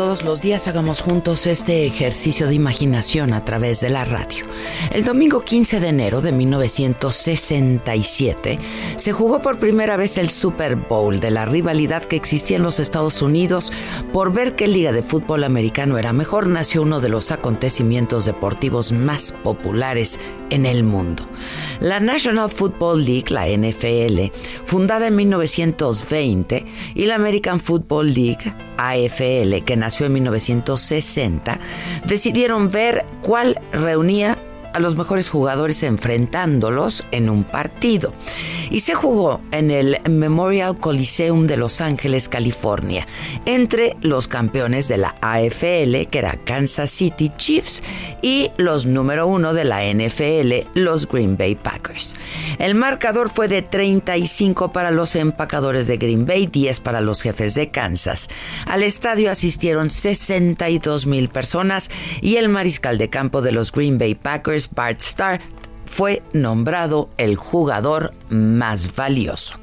[0.00, 4.46] Todos los días hagamos juntos este ejercicio de imaginación a través de la radio.
[4.92, 8.58] El domingo 15 de enero de 1967
[8.96, 12.80] se jugó por primera vez el Super Bowl de la rivalidad que existía en los
[12.80, 13.74] Estados Unidos
[14.10, 16.46] por ver qué liga de fútbol americano era mejor.
[16.46, 20.18] Nació uno de los acontecimientos deportivos más populares
[20.48, 21.24] en el mundo.
[21.80, 24.32] La National Football League, la NFL,
[24.64, 28.54] fundada en 1920, y la American Football League,
[28.88, 31.58] AFL, que nació en 1960,
[32.06, 34.38] decidieron ver cuál reunía
[34.72, 38.12] a los mejores jugadores enfrentándolos en un partido.
[38.70, 43.06] Y se jugó en el Memorial Coliseum de Los Ángeles, California,
[43.44, 47.82] entre los campeones de la AFL, que era Kansas City Chiefs,
[48.22, 52.14] y los número uno de la NFL, los Green Bay Packers.
[52.58, 57.54] El marcador fue de 35 para los empacadores de Green Bay, 10 para los jefes
[57.54, 58.28] de Kansas.
[58.66, 64.14] Al estadio asistieron 62 mil personas y el mariscal de campo de los Green Bay
[64.14, 65.40] Packers, Bart Starr,
[65.90, 69.56] fue nombrado el jugador más valioso.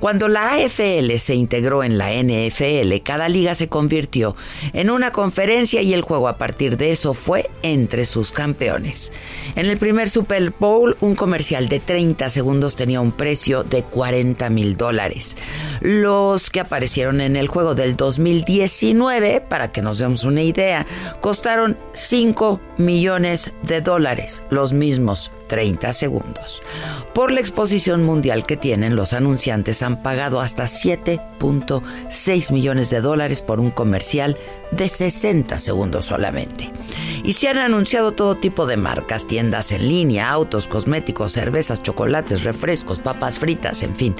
[0.00, 4.34] Cuando la AFL se integró en la NFL, cada liga se convirtió
[4.72, 9.12] en una conferencia y el juego a partir de eso fue entre sus campeones.
[9.56, 14.48] En el primer Super Bowl, un comercial de 30 segundos tenía un precio de 40
[14.50, 15.36] mil dólares.
[15.80, 20.86] Los que aparecieron en el juego del 2019, para que nos demos una idea,
[21.20, 26.62] costaron 5 millones de dólares, los mismos 30 segundos.
[27.14, 33.42] Por la exposición mundial que tienen, los anunciantes han pagado hasta 7.6 millones de dólares
[33.42, 34.36] por un comercial
[34.70, 36.70] de 60 segundos solamente.
[37.24, 42.44] Y se han anunciado todo tipo de marcas, tiendas en línea, autos, cosméticos, cervezas, chocolates,
[42.44, 44.14] refrescos, papas fritas, en fin.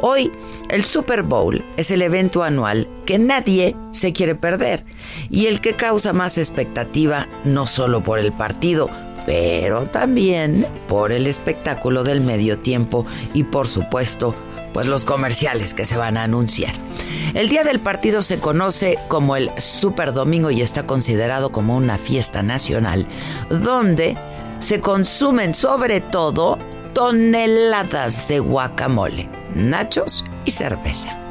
[0.00, 0.32] Hoy,
[0.68, 4.84] el Super Bowl es el evento anual que nadie se quiere perder
[5.30, 8.90] y el que causa más expectativa no solo por el partido,
[9.26, 14.34] pero también por el espectáculo del medio tiempo y por supuesto
[14.72, 16.72] pues los comerciales que se van a anunciar.
[17.34, 21.98] El día del partido se conoce como el Super Domingo y está considerado como una
[21.98, 23.06] fiesta nacional
[23.50, 24.16] donde
[24.60, 26.58] se consumen sobre todo
[26.92, 31.21] toneladas de guacamole, nachos y cerveza.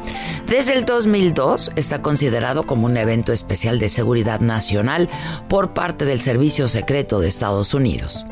[0.47, 5.09] Desde el 2002 está considerado como un evento especial de seguridad nacional
[5.47, 8.25] por parte del Servicio Secreto de Estados Unidos.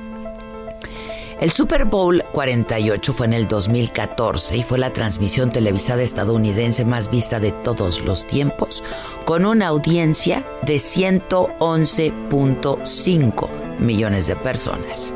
[1.39, 7.09] El Super Bowl 48 fue en el 2014 y fue la transmisión televisada estadounidense más
[7.09, 8.83] vista de todos los tiempos,
[9.24, 15.13] con una audiencia de 111.5 millones de personas.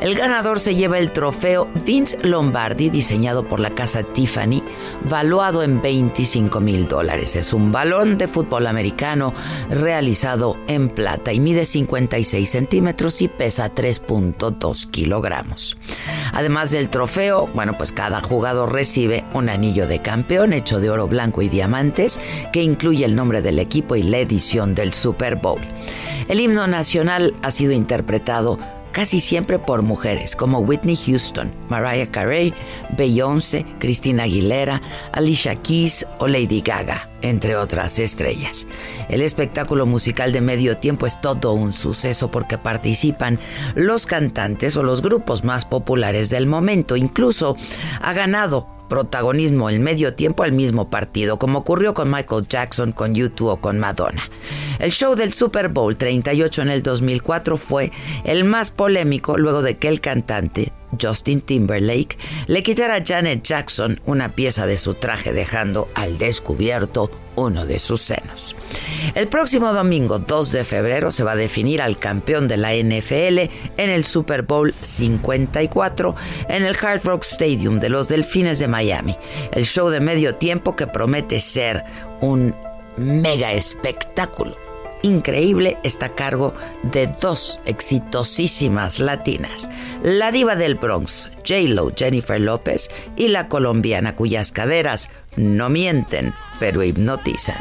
[0.00, 4.62] El ganador se lleva el trofeo Vince Lombardi, diseñado por la casa Tiffany,
[5.08, 7.36] valuado en 25 mil dólares.
[7.36, 9.32] Es un balón de fútbol americano
[9.70, 15.65] realizado en plata y mide 56 centímetros y pesa 3.2 kilogramos.
[16.32, 21.08] Además del trofeo, bueno, pues cada jugador recibe un anillo de campeón hecho de oro
[21.08, 22.20] blanco y diamantes
[22.52, 25.60] que incluye el nombre del equipo y la edición del Super Bowl.
[26.28, 28.58] El himno nacional ha sido interpretado
[28.96, 32.54] casi siempre por mujeres como Whitney Houston, Mariah Carey,
[32.96, 34.80] Beyoncé, Christina Aguilera,
[35.12, 38.66] Alicia Keys o Lady Gaga, entre otras estrellas.
[39.10, 43.38] El espectáculo musical de medio tiempo es todo un suceso porque participan
[43.74, 46.96] los cantantes o los grupos más populares del momento.
[46.96, 47.54] Incluso
[48.00, 53.14] ha ganado protagonismo en medio tiempo al mismo partido, como ocurrió con Michael Jackson, con
[53.14, 54.22] YouTube o con Madonna.
[54.78, 57.92] El show del Super Bowl 38 en el 2004 fue
[58.24, 64.00] el más polémico luego de que el cantante Justin Timberlake le quitara a Janet Jackson
[64.06, 68.56] una pieza de su traje dejando al descubierto uno de sus senos.
[69.14, 73.38] El próximo domingo 2 de febrero se va a definir al campeón de la NFL
[73.76, 76.14] en el Super Bowl 54
[76.48, 79.16] en el Hard Rock Stadium de los Delfines de Miami.
[79.52, 81.84] El show de medio tiempo que promete ser
[82.20, 82.54] un
[82.96, 84.65] mega espectáculo
[85.06, 89.68] increíble está a cargo de dos exitosísimas latinas,
[90.02, 96.82] la diva del Bronx, J-Lo Jennifer López, y la colombiana cuyas caderas no mienten, pero
[96.82, 97.56] hipnotizan.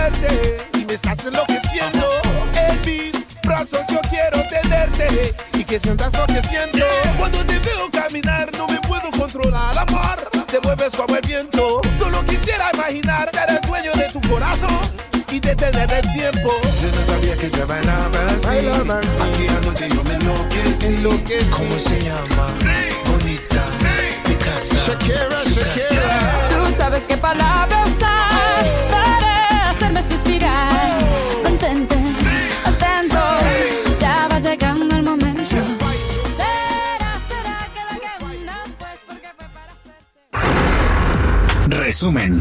[0.00, 2.08] Verte y me estás enloqueciendo.
[2.54, 3.12] En mis
[3.42, 6.86] brazos yo quiero tenerte y que sientas lo que siento.
[7.18, 10.18] Cuando te veo caminar no me puedo controlar, amor.
[10.50, 11.80] Te mueves como el viento.
[11.98, 14.80] Solo quisiera imaginar ser el dueño de tu corazón
[15.30, 16.50] y detener el tiempo.
[16.82, 18.46] Yo no sabía que te bailaba así.
[18.46, 19.08] Bailaba así.
[19.26, 20.86] Aquí anoche yo me enloquecí.
[20.86, 21.50] Enloquecí.
[21.50, 22.46] ¿Cómo se llama?
[23.06, 23.64] Bonita.
[24.26, 24.74] Mi casa.
[24.86, 26.02] Shakira, Shakira.
[26.02, 26.48] casa.
[26.50, 27.84] Tú sabes qué palabra
[41.90, 42.40] Resumen.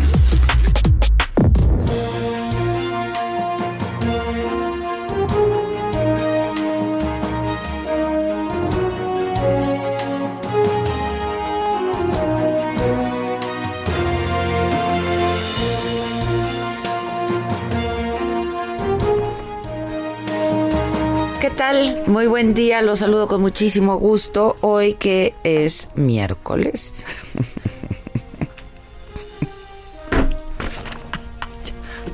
[21.42, 22.04] ¿Qué tal?
[22.06, 24.57] Muy buen día, los saludo con muchísimo gusto.
[24.62, 27.04] Hoy que es miércoles.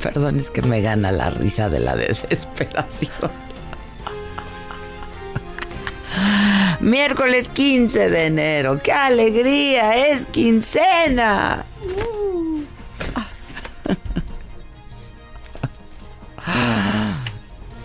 [0.06, 3.32] Perdón, es que me gana la risa de la desesperación.
[6.80, 8.80] Miércoles 15 de enero.
[8.84, 10.12] ¡Qué alegría!
[10.12, 11.66] Es quincena.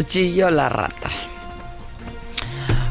[0.05, 1.09] Chilló la rata.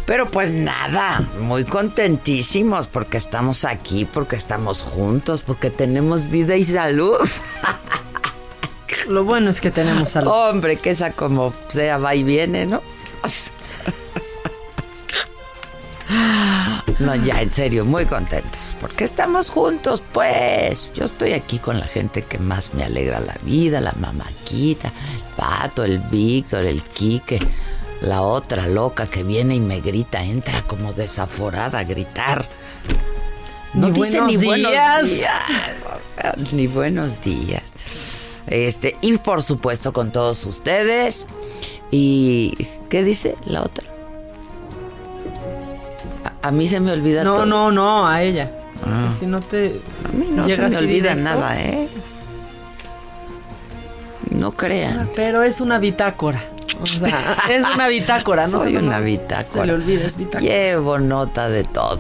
[0.08, 6.64] Pero pues nada, muy contentísimos porque estamos aquí, porque estamos juntos, porque tenemos vida y
[6.64, 7.20] salud.
[9.10, 10.32] Lo bueno es que tenemos salud.
[10.32, 12.82] Hombre, que esa como sea va y viene, ¿no?
[17.00, 18.76] No, ya, en serio, muy contentos.
[18.80, 20.94] Porque estamos juntos, pues.
[20.94, 25.36] Yo estoy aquí con la gente que más me alegra la vida, la mamaquita, el
[25.36, 27.40] pato, el Víctor, el Quique,
[28.02, 32.48] la otra loca que viene y me grita, entra como desaforada a gritar.
[33.74, 35.34] No Ni dice buenos ni buenos días.
[36.52, 37.64] Ni buenos días.
[38.50, 41.28] Este, y por supuesto con todos ustedes.
[41.92, 43.86] ¿Y qué dice la otra?
[46.42, 47.46] A, a mí se me olvida No, todo.
[47.46, 48.52] no, no, a ella.
[48.86, 49.12] Ah.
[49.18, 49.80] Si no te.
[50.06, 51.24] A mí no se me olvida directo.
[51.24, 51.88] nada, ¿eh?
[54.32, 55.10] No crean.
[55.16, 56.44] Pero es una bitácora.
[56.82, 58.60] O sea, es una bitácora, ¿no?
[58.62, 59.44] Soy una bitácora.
[59.44, 60.42] Se le olvida, es bitácora.
[60.42, 62.00] Llevo nota de todo.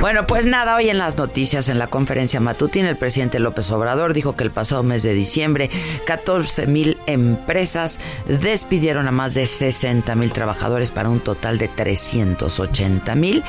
[0.00, 4.14] Bueno, pues nada, hoy en las noticias, en la conferencia matutina, el presidente López Obrador
[4.14, 5.70] dijo que el pasado mes de diciembre
[6.06, 13.14] 14 mil empresas despidieron a más de 60 mil trabajadores para un total de 380
[13.14, 13.42] mil.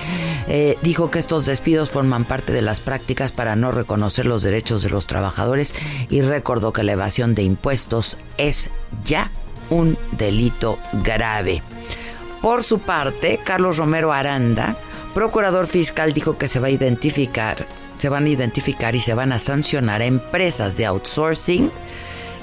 [0.48, 4.84] Eh, dijo que estos despidos forman parte de las prácticas para no reconocer los derechos
[4.84, 5.74] de los trabajadores
[6.10, 8.70] y recordó que la evasión de impuestos es
[9.06, 9.32] ya
[9.70, 11.64] un delito grave.
[12.42, 14.76] Por su parte, Carlos Romero Aranda,
[15.14, 19.32] procurador fiscal, dijo que se va a identificar, se van a identificar y se van
[19.32, 21.72] a sancionar a empresas de outsourcing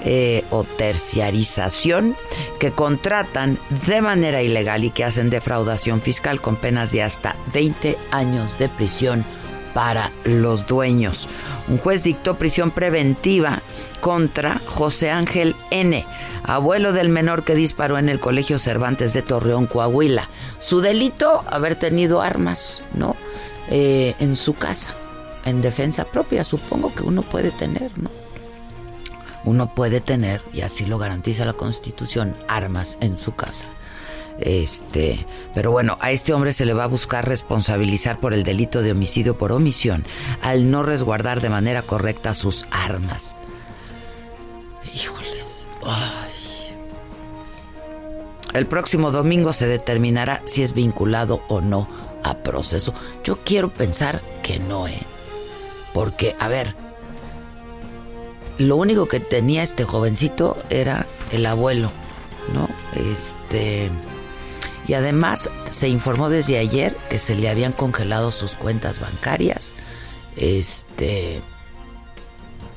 [0.04, 2.14] eh, o terciarización
[2.60, 7.98] que contratan de manera ilegal y que hacen defraudación fiscal con penas de hasta 20
[8.12, 9.24] años de prisión
[9.78, 11.28] para los dueños.
[11.68, 13.62] Un juez dictó prisión preventiva
[14.00, 16.04] contra José Ángel N.,
[16.42, 20.28] abuelo del menor que disparó en el Colegio Cervantes de Torreón, Coahuila.
[20.58, 23.14] Su delito, haber tenido armas, ¿no?
[23.70, 24.96] Eh, en su casa,
[25.44, 28.10] en defensa propia, supongo que uno puede tener, ¿no?
[29.44, 33.68] Uno puede tener, y así lo garantiza la Constitución, armas en su casa.
[34.40, 38.82] Este, pero bueno, a este hombre se le va a buscar responsabilizar por el delito
[38.82, 40.04] de homicidio por omisión
[40.42, 43.36] al no resguardar de manera correcta sus armas.
[44.94, 45.68] Híjoles.
[48.54, 51.86] El próximo domingo se determinará si es vinculado o no
[52.24, 52.94] a proceso.
[53.22, 55.00] Yo quiero pensar que no, ¿eh?
[55.92, 56.74] Porque, a ver,
[58.56, 61.90] lo único que tenía este jovencito era el abuelo,
[62.52, 62.68] ¿no?
[63.12, 63.90] Este
[64.88, 69.74] y además se informó desde ayer que se le habían congelado sus cuentas bancarias.
[70.36, 71.40] Este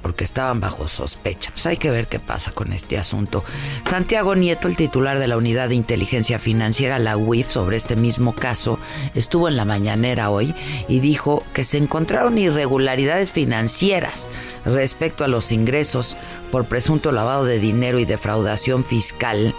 [0.01, 1.51] porque estaban bajo sospecha.
[1.51, 3.43] Pues hay que ver qué pasa con este asunto.
[3.87, 8.33] Santiago Nieto, el titular de la Unidad de Inteligencia Financiera, la UIF, sobre este mismo
[8.33, 8.79] caso,
[9.13, 10.55] estuvo en la mañanera hoy
[10.87, 14.29] y dijo que se encontraron irregularidades financieras
[14.65, 16.17] respecto a los ingresos
[16.51, 19.53] por presunto lavado de dinero y defraudación fiscal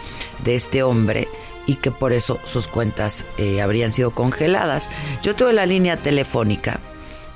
[0.44, 1.28] de este hombre
[1.66, 4.90] y que por eso sus cuentas eh, habrían sido congeladas.
[5.22, 6.80] Yo tuve la línea telefónica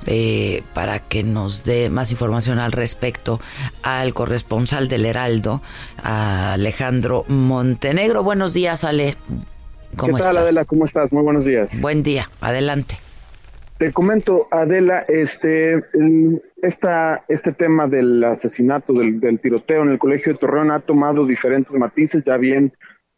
[0.05, 3.39] eh, para que nos dé más información al respecto
[3.83, 5.61] al corresponsal del Heraldo,
[6.01, 8.23] Alejandro Montenegro.
[8.23, 9.15] Buenos días, Ale.
[9.95, 10.65] ¿Cómo ¿Qué tal, Adela?
[10.65, 11.11] ¿Cómo estás?
[11.11, 11.81] Muy buenos días.
[11.81, 12.97] Buen día, adelante.
[13.77, 15.83] Te comento, Adela, este,
[16.63, 21.27] esta, este tema del asesinato, del, del tiroteo en el Colegio de Torreón ha tomado
[21.27, 22.73] diferentes matices, ya bien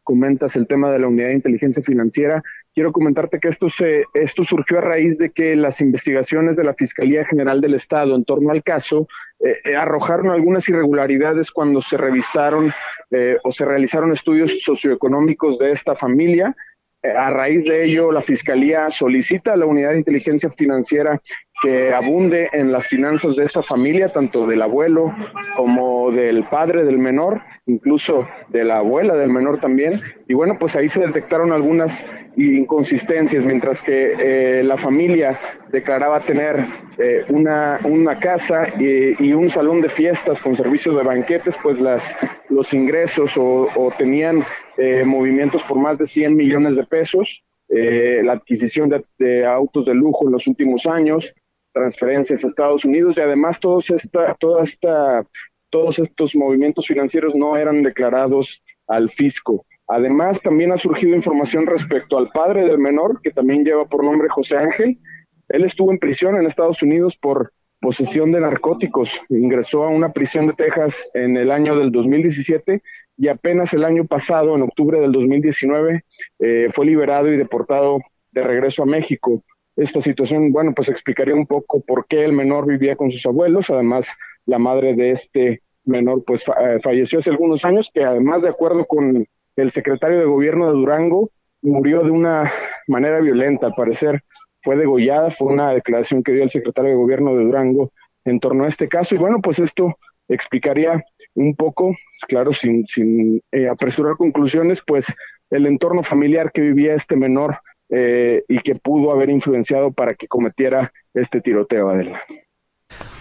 [0.10, 2.42] comentas el tema de la unidad de inteligencia financiera.
[2.74, 6.74] Quiero comentarte que esto, se, esto surgió a raíz de que las investigaciones de la
[6.74, 9.08] Fiscalía General del Estado en torno al caso
[9.40, 12.74] eh, eh, arrojaron algunas irregularidades cuando se revisaron
[13.12, 16.56] eh, o se realizaron estudios socioeconómicos de esta familia.
[17.04, 21.22] a raíz de ello, la Fiscalía solicita a la unidad de inteligencia financiera
[21.62, 25.14] que abunde en las finanzas de esta familia, tanto del abuelo
[25.56, 30.02] como del padre del menor, incluso de la abuela del menor también.
[30.28, 35.40] Y bueno, pues ahí se detectaron algunas inconsistencias, mientras que eh, la familia
[35.72, 36.66] declaraba tener
[36.98, 42.16] eh, una, una, casa y, un salón de fiestas con servicio de banquetes, pues las,
[42.50, 44.44] los ingresos o, tenían
[44.78, 47.44] eh, movimientos por más de 100 millones de pesos.
[47.70, 51.34] la adquisición de, autos de lujo en los últimos años,
[51.80, 55.26] transferencias a Estados Unidos y además todos esta, toda esta,
[55.70, 59.66] todos estos movimientos financieros no eran declarados al fisco.
[59.88, 64.28] Además, también ha surgido información respecto al padre del menor, que también lleva por nombre
[64.30, 65.00] José Ángel.
[65.48, 69.22] Él estuvo en prisión en Estados Unidos por posesión de narcóticos.
[69.30, 72.84] Ingresó a una prisión de Texas en el año del 2017
[73.18, 76.04] y apenas el año pasado, en octubre del 2019,
[76.40, 78.00] eh, fue liberado y deportado
[78.32, 79.44] de regreso a México
[79.80, 83.70] esta situación, bueno, pues explicaría un poco por qué el menor vivía con sus abuelos,
[83.70, 84.14] además
[84.46, 88.86] la madre de este menor pues eh, falleció hace algunos años, que además de acuerdo
[88.86, 91.32] con el secretario de gobierno de Durango,
[91.62, 92.52] murió de una
[92.88, 94.22] manera violenta, al parecer
[94.62, 97.92] fue degollada, fue una declaración que dio el secretario de gobierno de Durango
[98.26, 101.04] en torno a este caso, y bueno, pues esto explicaría
[101.36, 101.96] un poco,
[102.28, 105.08] claro, sin, sin eh, apresurar conclusiones, pues
[105.50, 107.58] el entorno familiar que vivía este menor
[107.90, 112.22] eh, y que pudo haber influenciado para que cometiera este tiroteo, Adela.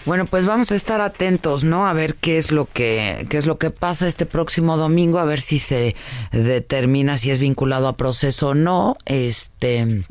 [0.05, 1.85] Bueno, pues vamos a estar atentos, ¿no?
[1.85, 5.25] A ver qué es lo que qué es lo que pasa este próximo domingo, a
[5.25, 5.95] ver si se
[6.31, 8.97] determina si es vinculado a proceso o no.
[9.05, 10.03] Este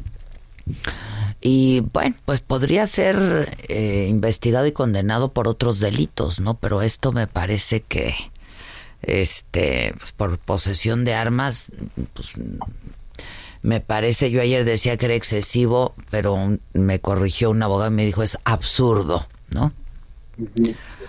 [1.41, 6.55] y bueno, pues podría ser eh, investigado y condenado por otros delitos, ¿no?
[6.59, 8.15] Pero esto me parece que
[9.03, 11.69] este pues por posesión de armas
[12.12, 12.35] pues
[13.62, 18.05] me parece, yo ayer decía que era excesivo, pero me corrigió un abogado y me
[18.05, 19.73] dijo es absurdo, ¿no?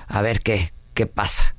[0.07, 1.55] A ver qué, qué pasa.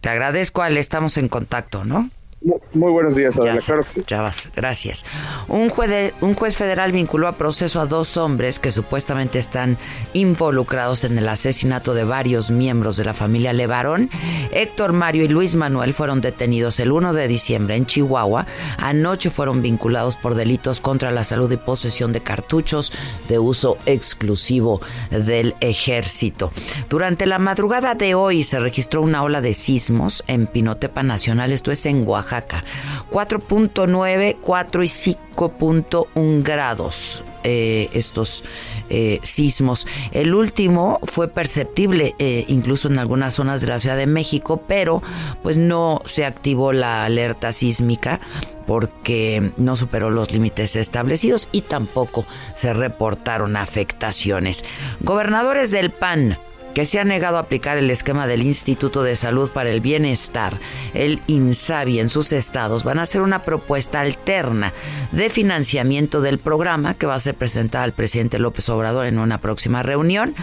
[0.00, 2.08] Te agradezco, Ale, estamos en contacto, ¿no?
[2.42, 3.60] Muy buenos días, Adela.
[3.60, 5.04] Ya, ya vas, gracias.
[5.46, 9.76] Un juez, un juez federal vinculó a proceso a dos hombres que supuestamente están
[10.14, 14.08] involucrados en el asesinato de varios miembros de la familia Levarón.
[14.52, 18.46] Héctor Mario y Luis Manuel fueron detenidos el 1 de diciembre en Chihuahua.
[18.78, 22.90] Anoche fueron vinculados por delitos contra la salud y posesión de cartuchos
[23.28, 24.80] de uso exclusivo
[25.10, 26.52] del ejército.
[26.88, 31.70] Durante la madrugada de hoy se registró una ola de sismos en Pinotepa Nacional, esto
[31.70, 38.44] es en Oaxaca 4.9, 4 y 5.1 grados eh, estos
[38.90, 39.86] eh, sismos.
[40.12, 45.02] El último fue perceptible eh, incluso en algunas zonas de la Ciudad de México, pero
[45.42, 48.20] pues no se activó la alerta sísmica
[48.66, 54.64] porque no superó los límites establecidos y tampoco se reportaron afectaciones.
[55.00, 56.38] Gobernadores del PAN
[56.74, 60.58] que se ha negado a aplicar el esquema del Instituto de Salud para el Bienestar,
[60.94, 64.72] el INSABI, en sus estados, van a hacer una propuesta alterna
[65.12, 69.38] de financiamiento del programa que va a ser presentada al presidente López Obrador en una
[69.38, 70.34] próxima reunión.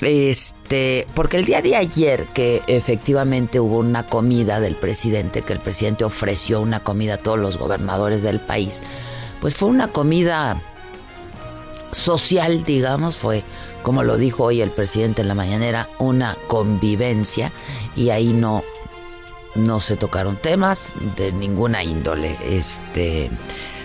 [0.00, 5.60] Este, porque el día de ayer que efectivamente hubo una comida del presidente, que el
[5.60, 8.82] presidente ofreció una comida a todos los gobernadores del país,
[9.40, 10.60] pues fue una comida
[11.90, 13.42] social, digamos, fue
[13.88, 17.52] como lo dijo hoy el presidente en la mañanera, una convivencia
[17.96, 18.62] y ahí no
[19.54, 23.30] no se tocaron temas de ninguna índole, este,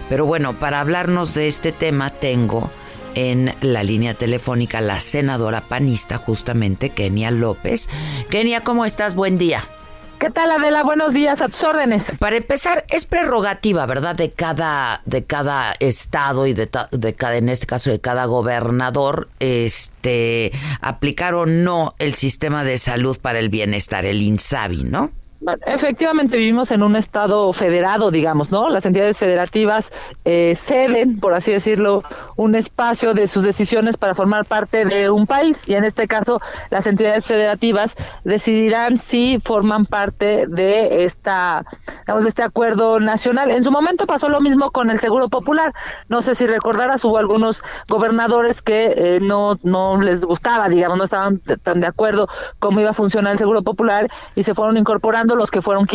[0.09, 2.69] pero bueno, para hablarnos de este tema tengo
[3.15, 7.87] en la línea telefónica la senadora panista justamente Kenia López.
[8.29, 9.15] Kenia, ¿cómo estás?
[9.15, 9.63] Buen día.
[10.23, 10.83] ¿Qué tal, Adela?
[10.83, 12.13] Buenos días, a tus órdenes.
[12.17, 14.15] Para empezar, es prerrogativa, ¿verdad?
[14.15, 19.27] De cada, de cada estado y de, de cada, en este caso, de cada gobernador,
[19.41, 25.11] este, aplicar o no el sistema de salud para el bienestar, el INSABI, ¿no?
[25.65, 28.69] Efectivamente vivimos en un estado federado, digamos, ¿no?
[28.69, 29.91] Las entidades federativas
[30.25, 32.03] eh, ceden, por así decirlo,
[32.35, 36.39] un espacio de sus decisiones para formar parte de un país y en este caso
[36.69, 41.65] las entidades federativas decidirán si forman parte de esta,
[42.01, 43.51] digamos, de este acuerdo nacional.
[43.51, 45.73] En su momento pasó lo mismo con el Seguro Popular.
[46.07, 51.03] No sé si recordarás, hubo algunos gobernadores que eh, no, no les gustaba, digamos, no
[51.03, 52.27] estaban tan de acuerdo
[52.59, 55.87] cómo iba a funcionar el Seguro Popular y se fueron incorporando los que fueron,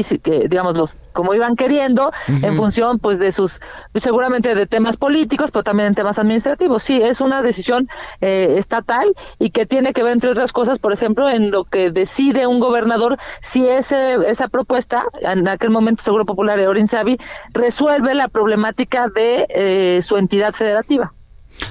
[0.48, 3.60] digamos, los como iban queriendo, en función, pues, de sus,
[3.94, 6.82] seguramente de temas políticos, pero también en temas administrativos.
[6.82, 7.88] Sí, es una decisión
[8.20, 11.90] eh, estatal y que tiene que ver, entre otras cosas, por ejemplo, en lo que
[11.90, 17.18] decide un gobernador si ese, esa propuesta, en aquel momento Seguro Popular de Orinsavi,
[17.52, 21.12] resuelve la problemática de eh, su entidad federativa.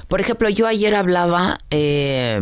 [0.08, 2.42] Por ejemplo, yo ayer hablaba eh,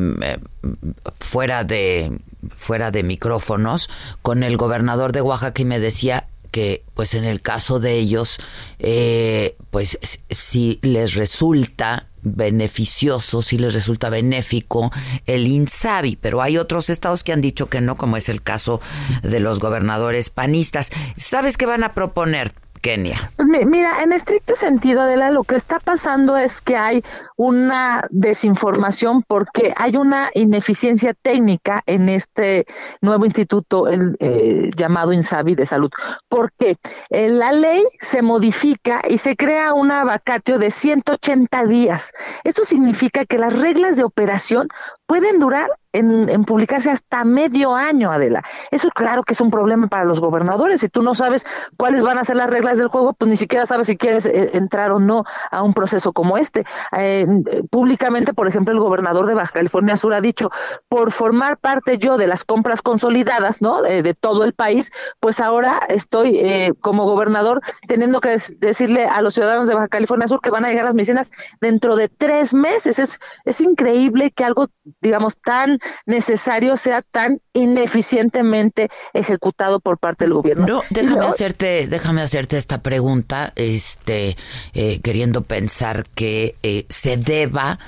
[1.19, 2.19] fuera de
[2.55, 3.89] fuera de micrófonos
[4.21, 8.39] con el gobernador de Oaxaca y me decía que pues en el caso de ellos
[8.79, 9.97] eh, pues
[10.29, 14.91] si les resulta beneficioso, si les resulta benéfico
[15.25, 18.81] el INSABI, pero hay otros estados que han dicho que no, como es el caso
[19.21, 20.91] de los gobernadores panistas.
[21.15, 22.51] ¿Sabes qué van a proponer?
[22.85, 23.31] Kenia.
[23.39, 27.03] Mira, en estricto sentido, Adela, lo que está pasando es que hay
[27.35, 32.67] una desinformación porque hay una ineficiencia técnica en este
[33.01, 35.89] nuevo instituto el, eh, llamado INSABI de salud.
[36.29, 36.77] Porque
[37.09, 42.13] eh, la ley se modifica y se crea una vacatio de 180 días.
[42.43, 44.67] Esto significa que las reglas de operación
[45.05, 48.43] pueden durar en, publicarse hasta medio año, Adela.
[48.71, 50.81] Eso claro que es un problema para los gobernadores.
[50.81, 51.45] Si tú no sabes
[51.77, 54.51] cuáles van a ser las reglas del juego, pues ni siquiera sabes si quieres eh,
[54.53, 56.65] entrar o no a un proceso como este.
[56.97, 57.25] Eh,
[57.69, 60.49] públicamente, por ejemplo, el gobernador de Baja California Sur ha dicho,
[60.89, 63.81] por formar parte yo de las compras consolidadas, ¿no?
[63.81, 69.33] de todo el país, pues ahora estoy eh, como gobernador teniendo que decirle a los
[69.33, 72.99] ciudadanos de Baja California Sur que van a llegar las medicinas dentro de tres meses.
[72.99, 74.67] Es, es increíble que algo,
[75.01, 80.65] digamos, tan necesario sea tan ineficientemente ejecutado por parte del gobierno.
[80.65, 84.35] No, déjame hacerte, déjame hacerte esta pregunta, este,
[84.73, 87.79] eh, queriendo pensar que eh, se deba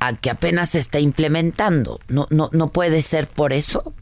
[0.00, 2.00] a que apenas se está implementando.
[2.08, 3.94] No, no, no puede ser por eso.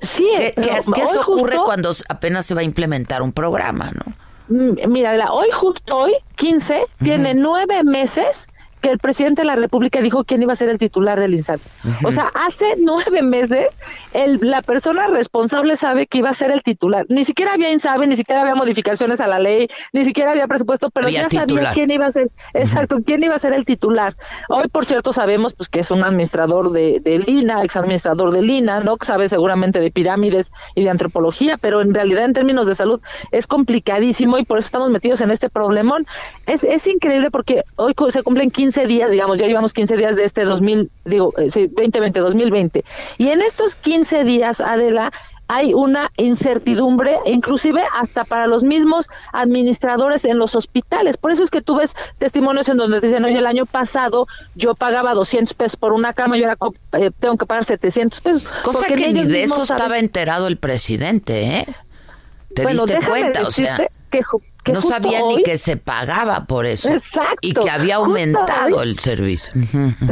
[0.00, 4.12] Sí, ¿Qué, ¿qué, ocurre cuando apenas se va a implementar un programa, no?
[4.48, 8.48] Mm, mira, hoy justo hoy, 15, tiene nueve meses
[8.84, 11.62] que el presidente de la República dijo quién iba a ser el titular del INSABI.
[12.04, 13.78] O sea, hace nueve meses
[14.12, 17.06] el, la persona responsable sabe que iba a ser el titular.
[17.08, 20.90] Ni siquiera había INSABI, ni siquiera había modificaciones a la ley, ni siquiera había presupuesto,
[20.90, 21.72] pero Había ya sabía titular.
[21.72, 24.16] quién iba a ser, exacto, quién iba a ser el titular.
[24.50, 28.42] Hoy, por cierto, sabemos pues que es un administrador de, de Lina, ex administrador de
[28.42, 28.98] Lina, ¿no?
[28.98, 33.00] Que sabe seguramente de pirámides y de antropología, pero en realidad en términos de salud
[33.32, 36.04] es complicadísimo y por eso estamos metidos en este problemón.
[36.46, 40.24] Es, es increíble porque hoy se cumplen 15 días, digamos, ya llevamos 15 días de
[40.24, 42.84] este 2000, digo, eh, sí, 2020, 2020.
[43.18, 45.12] Y en estos 15 días, Adela,
[45.46, 51.16] hay una incertidumbre, inclusive hasta para los mismos administradores en los hospitales.
[51.18, 54.74] Por eso es que tú ves testimonios en donde dicen, oye, el año pasado yo
[54.74, 56.56] pagaba 200 pesos por una cama y ahora
[56.98, 58.48] eh, tengo que pagar 700 pesos.
[58.62, 61.66] Cosa que ni de eso saben- estaba enterado el presidente, ¿eh?
[62.54, 63.42] ¿Te Bueno, diste cuenta?
[63.42, 63.76] O sea,
[64.10, 64.22] que
[64.64, 66.88] que no sabía hoy- ni que se pagaba por eso.
[66.90, 67.36] Exacto.
[67.42, 69.52] Y que había aumentado hoy- el servicio.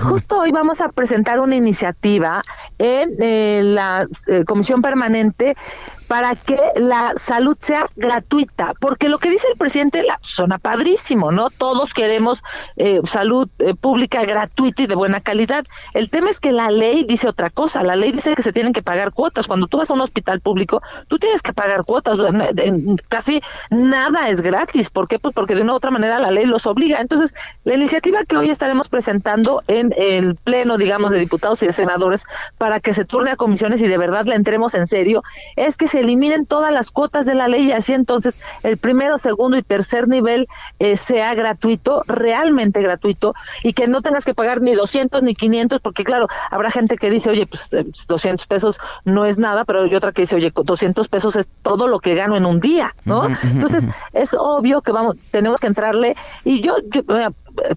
[0.00, 2.42] Justo hoy vamos a presentar una iniciativa
[2.78, 5.56] en eh, la eh, Comisión Permanente
[6.12, 11.32] para que la salud sea gratuita, porque lo que dice el presidente la, suena padrísimo,
[11.32, 11.48] ¿no?
[11.48, 12.42] Todos queremos
[12.76, 15.64] eh, salud eh, pública gratuita y de buena calidad.
[15.94, 18.74] El tema es que la ley dice otra cosa, la ley dice que se tienen
[18.74, 19.46] que pagar cuotas.
[19.46, 22.18] Cuando tú vas a un hospital público, tú tienes que pagar cuotas,
[23.08, 24.90] casi nada es gratis.
[24.90, 25.18] ¿Por qué?
[25.18, 27.00] Pues porque de una u otra manera la ley los obliga.
[27.00, 31.72] Entonces, la iniciativa que hoy estaremos presentando en el pleno, digamos, de diputados y de
[31.72, 32.26] senadores
[32.58, 35.22] para que se turne a comisiones y de verdad la entremos en serio,
[35.56, 39.18] es que se eliminen todas las cuotas de la ley y así entonces el primero,
[39.18, 44.60] segundo y tercer nivel eh, sea gratuito, realmente gratuito, y que no tengas que pagar
[44.60, 48.78] ni 200 ni 500, porque claro, habrá gente que dice, oye, pues eh, 200 pesos
[49.04, 52.00] no es nada, pero hay otra que dice, oye, con 200 pesos es todo lo
[52.00, 53.26] que gano en un día, ¿no?
[53.42, 57.28] Entonces, es obvio que vamos, tenemos que entrarle, y yo, yo, eh,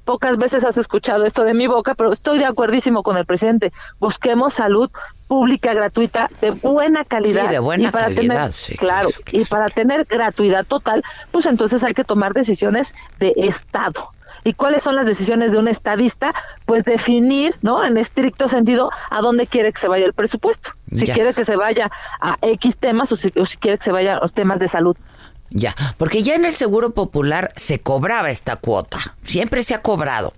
[0.04, 3.72] pocas veces has escuchado esto de mi boca, pero estoy de acuerdísimo con el presidente.
[4.00, 4.90] Busquemos salud
[5.28, 7.46] pública gratuita de buena calidad.
[7.46, 11.04] Sí, de buena y para calidad, tener, sí, claro, claro, y para tener gratuidad total,
[11.32, 14.12] pues entonces hay que tomar decisiones de Estado.
[14.44, 16.32] ¿Y cuáles son las decisiones de un estadista?
[16.68, 17.84] Pues definir, ¿no?
[17.84, 20.70] En estricto sentido, a dónde quiere que se vaya el presupuesto.
[20.92, 21.16] Si Ya.
[21.16, 21.90] quiere que se vaya
[22.22, 24.68] a X temas o si, o si quiere que se vaya a los temas de
[24.68, 24.96] salud.
[25.50, 30.34] Ya, porque ya en el Seguro Popular se cobraba esta cuota, siempre se ha cobrado.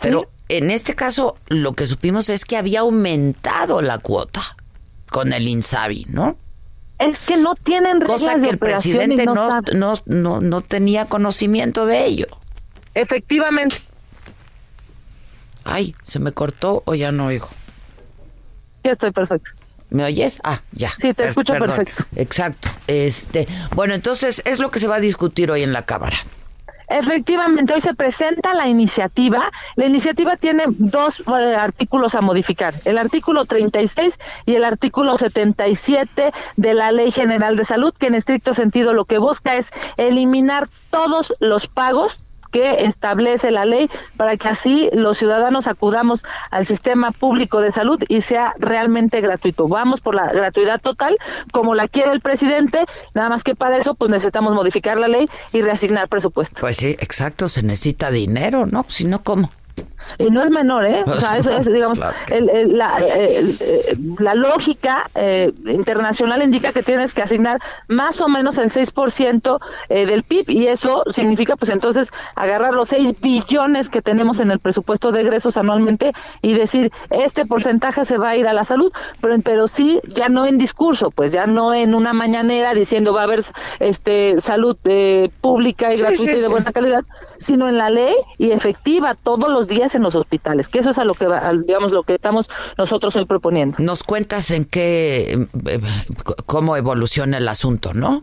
[0.00, 4.42] Pero en este caso lo que supimos es que había aumentado la cuota
[5.10, 6.36] con el Insabi, ¿no?
[6.98, 11.84] Es que no tienen reglas Cosa que el presidente no no, no, no tenía conocimiento
[11.84, 12.26] de ello.
[12.94, 13.76] Efectivamente.
[15.64, 17.48] Ay, se me cortó o ya no oigo.
[18.84, 19.50] Ya estoy perfecto.
[19.90, 20.40] ¿Me oyes?
[20.44, 20.90] Ah, ya.
[20.90, 21.76] Sí, te Per- escucho perdón.
[21.76, 22.04] perfecto.
[22.16, 22.68] Exacto.
[22.86, 26.16] Este, bueno, entonces es lo que se va a discutir hoy en la Cámara.
[26.88, 29.50] Efectivamente, hoy se presenta la iniciativa.
[29.74, 36.30] La iniciativa tiene dos eh, artículos a modificar, el artículo 36 y el artículo 77
[36.56, 40.68] de la Ley General de Salud, que en estricto sentido lo que busca es eliminar
[40.90, 42.20] todos los pagos
[42.56, 48.02] que establece la ley para que así los ciudadanos acudamos al sistema público de salud
[48.08, 49.68] y sea realmente gratuito.
[49.68, 51.18] Vamos por la gratuidad total,
[51.52, 55.28] como la quiere el presidente, nada más que para eso pues necesitamos modificar la ley
[55.52, 56.62] y reasignar presupuesto.
[56.62, 58.86] Pues sí, exacto, se necesita dinero, ¿no?
[58.88, 59.50] Si no, ¿cómo?
[60.18, 61.02] Y no es menor, ¿eh?
[61.06, 65.52] O sea, eso es, digamos, Claro que- el- el- la, el- eh, la lógica eh,
[65.66, 70.66] internacional indica que tienes que asignar más o menos el 6% eh, del PIB y
[70.68, 75.56] eso significa, pues entonces, agarrar los 6 billones que tenemos en el presupuesto de egresos
[75.56, 80.00] anualmente y decir, este porcentaje se va a ir a la salud, pero, pero sí,
[80.06, 83.40] ya no en discurso, pues ya no en una mañanera diciendo va a haber
[83.80, 86.50] este salud eh, pública y Sí, gratuita sí, y de sí.
[86.50, 87.04] buena calidad,
[87.38, 90.98] sino en la ley y efectiva todos los días en los hospitales, que eso es
[90.98, 93.76] a lo que va, digamos lo que estamos nosotros hoy proponiendo.
[93.80, 95.80] Nos cuentas en qué, eh,
[96.46, 98.22] cómo evoluciona el asunto, ¿no?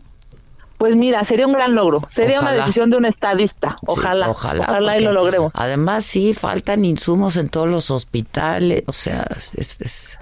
[0.78, 4.98] Pues mira, sería un gran logro, sería una decisión de un estadista, Sí, ojalá, ojalá,
[4.98, 5.52] y lo logremos.
[5.56, 10.18] Además, sí, faltan insumos en todos los hospitales, o sea, es- es-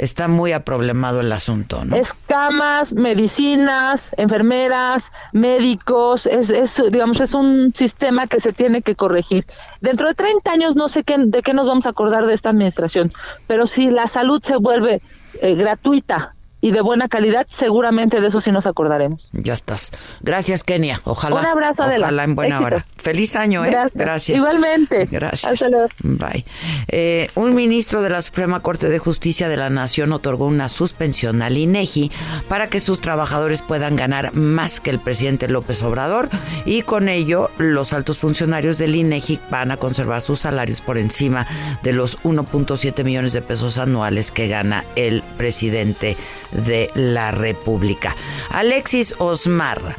[0.00, 1.94] está muy aproblemado el asunto, ¿no?
[1.94, 8.94] Es camas, medicinas, enfermeras, médicos, es, es, digamos, es un sistema que se tiene que
[8.94, 9.44] corregir.
[9.80, 12.48] Dentro de 30 años no sé qué, de qué nos vamos a acordar de esta
[12.48, 13.12] administración,
[13.46, 15.02] pero si la salud se vuelve
[15.42, 19.30] eh, gratuita y de buena calidad, seguramente de eso sí nos acordaremos.
[19.32, 19.92] Ya estás.
[20.20, 21.00] Gracias, Kenia.
[21.04, 21.40] Ojalá.
[21.40, 22.06] Un abrazo, Adela.
[22.06, 22.66] Ojalá en buena Éxito.
[22.66, 22.86] hora.
[22.96, 23.74] Feliz año, ¿eh?
[23.94, 24.36] Gracias.
[24.36, 25.06] Igualmente.
[25.10, 25.50] Gracias.
[25.50, 25.88] Hasta luego.
[26.02, 26.44] Bye.
[26.88, 31.40] Eh, un ministro de la Suprema Corte de Justicia de la Nación otorgó una suspensión
[31.42, 32.10] al INEGI
[32.48, 36.28] para que sus trabajadores puedan ganar más que el presidente López Obrador
[36.64, 41.46] y con ello los altos funcionarios del INEGI van a conservar sus salarios por encima
[41.82, 46.16] de los 1.7 millones de pesos anuales que gana el presidente
[46.52, 48.14] de la República.
[48.50, 49.96] Alexis Osmar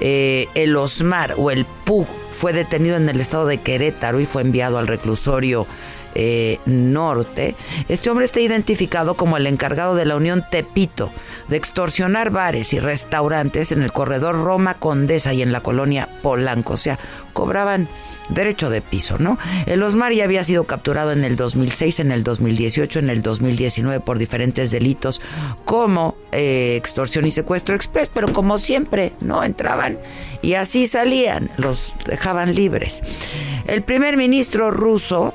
[0.00, 4.42] eh, el Osmar o el Pug fue detenido en el estado de Querétaro y fue
[4.42, 5.66] enviado al reclusorio
[6.14, 7.54] eh, norte.
[7.88, 11.10] Este hombre está identificado como el encargado de la Unión Tepito
[11.48, 16.74] de extorsionar bares y restaurantes en el corredor Roma Condesa y en la colonia Polanco.
[16.74, 16.98] O sea,
[17.32, 17.88] cobraban
[18.28, 19.38] derecho de piso, ¿no?
[19.66, 24.00] El Osmar ya había sido capturado en el 2006, en el 2018, en el 2019
[24.00, 25.20] por diferentes delitos
[25.64, 29.44] como eh, extorsión y secuestro express, pero como siempre, ¿no?
[29.44, 29.98] Entraban
[30.42, 33.02] y así salían, los dejaban libres.
[33.66, 35.34] El primer ministro ruso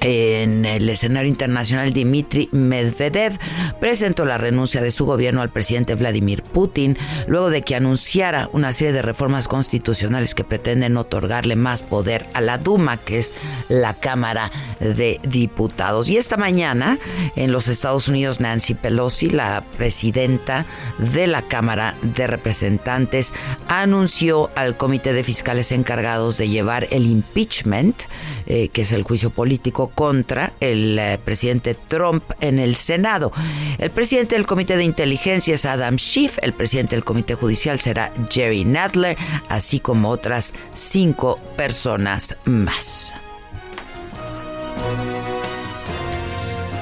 [0.00, 3.38] en el escenario internacional, Dmitry Medvedev
[3.80, 8.72] presentó la renuncia de su gobierno al presidente Vladimir Putin luego de que anunciara una
[8.72, 13.34] serie de reformas constitucionales que pretenden otorgarle más poder a la Duma, que es
[13.68, 16.08] la Cámara de Diputados.
[16.08, 16.98] Y esta mañana
[17.36, 20.66] en los Estados Unidos, Nancy Pelosi, la presidenta
[20.98, 23.34] de la Cámara de Representantes,
[23.66, 28.02] anunció al Comité de Fiscales encargados de llevar el impeachment,
[28.46, 33.32] eh, que es el juicio político contra el eh, presidente Trump en el Senado.
[33.78, 38.12] El presidente del Comité de Inteligencia es Adam Schiff, el presidente del Comité Judicial será
[38.30, 39.16] Jerry Nadler,
[39.48, 43.14] así como otras cinco personas más.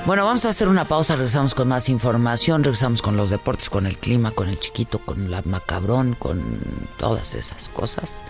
[0.06, 3.86] Bueno, vamos a hacer una pausa, regresamos con más información, regresamos con los deportes, con
[3.86, 6.40] el clima, con el chiquito, con la macabrón, con
[6.96, 8.22] todas esas cosas.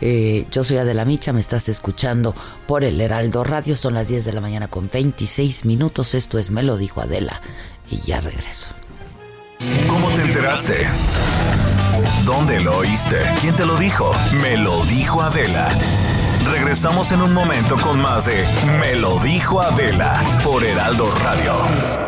[0.00, 2.34] Eh, yo soy Adela Micha, me estás escuchando
[2.66, 6.50] por el Heraldo Radio, son las 10 de la mañana con 26 minutos, esto es
[6.50, 7.40] Me lo dijo Adela
[7.90, 8.74] y ya regreso.
[9.88, 10.88] ¿Cómo te enteraste?
[12.24, 13.16] ¿Dónde lo oíste?
[13.40, 14.12] ¿Quién te lo dijo?
[14.40, 15.70] Me lo dijo Adela.
[16.52, 18.44] Regresamos en un momento con más de
[18.80, 22.07] Me lo dijo Adela por Heraldo Radio.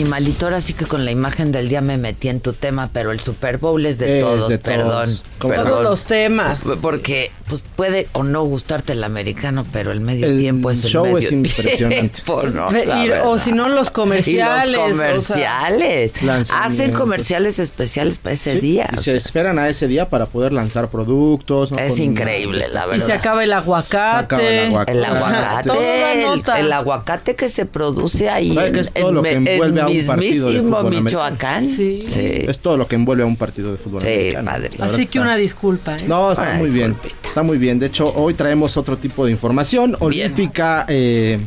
[0.00, 3.12] Animalito, ahora sí que con la imagen del día me metí en tu tema, pero
[3.12, 5.18] el Super Bowl es de Es todos, de perdón.
[5.38, 6.58] Todos los temas.
[6.82, 10.90] Porque pues puede o no gustarte el americano, pero el medio El tiempo es el
[10.90, 12.08] show medio es impresionante.
[12.24, 12.68] tiempo, ¿no?
[12.76, 14.68] Y- o si no, los comerciales.
[14.68, 14.90] Y los
[15.30, 16.14] o sea, comerciales.
[16.52, 18.88] Hacen comerciales especiales para ese Sí, día.
[18.92, 21.72] Y se sea, esperan a ese día para poder lanzar productos.
[21.72, 21.78] ¿no?
[21.78, 23.06] es Con- increíble, la y verdad.
[23.06, 24.36] se acaba el aguacate.
[24.36, 25.68] Se acaba el aguacate.
[25.70, 29.22] El aguacate, el, aguacate que se produce ahí ¿Sabe en, que es todo en lo
[29.22, 31.02] que envuelve en a un partido de mismísimo fútbol?
[31.02, 31.68] Michoacán.
[31.68, 32.00] Sí.
[32.48, 34.50] Es todo lo que envuelve a un partido de fútbol Sí, americano.
[34.52, 35.96] verdad Así que está- una disculpa.
[35.96, 36.04] ¿eh?
[36.06, 36.96] No, está Una muy bien.
[37.26, 37.78] Está muy bien.
[37.78, 39.96] De hecho, hoy traemos otro tipo de información.
[40.00, 40.84] Olímpica.
[40.88, 41.38] eh,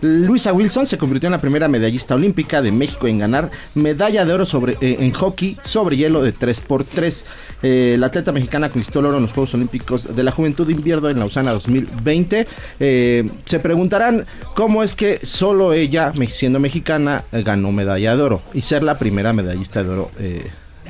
[0.00, 4.32] Luisa Wilson se convirtió en la primera medallista olímpica de México en ganar medalla de
[4.32, 7.24] oro sobre, eh, en hockey sobre hielo de 3x3.
[7.62, 10.72] Eh, la atleta mexicana conquistó el oro en los Juegos Olímpicos de la Juventud de
[10.72, 12.46] Invierno en Lausana 2020.
[12.78, 18.60] Eh, se preguntarán cómo es que solo ella, siendo mexicana, ganó medalla de oro y
[18.60, 20.10] ser la primera medallista de oro.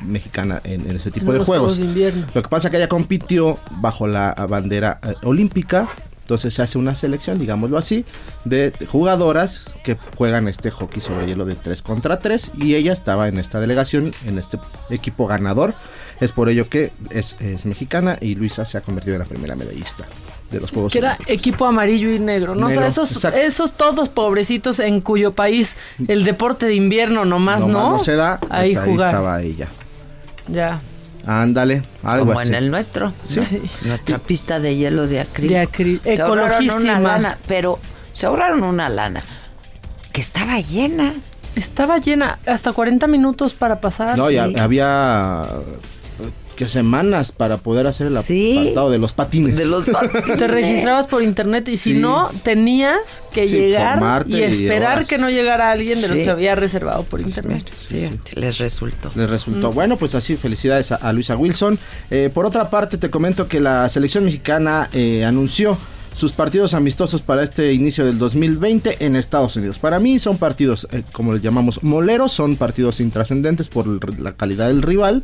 [0.07, 1.75] mexicana en, en ese tipo En de juegos.
[1.75, 2.27] Juegos de invierno.
[2.35, 5.89] Lo que pasa es que ella compitió bajo la bandera eh, olímpica.
[6.29, 8.05] Entonces se hace una selección, digámoslo así,
[8.45, 13.29] de jugadoras que juegan este hockey sobre hielo de 3 contra 3 y ella estaba
[13.29, 14.59] en esta delegación, en este
[14.91, 15.73] equipo ganador.
[16.21, 19.57] Es por ello que es, es mexicana y Luisa se ha convertido en la primera
[19.57, 20.05] medallista
[20.51, 21.35] de los Juegos Que era Olímpicos.
[21.35, 22.67] equipo amarillo y negro, ¿no?
[22.67, 23.39] o Negro, sea, esos, exacto.
[23.39, 27.91] esos todos pobrecitos en cuyo país el deporte de invierno nomás, Nomás ¿no?
[27.93, 29.09] no se da, pues ahí ahí, jugar.
[29.09, 29.69] estaba ella.
[30.49, 30.83] Ya.
[31.29, 32.49] Ándale, algo Como así.
[32.49, 33.13] en el nuestro.
[33.85, 35.55] Nuestra pista de hielo de acrílico.
[35.61, 37.79] De acrí- Se una lana, pero
[38.13, 39.23] se ahorraron una lana
[40.11, 41.15] que estaba llena.
[41.55, 44.17] Estaba llena hasta 40 minutos para pasar.
[44.17, 44.35] No, Sí.
[44.35, 45.43] ya había
[46.59, 48.59] que semanas para poder hacer el Sí.
[48.59, 49.57] apartado de los patines.
[49.57, 49.85] De los
[50.39, 51.99] Te registrabas por internet y si Sí.
[52.01, 56.57] no, tenías que Sí, llegar y esperar que no llegara alguien de los que había
[56.57, 57.63] reservado por internet.
[58.35, 59.11] Les resultó.
[59.15, 59.71] Le resultó.
[59.71, 61.79] Bueno, pues así, felicidades a, a Luisa Wilson.
[62.11, 65.79] Eh, por otra parte, te comento que la selección mexicana eh, anunció
[66.15, 69.79] sus partidos amistosos para este inicio del 2020 en Estados Unidos.
[69.79, 74.67] Para mí son partidos, eh, como les llamamos, moleros, son partidos intrascendentes por la calidad
[74.67, 75.23] del rival.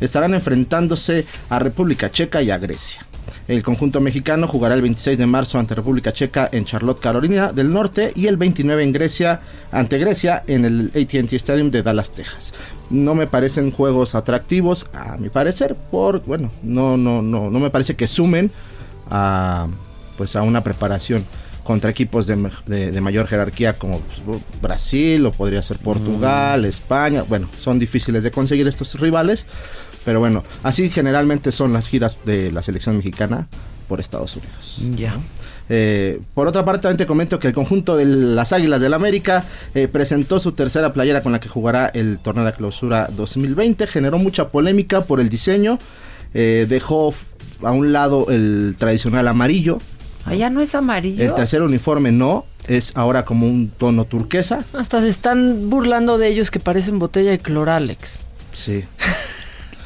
[0.00, 3.06] Estarán enfrentándose a República Checa y a Grecia.
[3.48, 7.72] El conjunto mexicano jugará el 26 de marzo ante República Checa en Charlotte, Carolina del
[7.72, 9.40] Norte y el 29 en Grecia
[9.72, 12.54] ante Grecia en el AT&T Stadium de Dallas, Texas.
[12.90, 17.70] No me parecen juegos atractivos a mi parecer, por bueno, no no no no me
[17.70, 18.50] parece que sumen
[19.08, 19.68] a
[20.16, 21.24] pues a una preparación
[21.64, 27.22] contra equipos de, de- de mayor jerarquía como pues, Brasil o podría ser Portugal, España.
[27.28, 29.46] Bueno, son difíciles de conseguir estos rivales,
[30.04, 33.48] pero bueno, así generalmente son las giras de la selección mexicana
[33.88, 34.78] por Estados Unidos.
[34.96, 35.14] Ya.
[35.72, 39.44] Eh, por otra parte, también te comento que el conjunto de las Águilas del América
[39.74, 43.86] eh, presentó su tercera playera con la que jugará el torneo de clausura 2020.
[43.86, 45.78] Generó mucha polémica por el diseño.
[46.34, 47.12] eh, dejó
[47.62, 49.78] a un lado el tradicional amarillo.
[50.24, 51.24] Allá no es amarillo.
[51.24, 54.64] El tercer uniforme no, es ahora como un tono turquesa.
[54.74, 58.22] Hasta se están burlando de ellos que parecen botella de cloralex.
[58.52, 58.84] Sí.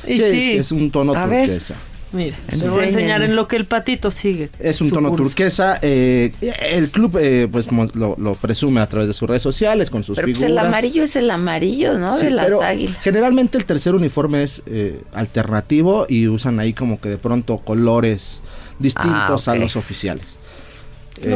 [0.06, 0.52] Y Sí, sí.
[0.52, 1.46] Es, es un tono A ver.
[1.46, 1.76] turquesa.
[2.12, 4.50] Mira, se lo voy a enseñar en lo que el patito sigue.
[4.60, 5.24] Es un tono curso.
[5.24, 5.78] turquesa.
[5.82, 6.30] eh,
[6.70, 10.14] el club eh, pues lo, lo presume a través de sus redes sociales con sus
[10.14, 12.08] Pero pues, el amarillo es el amarillo, ¿no?
[12.10, 12.98] Sí, de las pero águilas.
[13.00, 18.42] Generalmente el tercer uniforme es eh, alternativo y usan ahí como que de pronto colores
[18.78, 20.36] distintos Ah, a los oficiales.
[21.22, 21.34] Eh,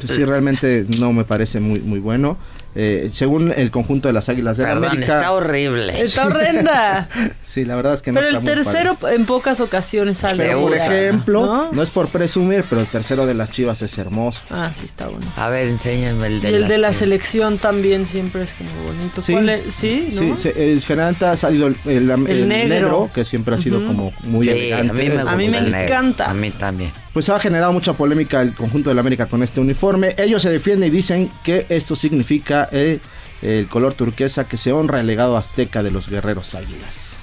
[0.00, 2.36] pues sí, realmente no me parece muy, muy bueno.
[2.78, 5.14] Eh, según el conjunto de las Águilas de Perdón, América.
[5.16, 6.00] está horrible.
[6.00, 7.08] Está horrenda.
[7.56, 9.16] Sí, la verdad es que no Pero está el muy tercero padre.
[9.16, 10.36] en pocas ocasiones sale.
[10.44, 11.72] Pero, por ejemplo, ¿no?
[11.72, 11.82] ¿no?
[11.82, 14.42] es por presumir, pero el tercero de las Chivas es hermoso.
[14.50, 15.24] Ah, sí está bueno.
[15.38, 16.96] A ver, enséñame el de y el la de la Chivas.
[16.98, 19.22] selección también siempre es como bonito.
[19.22, 19.32] Sí.
[19.32, 19.74] ¿Cuál es?
[19.74, 20.36] Sí, ¿no?
[20.36, 22.68] Sí, eh, generalmente ha salido el, el- el negro.
[22.68, 23.10] negro.
[23.14, 24.90] que siempre ha sido como muy Sí, elegante.
[24.90, 25.84] a mí me, A mí me gusta el negro.
[25.94, 26.30] encanta.
[26.30, 26.92] A mí también.
[27.16, 30.14] Pues ha generado mucha polémica el conjunto de la América con este uniforme.
[30.18, 33.00] Ellos se defienden y dicen que esto significa eh,
[33.40, 37.16] el color turquesa que se honra el legado azteca de los guerreros águilas.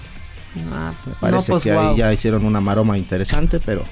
[0.71, 3.83] Ah, Me parece no, pues, que ahí ya hicieron una maroma interesante, pero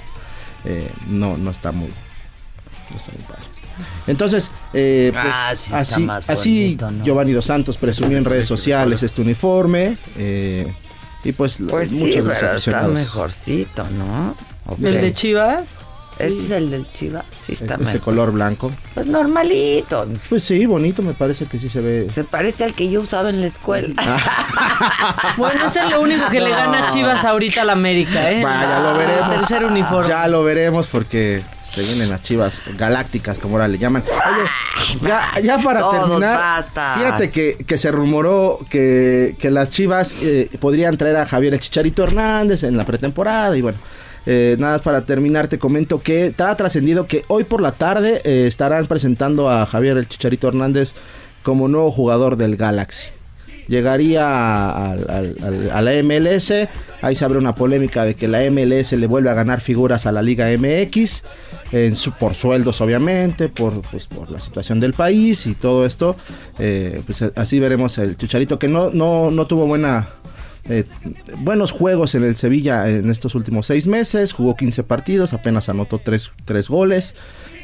[0.66, 1.90] eh, no, no está muy,
[2.90, 3.44] no está muy padre.
[4.08, 7.04] Entonces, eh, pues, Ah, sí está así, más así bonito, ¿no?
[7.04, 10.00] Giovanni Dos Santos presumió en redes sociales este uniforme.
[10.18, 10.66] eh,
[11.24, 14.36] y pues, Pues sí, muchos de los pero está mejorcito, ¿no?
[14.66, 14.80] Ok.
[14.82, 15.78] ¿El de Chivas?
[16.26, 17.26] Este es el del Chivas.
[17.32, 18.02] Sí, está Ese mejor.
[18.02, 18.72] color blanco.
[18.94, 20.08] Pues normalito.
[20.30, 22.10] Pues sí, bonito, me parece que sí se ve.
[22.10, 23.94] Se parece al que yo usaba en la escuela.
[25.38, 28.44] Bueno, ese es lo único que le gana a Chivas ahorita al América, ¿eh?
[28.44, 29.30] Vaya, lo veremos.
[29.38, 30.10] Tercer uniforme.
[30.10, 34.04] Ya lo veremos porque se vienen las chivas galácticas, como ahora le llaman.
[34.04, 36.96] Oye, ya, ya para Todos, terminar, basta.
[36.98, 41.60] fíjate que, que se rumoró que, que las chivas eh, podrían traer a Javier el
[41.62, 43.78] Chicharito Hernández en la pretemporada y bueno.
[44.26, 48.22] Eh, nada más para terminar, te comento que está trascendido que hoy por la tarde
[48.24, 50.94] eh, estarán presentando a Javier el Chicharito Hernández
[51.44, 53.08] como nuevo jugador del Galaxy
[53.72, 56.54] llegaría a la MLS.
[57.02, 60.12] Ahí se abre una polémica de que la MLS le vuelve a ganar figuras a
[60.12, 61.24] la Liga MX,
[62.20, 66.16] por sueldos obviamente, por, pues, por la situación del país y todo esto.
[66.60, 70.10] Eh, pues así veremos el Chicharito que no, no, no tuvo buena...
[70.69, 70.86] eh,
[71.39, 76.00] buenos juegos en el Sevilla en estos últimos seis meses, jugó 15 partidos, apenas anotó
[76.00, 76.32] 3,
[76.69, 77.15] goles.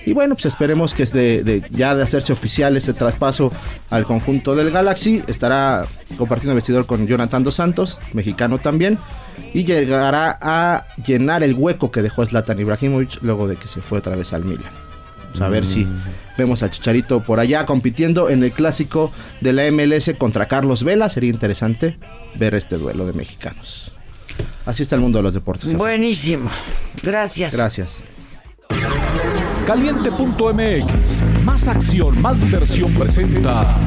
[0.06, 3.52] Y bueno, pues esperemos que de- ya de hacerse oficial este traspaso
[3.90, 5.22] al conjunto del Galaxy.
[5.28, 5.86] Estará
[6.18, 8.98] compartiendo vestidor con Jonathan Dos Santos, mexicano también.
[9.54, 14.00] Y llegará a llenar el hueco que dejó Zlatan Ibrahimovic luego de que se fue
[14.00, 14.72] otra vez al Milan.
[15.42, 15.88] A ver si
[16.38, 21.10] vemos al Chicharito por allá compitiendo en el clásico de la MLS contra Carlos Vela.
[21.10, 21.98] Sería interesante
[22.36, 23.94] ver este duelo de mexicanos.
[24.66, 25.66] Así está el mundo de los deportes.
[25.66, 25.78] jefe.
[25.78, 26.50] Buenísimo.
[27.02, 27.54] Gracias.
[27.54, 28.00] Gracias.
[29.66, 33.78] Caliente.mx, más acción, más diversión presenta.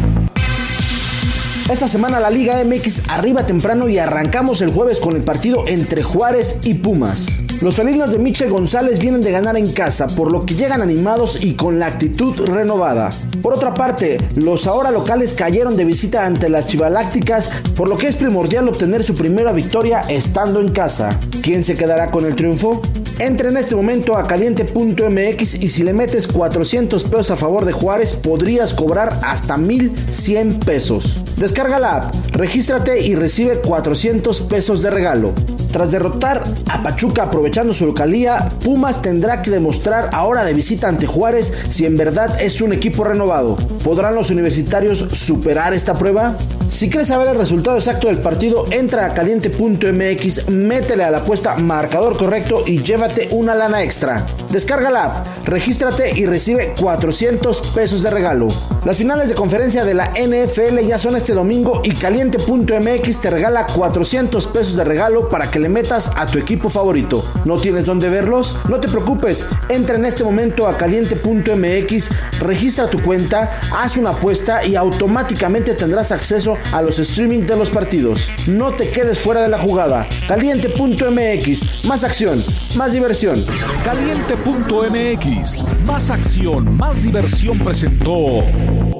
[1.71, 6.03] Esta semana la Liga MX arriba temprano y arrancamos el jueves con el partido entre
[6.03, 7.40] Juárez y Pumas.
[7.61, 11.45] Los felinos de Michel González vienen de ganar en casa, por lo que llegan animados
[11.45, 13.11] y con la actitud renovada.
[13.43, 18.07] Por otra parte, los ahora locales cayeron de visita ante las Chivalácticas, por lo que
[18.07, 21.21] es primordial obtener su primera victoria estando en casa.
[21.43, 22.81] ¿Quién se quedará con el triunfo?
[23.19, 27.73] Entra en este momento a caliente.mx y si le metes 400 pesos a favor de
[27.73, 31.21] Juárez, podrías cobrar hasta 1100 pesos.
[31.37, 35.35] Descarga la app, regístrate y recibe 400 pesos de regalo.
[35.71, 41.07] Tras derrotar a Pachuca aprovechando su localía, Pumas tendrá que demostrar ahora de visita ante
[41.07, 43.57] Juárez si en verdad es un equipo renovado.
[43.85, 46.37] ¿Podrán los universitarios superar esta prueba?
[46.69, 51.57] Si quieres saber el resultado exacto del partido, entra a caliente.mx, métele a la apuesta
[51.57, 54.25] marcador correcto y llévate una lana extra.
[54.51, 58.47] Descarga la app, regístrate y recibe 400 pesos de regalo.
[58.85, 63.67] Las finales de conferencia de la NFL ya son este domingo y caliente.mx te regala
[63.67, 67.23] 400 pesos de regalo para que le metas a tu equipo favorito.
[67.45, 68.59] ¿No tienes dónde verlos?
[68.69, 72.11] No te preocupes, entra en este momento a caliente.mx,
[72.41, 77.71] registra tu cuenta, haz una apuesta y automáticamente tendrás acceso a los streaming de los
[77.71, 78.31] partidos.
[78.47, 80.07] No te quedes fuera de la jugada.
[80.29, 82.45] Caliente.mx, más acción,
[82.77, 83.45] más diversión.
[83.85, 89.00] Caliente.mx, más acción, más diversión presentó.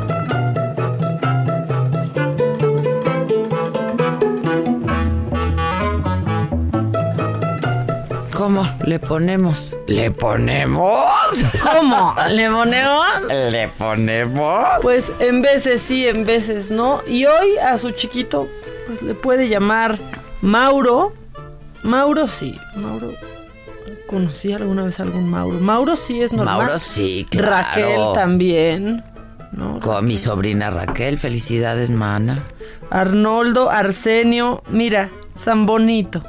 [8.41, 9.75] ¿Cómo le ponemos?
[9.85, 11.05] ¿Le ponemos?
[11.61, 12.15] ¿Cómo?
[12.31, 13.05] ¿Le ponemos?
[13.51, 14.65] ¿Le ponemos?
[14.81, 17.01] Pues en veces sí, en veces no.
[17.07, 18.47] Y hoy a su chiquito
[18.87, 19.99] pues le puede llamar
[20.41, 21.13] Mauro.
[21.83, 23.11] Mauro sí, Mauro.
[24.07, 25.59] ¿Conocí alguna vez algún Mauro?
[25.59, 26.57] Mauro sí es normal.
[26.57, 27.51] Mauro sí, claro.
[27.51, 29.03] Raquel también.
[29.51, 29.79] ¿no?
[29.79, 32.43] Con mi sobrina Raquel, felicidades, mana.
[32.89, 36.23] Arnoldo, Arsenio, mira, San Bonito.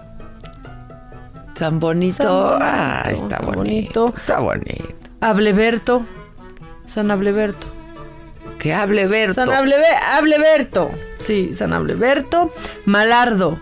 [1.58, 2.16] Tan bonito.
[2.22, 4.00] San bonito, ah, está tan bonito.
[4.06, 4.14] bonito.
[4.16, 4.94] Está bonito.
[5.20, 6.06] Ableberto.
[6.86, 7.66] San Ableberto.
[8.58, 9.34] Que hable Berto.
[9.34, 10.90] San Ableberto.
[11.18, 12.52] Sí, San Ableberto.
[12.84, 13.60] Malardo.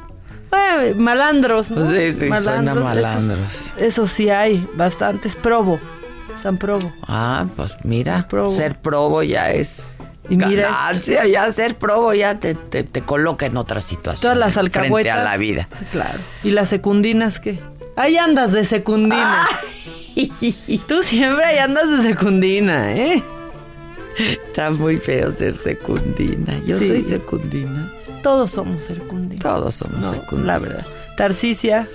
[0.52, 1.86] Eh, malandros, ¿no?
[1.86, 3.70] Sí, sí, suena esos- malandros.
[3.78, 5.36] Eso, sí hay, bastantes.
[5.36, 5.78] Probo.
[6.42, 6.92] San Probo.
[7.06, 8.50] Ah, pues mira, Probo.
[8.50, 9.96] ser probo ya es.
[10.28, 14.22] Y mira, ganancia, ya ser probo ya te, te, te coloca en otra situación.
[14.22, 15.16] Todas las Frente alcahuetas.
[15.18, 15.68] a la vida.
[15.92, 16.18] Claro.
[16.44, 17.58] ¿Y las secundinas qué?
[18.00, 19.46] Ahí andas de secundina.
[20.88, 23.22] Tú siempre ahí andas de secundina, ¿eh?
[24.18, 26.58] Está muy feo ser secundina.
[26.66, 26.88] Yo Sí.
[26.88, 27.92] soy secundina.
[28.22, 29.40] Todos somos secundinas.
[29.42, 30.46] Todos somos No, secundinas.
[30.46, 30.86] la verdad.
[31.16, 31.88] Tarsicia.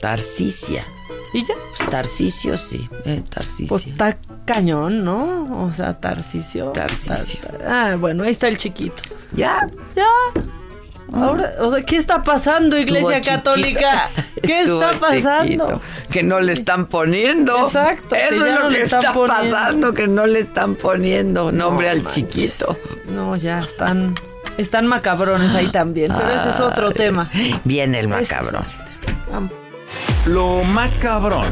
[0.00, 0.84] Tarsicia.
[1.32, 1.54] ¿Y ya?
[1.76, 2.88] Pues Tarcisio sí.
[3.04, 3.68] Eh, Tarsicia.
[3.68, 5.62] Pues está cañón, ¿no?
[5.62, 6.70] O sea, Tarcisio.
[6.70, 7.40] Tarcisio.
[7.40, 9.02] Tar- tar- Ah, bueno, ahí está el chiquito.
[9.36, 9.68] ya.
[9.94, 10.06] Ya.
[11.12, 14.08] Ahora, o sea, ¿qué está pasando, Iglesia Estuvo Católica?
[14.14, 14.40] chiquito.
[14.42, 15.44] ¿Qué Estuvo está pasando?
[15.66, 15.80] chiquito.
[16.12, 17.66] Que no le están poniendo.
[17.66, 19.26] Exacto, Eso es lo no que está poniendo.
[19.52, 22.14] pasando, que no le están poniendo nombre No al manches.
[22.28, 22.76] chiquito.
[23.08, 24.14] No, ya están.
[24.56, 27.30] Están macabrones ahí también, pero ese es otro Ay, tema.
[27.64, 28.64] Viene el es macabrón.
[29.32, 29.50] Vamos.
[30.26, 31.46] Lo macabrón.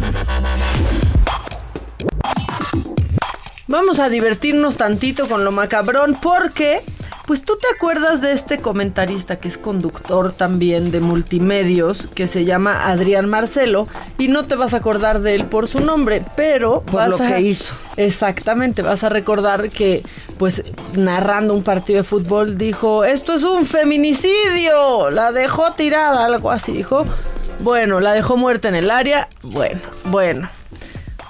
[3.66, 6.80] Vamos a divertirnos tantito con lo macabrón porque,
[7.28, 12.44] pues tú te acuerdas de este comentarista que es conductor también de multimedios que se
[12.44, 13.86] llama Adrián Marcelo
[14.18, 17.16] y no te vas a acordar de él por su nombre, pero Por vas lo
[17.16, 17.74] a- que hizo.
[17.96, 20.02] Exactamente, vas a recordar que,
[20.38, 20.62] pues,
[20.94, 26.72] narrando un partido de fútbol dijo, esto es un feminicidio, la dejó tirada, algo así
[26.72, 27.04] dijo.
[27.60, 29.28] Bueno, la dejó muerta en el área.
[29.42, 30.48] Bueno, bueno.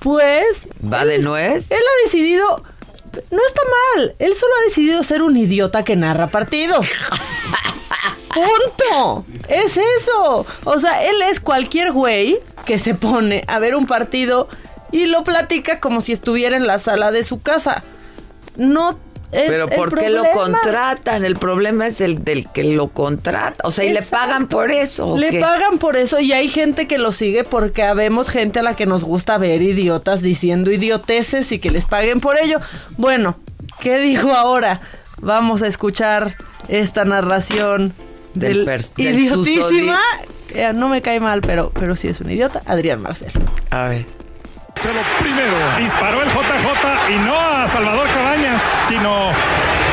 [0.00, 1.70] Pues ¿Va de nuez?
[1.70, 2.62] él ha decidido.
[3.30, 3.62] No está
[3.96, 4.14] mal.
[4.18, 6.86] Él solo ha decidido ser un idiota que narra partidos.
[8.34, 9.24] ¡Punto!
[9.48, 10.46] Es eso.
[10.64, 14.48] O sea, él es cualquier güey que se pone a ver un partido
[14.92, 17.82] y lo platica como si estuviera en la sala de su casa.
[18.56, 18.98] No
[19.32, 21.24] es Pero ¿por qué lo contratan?
[21.24, 23.66] El problema es el del que lo contrata.
[23.66, 25.16] O sea, ¿y le pagan por eso?
[25.18, 25.40] Le qué?
[25.40, 28.86] pagan por eso y hay gente que lo sigue porque habemos gente a la que
[28.86, 32.58] nos gusta ver idiotas diciendo idioteces y que les paguen por ello.
[32.96, 33.36] Bueno,
[33.80, 34.80] ¿qué dijo ahora?
[35.20, 36.36] Vamos a escuchar
[36.68, 37.92] esta narración
[38.34, 39.98] Del del, pers- del idiotísima.
[40.48, 43.40] que no me cae mal, pero, pero sí es un idiota, Adrián Marcelo.
[43.70, 44.06] A ver.
[44.84, 45.56] Lo primero.
[45.76, 49.32] Disparó el JJ y no a Salvador Cabañas, sino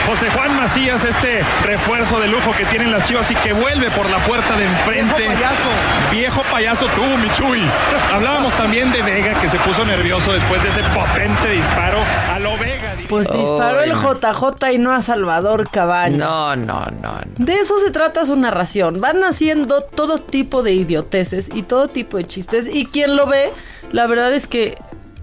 [0.05, 4.07] José Juan Macías, este refuerzo de lujo que tienen las chivas y que vuelve por
[4.11, 5.23] la puerta de enfrente.
[5.23, 6.11] Viejo payaso.
[6.11, 7.67] Viejo payaso tú, Michuy.
[8.13, 12.55] Hablábamos también de Vega que se puso nervioso después de ese potente disparo a lo
[12.59, 12.74] Vega.
[13.09, 16.19] Pues disparó el JJ y no a Salvador Cabañas.
[16.19, 17.19] No, no, no.
[17.37, 19.01] De eso se trata su narración.
[19.01, 22.67] Van haciendo todo tipo de idioteces y todo tipo de chistes.
[22.73, 23.51] Y quien lo ve,
[23.91, 24.77] la verdad es que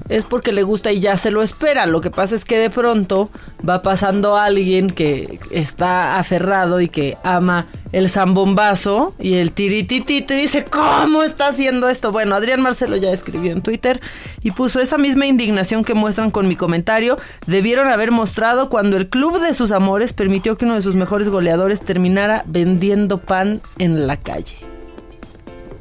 [0.09, 1.87] es porque le gusta y ya se lo espera.
[1.87, 3.31] Lo que pasa es que de pronto
[3.67, 10.39] va pasando alguien que está aferrado y que ama el zambombazo y el tirititito y
[10.39, 12.11] dice, ¿cómo está haciendo esto?
[12.11, 14.01] Bueno, Adrián Marcelo ya escribió en Twitter
[14.43, 17.19] y puso esa misma indignación que muestran con mi comentario.
[17.47, 21.29] Debieron haber mostrado cuando el club de sus amores permitió que uno de sus mejores
[21.29, 24.57] goleadores terminara vendiendo pan en la calle.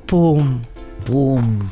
[0.05, 0.61] ¡Pum!
[1.05, 1.69] ¡Pum!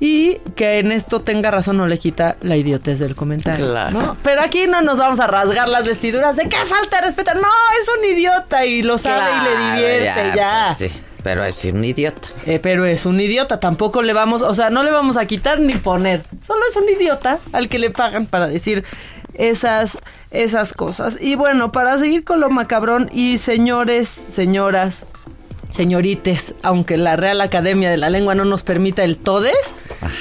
[0.00, 3.66] Y que en esto tenga razón no le quita la idiotez del comentario.
[3.66, 4.00] Claro.
[4.00, 4.16] ¿no?
[4.22, 7.34] Pero aquí no nos vamos a rasgar las vestiduras de qué falta de respeto.
[7.34, 7.48] No,
[7.80, 10.74] es un idiota y lo sabe y le divierte ya.
[10.76, 12.28] pues sí, pero es un idiota.
[12.46, 15.60] Eh, pero es un idiota, tampoco le vamos, o sea, no le vamos a quitar
[15.60, 16.24] ni poner.
[16.46, 18.84] Solo es un idiota al que le pagan para decir
[19.34, 19.98] esas,
[20.30, 21.18] esas cosas.
[21.20, 25.06] Y bueno, para seguir con lo macabrón y señores, señoras,
[25.70, 29.74] señorites, aunque la Real Academia de la Lengua no nos permita el todes,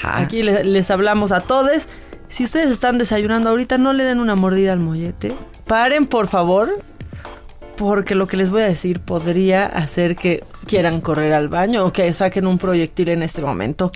[0.03, 1.87] aquí le- les, hablamos a todes.
[2.27, 5.35] Si ustedes están desayunando ahorita, no le den una mordida al mollete.
[5.65, 6.69] Paren, por favor,
[7.77, 11.93] porque lo que les voy a decir podría hacer que quieran correr al baño o
[11.93, 13.91] que saquen un proyectil en este momento.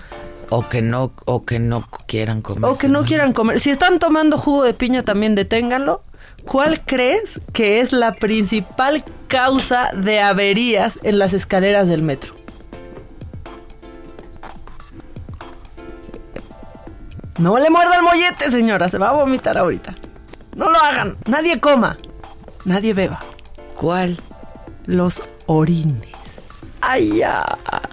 [0.49, 2.69] O que no, o que no quieran comer.
[2.69, 3.59] O que no quieran comer.
[3.59, 6.03] Si están tomando jugo de piña, también deténganlo.
[6.45, 12.36] ¿Cuál crees que es la principal causa de averías en las escaleras del metro?
[17.38, 18.89] No le muerda el mollete, señora.
[18.89, 19.93] Se va a vomitar ahorita.
[20.55, 21.17] No lo hagan.
[21.25, 21.97] Nadie coma.
[22.65, 23.23] Nadie beba.
[23.75, 24.19] ¿Cuál?
[24.86, 26.09] Los orines.
[26.81, 27.45] Ay, ya.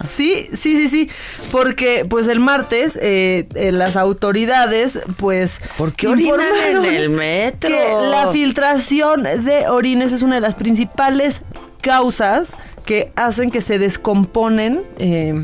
[0.07, 1.09] Sí, sí, sí, sí.
[1.51, 5.61] Porque, pues, el martes, eh, eh, las autoridades, pues.
[5.77, 7.69] ¿Por qué orinan en el metro?
[7.69, 11.41] Que la filtración de orines es una de las principales
[11.81, 14.83] causas que hacen que se descomponen.
[14.99, 15.43] eh,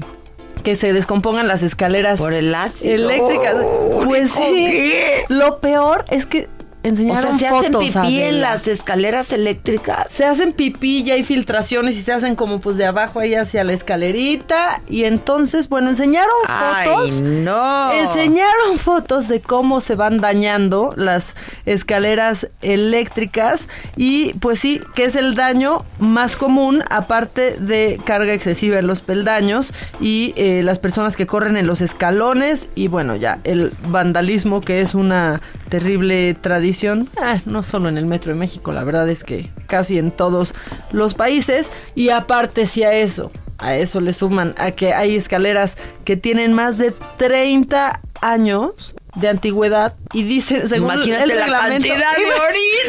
[0.63, 2.93] que se descompongan las escaleras Por el ácido.
[2.95, 3.55] eléctricas.
[4.03, 4.53] Pues ¿Por sí.
[4.71, 5.25] qué?
[5.29, 6.47] Lo peor es que
[6.87, 7.93] O enseñaron sea, se hacen fotos.
[7.93, 10.11] pipí en las escaleras eléctricas.
[10.11, 13.63] Se hacen pipí, ya hay filtraciones y se hacen como pues de abajo ahí hacia
[13.63, 14.81] la escalerita.
[14.87, 17.21] Y entonces, bueno, enseñaron Ay, fotos.
[17.21, 17.91] no.
[17.91, 21.35] Enseñaron fotos de cómo se van dañando las
[21.65, 23.67] escaleras eléctricas.
[23.95, 29.01] Y pues sí, que es el daño más común, aparte de carga excesiva en los
[29.01, 32.69] peldaños y eh, las personas que corren en los escalones.
[32.75, 36.76] Y bueno, ya el vandalismo, que es una terrible tradición.
[37.21, 40.53] Ah, no solo en el Metro de México, la verdad es que casi en todos
[40.91, 41.71] los países.
[41.95, 46.53] Y aparte, si a eso, a eso le suman a que hay escaleras que tienen
[46.53, 52.15] más de 30 años de antigüedad y dice según Imagínate el la reglamento cantidad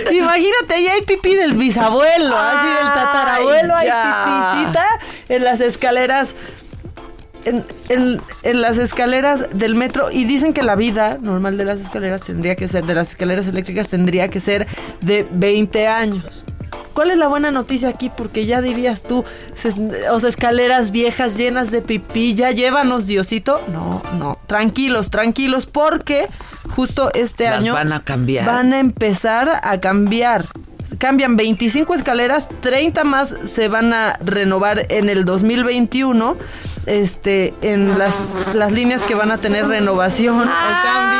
[0.06, 4.52] de imagínate ahí hay pipí del bisabuelo así del tatarabuelo Ay, hay ya.
[4.52, 4.86] pipicita
[5.30, 6.34] en las escaleras
[7.48, 11.80] en, en- en las escaleras del metro y dicen que la vida normal de las
[11.80, 14.66] escaleras tendría que ser, de las escaleras eléctricas tendría que ser
[15.00, 16.44] de 20 años.
[16.94, 18.10] ¿Cuál es la buena noticia aquí?
[18.14, 19.24] Porque ya dirías tú,
[19.54, 19.72] se-
[20.10, 23.60] o sea, escaleras viejas llenas de pipí, ya llévanos Diosito.
[23.72, 26.26] No, no, tranquilos, tranquilos, porque
[26.70, 28.44] justo este Las año van a cambiar.
[28.46, 30.44] Van a empezar a cambiar.
[30.98, 36.36] Cambian 25 escaleras, 30 más se van a renovar en el 2021.
[36.88, 38.16] Este, en las,
[38.54, 41.18] las líneas que van a tener renovación o cambio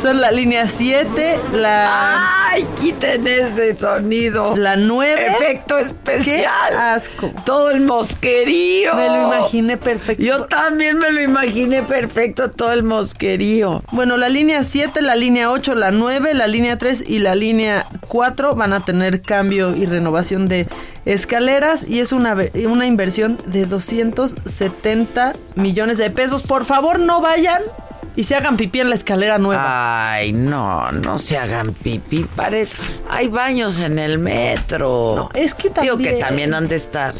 [0.00, 2.48] son la línea 7, la.
[2.50, 4.56] ¡Ay, quiten ese sonido!
[4.56, 5.26] La 9.
[5.26, 6.24] Efecto especial.
[6.24, 7.32] ¡Qué asco!
[7.44, 8.94] Todo el mosquerío.
[8.94, 10.22] Me lo imaginé perfecto.
[10.22, 13.82] Yo también me lo imaginé perfecto, todo el mosquerío.
[13.92, 17.86] Bueno, la línea 7, la línea 8, la 9, la línea 3 y la línea
[18.08, 20.66] 4 van a tener cambio y renovación de
[21.12, 22.36] escaleras y es una,
[22.66, 26.42] una inversión de 270 millones de pesos.
[26.42, 27.62] Por favor, no vayan
[28.14, 30.12] y se hagan pipí en la escalera nueva.
[30.12, 32.78] Ay, no, no se hagan pipí, parece.
[33.08, 35.30] Hay baños en el metro.
[35.34, 37.14] es que Digo que también- también han de estar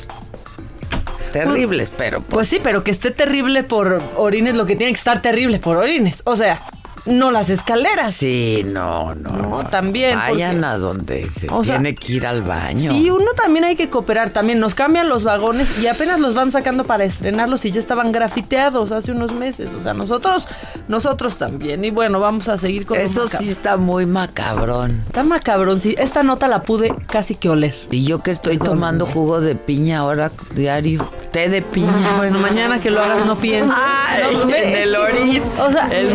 [1.32, 5.20] terribles, pero Pues sí, pero que esté terrible por orines, lo que tiene que estar
[5.22, 6.22] terrible por orines.
[6.24, 6.60] O sea,
[7.08, 8.12] no las escaleras.
[8.14, 9.30] Sí, no, no.
[9.30, 10.16] No, también.
[10.16, 12.92] Vayan porque- a donde se O sea, tiene que ir al baño.
[12.92, 14.30] Sí, uno también hay que cooperar.
[14.30, 18.12] También nos cambian los vagones y apenas los van sacando para estrenarlos y ya estaban
[18.12, 19.74] grafiteados hace unos meses.
[19.74, 20.48] O sea, nosotros,
[20.88, 21.84] nosotros también.
[21.84, 25.02] Y bueno, vamos a seguir con Eso sí está muy macabrón.
[25.06, 25.94] Está macabrón, sí.
[25.98, 27.74] Esta nota la pude casi que oler.
[27.90, 31.08] Y yo que estoy tomando jugo de piña ahora diario.
[31.32, 32.16] Té de piña.
[32.16, 33.74] Bueno, mañana que lo hagas no pienses.
[33.76, 35.42] Ay, No, en el orín.
[35.58, 36.10] O sea, el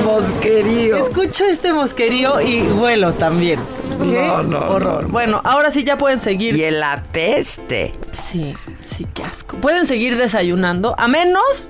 [0.91, 0.97] mosquerío.
[1.21, 3.59] Escucho este mosquerío y vuelo también.
[4.01, 5.03] ¿Qué No, no, horror.
[5.03, 5.09] no.
[5.09, 6.55] Bueno, ahora sí ya pueden seguir.
[6.55, 7.91] Y el apeste.
[8.17, 8.53] Sí,
[8.85, 9.57] sí, qué asco.
[9.57, 11.69] Pueden seguir desayunando, a menos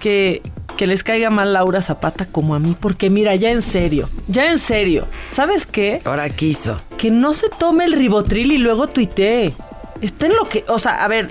[0.00, 0.42] que,
[0.76, 4.50] que les caiga mal Laura Zapata como a mí, porque mira, ya en serio, ya
[4.50, 6.02] en serio, ¿sabes qué?
[6.04, 6.76] Ahora quiso.
[6.98, 9.54] Que no se tome el ribotril y luego tuitee.
[10.02, 11.30] Está en lo que, o sea, a ver,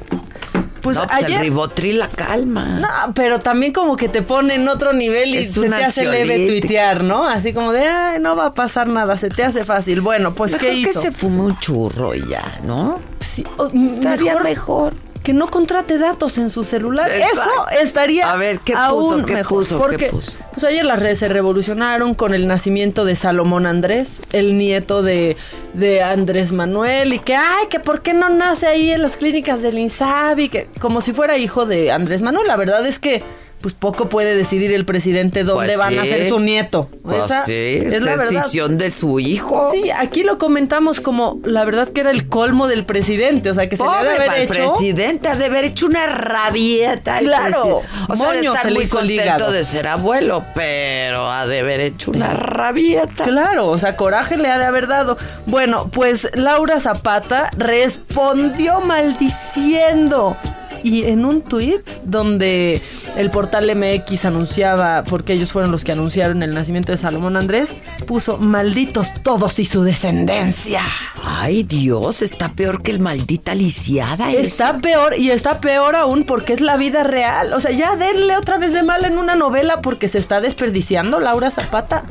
[0.85, 1.37] pues no, pues ayer...
[1.37, 2.79] el ribotril la calma.
[2.79, 6.05] No, pero también como que te pone en otro nivel y Es se te hace
[6.05, 7.27] leve tuitear, ¿no?
[7.27, 10.01] Así como de, ay, no va a pasar nada, se te hace fácil.
[10.01, 11.01] Bueno, pues, Mejor ¿qué hizo?
[11.01, 12.99] que se fume un churro y ya, ¿no?
[13.19, 14.93] Sí, o- Estaría mejor, mejor.
[15.25, 17.11] Que no contrate datos en su celular.
[17.11, 17.41] Exacto.
[17.71, 18.83] Eso estaría A ver, ¿qué puso?
[18.85, 19.57] aún ¿Qué mejor.
[19.57, 19.75] puso?
[19.77, 20.37] ¿Qué Porque puso?
[20.53, 25.35] pues ayer las redes se revolucionaron con el nacimiento de Salomón Andrés, el nieto de,
[25.73, 29.61] de Andrés Manuel, y que, ay, que por qué no nace ahí en las clínicas
[29.61, 32.47] del INSABI, que como si fuera hijo de Andrés Manuel.
[32.47, 33.21] La verdad es que
[33.65, 35.97] pues poco puede decidir el presidente dónde Pues va sí.
[35.97, 36.87] a nacer su nieto.
[37.01, 38.29] Pues Esa sí, es la verdad.
[38.29, 39.71] decisión de su hijo.
[39.73, 43.67] Sí, aquí lo comentamos como la verdad que era el colmo del presidente, o sea,
[43.67, 44.53] que se le ha de haber hecho.
[44.77, 47.17] presidente, ha de haber hecho una rabieta.
[47.17, 47.81] el Claro.
[48.07, 51.79] O sea, de estar se muy el contento de ser abuelo, pero ha de haber
[51.79, 53.23] hecho una rabieta.
[53.23, 55.17] Claro, o sea, coraje le ha de haber dado.
[55.47, 60.37] Bueno, pues Laura Zapata respondió maldiciendo.
[60.85, 62.79] Y en un tuit donde
[63.17, 67.73] el portal MX anunciaba, porque ellos fueron los que anunciaron el nacimiento de Salomón Andrés,
[68.05, 70.81] puso malditos todos y su descendencia.
[71.23, 74.31] Ay, Dios, está peor que el maldita lisiada.
[74.31, 77.53] Está peor y está peor aún porque es la vida real.
[77.53, 81.19] O sea, ya denle otra vez de mal en una novela porque se está desperdiciando
[81.19, 82.03] Laura Zapata.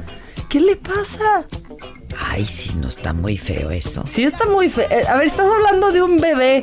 [0.55, 1.43] ¿Qué le pasa?
[2.31, 4.05] Ay, sí, no está muy feo eso.
[4.07, 4.87] Sí, está muy feo.
[4.89, 6.61] Eh, A ver, estás hablando de un bebé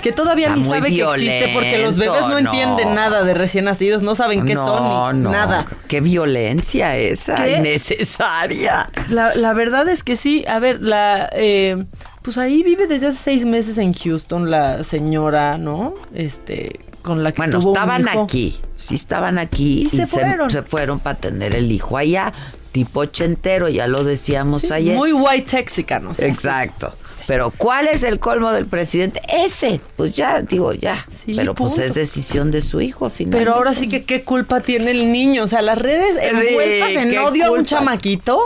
[0.00, 3.66] que todavía Está ni sabe que existe porque los bebés no, entienden nada de recién
[3.66, 5.30] nacidos, no saben qué no, son ni no.
[5.30, 5.66] nada.
[5.88, 7.58] Qué violencia esa, ¿Qué?
[7.58, 8.88] innecesaria.
[9.10, 10.46] La, la verdad es que sí.
[10.48, 11.28] A ver, la.
[11.34, 11.84] eh,
[12.22, 15.96] pues ahí vive desde hace seis meses en Houston la señora, ¿no?
[16.14, 16.80] Este.
[17.02, 18.22] Con la que Bueno, tuvo un estaban hijo.
[18.22, 20.48] aquí, sí estaban aquí Y se fueron.
[20.50, 22.32] se fueron para tener el hijo allá,
[22.74, 24.96] tipo ochentero, ya lo decíamos Sí, ayer.
[24.96, 26.10] Muy white texicano.
[26.10, 26.92] o sea, Exacto.
[27.28, 29.20] Pero ¿cuál es el colmo del presidente?
[29.32, 29.80] Ese.
[29.96, 30.96] Pues ya, digo, ya.
[31.24, 33.38] Pero pues es decisión de su hijo, al final.
[33.38, 35.44] Pero ahora sí que qué culpa tiene el niño.
[35.44, 38.40] O sea, las redes envueltas en odio a un chamaquito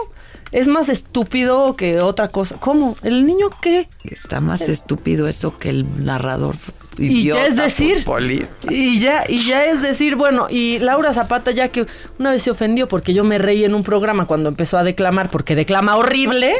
[0.53, 2.57] es más estúpido que otra cosa.
[2.61, 2.97] ¿Cómo?
[3.03, 3.89] ¿El niño qué?
[4.05, 6.57] Está más estúpido eso que el narrador.
[6.99, 8.73] Y ya es decir, futbolista.
[8.73, 11.87] y ya, y ya es decir, bueno, y Laura Zapata ya que
[12.19, 15.31] una vez se ofendió porque yo me reí en un programa cuando empezó a declamar
[15.31, 16.55] porque declama horrible,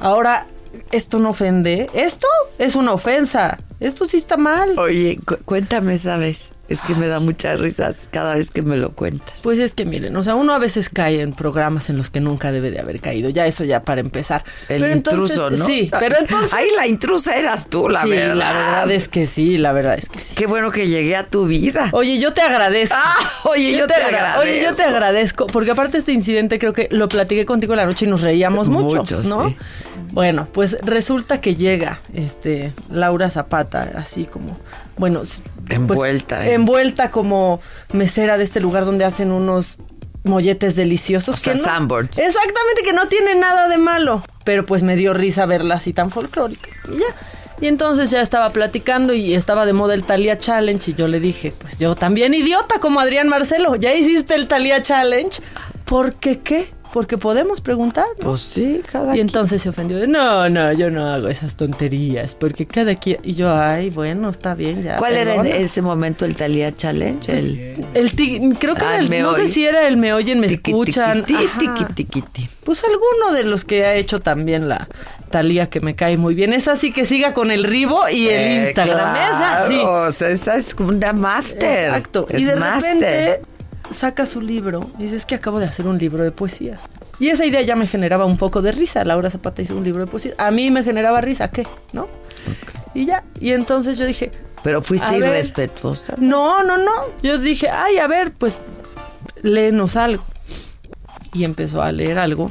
[0.00, 0.46] ahora
[0.90, 2.26] esto no ofende, esto
[2.58, 4.78] es una ofensa, esto sí está mal.
[4.78, 6.52] Oye, cu- cuéntame esa vez.
[6.66, 9.40] Es que me da muchas risas cada vez que me lo cuentas.
[9.42, 12.20] Pues es que miren, o sea, uno a veces cae en programas en los que
[12.20, 14.44] nunca debe de haber caído, ya eso ya para empezar.
[14.70, 15.66] El Pero entonces- intruso, ¿no?
[15.66, 16.54] Sí, pero entonces...
[16.54, 18.34] Ahí la intrusa eras tú, la Sí, verdad.
[18.36, 20.34] la verdad es que sí, la verdad es que sí.
[20.34, 21.90] Qué bueno que llegué a tu vida.
[21.92, 22.96] Oye, yo te agradezco.
[22.98, 24.94] Ah, oye, yo te agra- Oye, yo te agradezco.
[24.94, 25.46] agradezco.
[25.48, 28.96] Porque aparte este incidente creo que lo platiqué contigo la noche y nos reíamos mucho,
[28.96, 29.48] Mucho, ¿no?
[29.50, 29.56] sí.
[30.12, 34.58] Bueno, pues resulta que llega este Laura Zapata, así como,
[34.96, 36.53] bueno, pues, Envuelta, ¿eh?
[36.54, 37.60] Envuelta como
[37.92, 39.78] mesera de este lugar donde hacen unos
[40.24, 41.34] molletes deliciosos.
[41.34, 41.64] O sea, que no-.
[42.18, 44.24] Exactamente, que no tiene nada de malo.
[44.44, 46.68] Pero pues me dio risa verla así tan folclórica.
[46.92, 47.06] Y ya.
[47.60, 50.90] Y entonces ya estaba platicando y estaba de moda el Thalia Challenge.
[50.90, 53.76] Y yo le dije, pues yo también idiota como Adrián Marcelo.
[53.76, 55.40] Ya hiciste el Thalia Challenge.
[55.84, 56.72] ¿Por qué qué?
[56.94, 58.06] Porque podemos preguntar.
[58.20, 58.28] ¿no?
[58.30, 62.36] Pues sí, cada Y entonces se ofendió de, no, no, yo no hago esas tonterías.
[62.36, 63.18] Porque cada quien...
[63.24, 64.96] Y yo, ay, bueno, está bien ya.
[64.98, 65.56] ¿Cuál era en perdona".
[65.64, 67.26] ese momento el Talía Challenge?
[67.32, 67.84] Pues, el...
[67.94, 70.46] El creo que Ah, era el- me no sé si era el me oyen, me
[70.46, 71.24] Tiqui, escuchan.
[71.24, 72.48] tiqui, tiqui.
[72.64, 74.86] Pues alguno de los que ha hecho también la
[75.30, 76.52] Talía que me cae muy bien.
[76.52, 79.16] Esa sí que siga con el Ribo y el Eh, Instagram.
[79.16, 79.74] Esa sí.
[79.74, 81.86] claro, O sea, esa es como una máster.
[81.88, 82.26] Exacto.
[82.30, 83.40] Es y de repente
[83.90, 86.82] saca su libro y dice, es que acabo de hacer un libro de poesías.
[87.20, 89.04] Y esa idea ya me generaba un poco de risa.
[89.04, 90.34] Laura Zapata hizo un libro de poesías.
[90.38, 91.66] A mí me generaba risa, ¿qué?
[91.92, 92.08] ¿No?
[92.92, 93.22] Y ya.
[93.40, 94.30] Y entonces yo dije,
[94.64, 95.30] Pero fuiste ver.
[95.30, 96.14] irrespetuosa.
[96.18, 96.90] no, no, no.
[97.22, 98.58] Yo dije, ay, a ver, pues
[99.42, 100.24] léenos algo.
[101.32, 102.50] y empezó a leer algo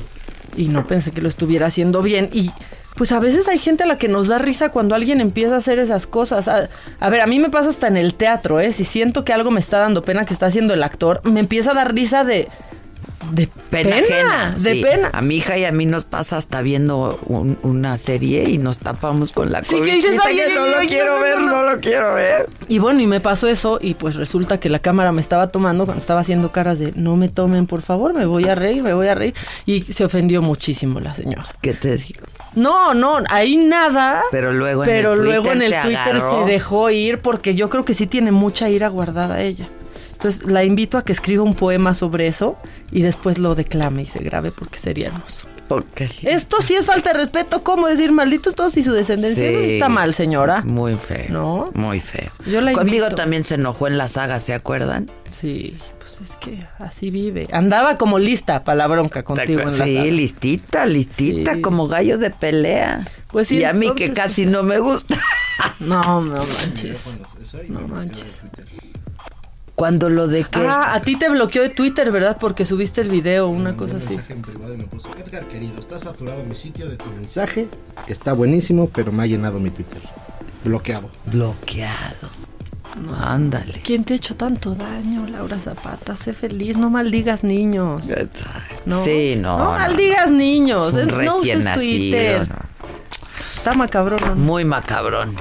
[0.55, 2.51] y no pensé que lo estuviera haciendo bien y
[2.95, 5.57] pues a veces hay gente a la que nos da risa cuando alguien empieza a
[5.57, 6.47] hacer esas cosas.
[6.47, 6.69] A,
[6.99, 8.71] a ver, a mí me pasa hasta en el teatro, ¿eh?
[8.71, 11.71] Si siento que algo me está dando pena que está haciendo el actor, me empieza
[11.71, 12.47] a dar risa de...
[13.31, 14.81] De Pena, pena, ajena, de sí.
[14.81, 15.09] pena.
[15.13, 18.79] A mi hija y a mí nos pasa hasta viendo un- una serie y nos
[18.79, 21.37] tapamos con la Sí, que dices, "Ay, ay, no ay, lo quiero no, no, ver,
[21.39, 21.45] no".
[21.47, 22.49] no lo quiero ver.
[22.67, 25.85] Y bueno, y me pasó eso y pues resulta que la cámara me estaba tomando
[25.85, 28.93] cuando estaba haciendo caras de no me tomen, por favor, me voy a reír, me
[28.93, 29.33] voy a reír.
[29.65, 31.45] Y se ofendió muchísimo la señora.
[31.61, 32.25] ¿Qué te digo?
[32.55, 34.21] No, no, ahí nada.
[34.31, 36.45] Pero luego en el luego Twitter en el te Twitter agarró.
[36.45, 39.69] se dejó ir porque yo creo que sí tiene mucha ira guardada ella.
[40.13, 42.57] Entonces la invito a que escriba un poema sobre eso
[42.91, 45.47] y después lo declame y se grabe porque sería hermoso.
[46.23, 47.63] Esto sí es falta de respeto.
[47.63, 49.47] ¿Cómo decir malditos todos y su descendencia?
[49.49, 49.73] Eso sí Sí.
[49.75, 50.61] está mal, señora.
[50.61, 51.25] Muy feo.
[51.29, 51.71] ¿No?
[51.73, 52.31] Muy feo.
[52.45, 53.15] Yo la Conmigo invito.
[53.15, 55.09] también se enojó en la saga, ¿se acuerdan?
[55.25, 57.47] Sí, pues es que así vive.
[57.51, 60.05] Andaba como lista para la bronca contigo en la sí, sala.
[60.11, 61.61] listita, listita, Sí.
[61.61, 63.07] como gallo de pelea.
[63.31, 65.17] Pues sí, y a mí que casi no me gusta.
[65.79, 67.19] No, no manches.
[67.69, 68.41] No manches.
[69.75, 70.59] Cuando lo de que...
[70.59, 72.37] Ah, a ti te bloqueó de Twitter, ¿verdad?
[72.39, 74.09] Porque subiste el video, una cosa así.
[74.09, 77.67] mensaje en privado y me puso, Edgar querido, está saturado mi sitio de tu mensaje,
[78.07, 79.99] está buenísimo, pero me ha llenado mi Twitter.
[80.63, 81.09] Bloqueado.
[81.25, 82.29] Bloqueado.
[83.19, 83.81] Ándale.
[83.83, 86.15] ¿Quién te ha hecho tanto daño, Laura Zapata?
[86.15, 88.05] Sé feliz, no maldigas niños.
[88.85, 89.71] No, Sí, no, No no.
[89.71, 90.93] maldigas niños.
[90.93, 91.81] Un es- no recién uses nacido,
[92.17, 92.47] Twitter.
[92.47, 92.55] no.
[93.57, 94.19] Está macabrón.
[94.23, 94.35] ¿no?
[94.35, 95.33] Muy macabrón.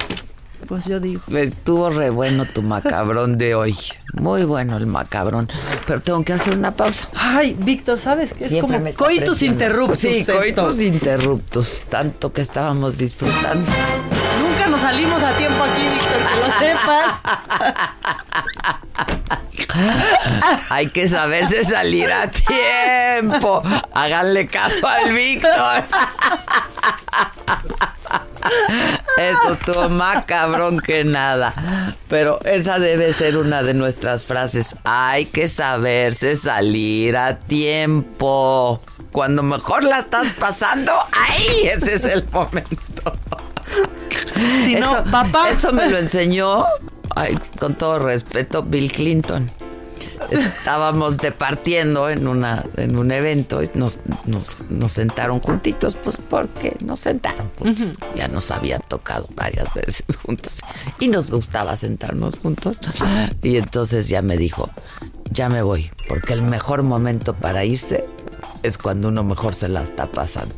[0.67, 1.21] Pues yo digo.
[1.35, 3.77] Estuvo re bueno tu macabrón de hoy.
[4.13, 5.49] Muy bueno el macabrón.
[5.85, 7.07] Pero tengo que hacer una pausa.
[7.15, 8.45] Ay, Víctor, ¿sabes qué?
[8.45, 9.99] Es Siempre como coitus interruptus.
[9.99, 10.37] Sí, esto.
[10.37, 11.83] coitus interruptus.
[11.89, 13.69] Tanto que estábamos disfrutando.
[14.41, 17.21] Nunca nos salimos a tiempo aquí, Víctor, que lo sepas.
[20.69, 23.63] Hay que saberse salir a tiempo.
[23.93, 25.83] Háganle caso al Víctor.
[29.17, 31.95] Eso estuvo más cabrón que nada.
[32.07, 34.75] Pero esa debe ser una de nuestras frases.
[34.83, 38.81] Hay que saberse salir a tiempo.
[39.11, 43.13] Cuando mejor la estás pasando, ahí ese es el momento.
[44.65, 45.49] Si no, eso, papá.
[45.49, 46.65] eso me lo enseñó,
[47.15, 49.49] ay, con todo respeto, Bill Clinton.
[50.31, 56.75] Estábamos departiendo en una en un evento y nos, nos, nos sentaron juntitos, pues porque
[56.83, 57.87] nos sentaron juntos.
[58.15, 60.61] Ya nos había tocado varias veces juntos
[60.99, 62.79] y nos gustaba sentarnos juntos.
[63.41, 64.69] Y entonces ya me dijo,
[65.31, 68.05] ya me voy, porque el mejor momento para irse
[68.63, 70.55] es cuando uno mejor se la está pasando.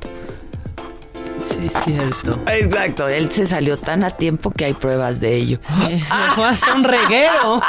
[1.42, 2.40] Sí, cierto.
[2.48, 5.60] Exacto, él se salió tan a tiempo que hay pruebas de ello.
[5.88, 7.62] Dejó hasta un reguero.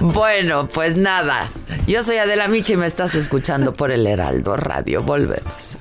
[0.00, 1.48] Bueno, pues nada.
[1.86, 5.02] Yo soy Adela Micha y me estás escuchando por el Heraldo Radio.
[5.02, 5.78] Volvemos.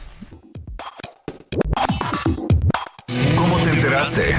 [3.38, 4.36] ¿Cómo te enteraste?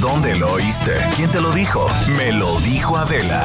[0.00, 0.92] ¿Dónde lo oíste?
[1.16, 1.86] ¿Quién te lo dijo?
[2.16, 3.44] Me lo dijo Adela.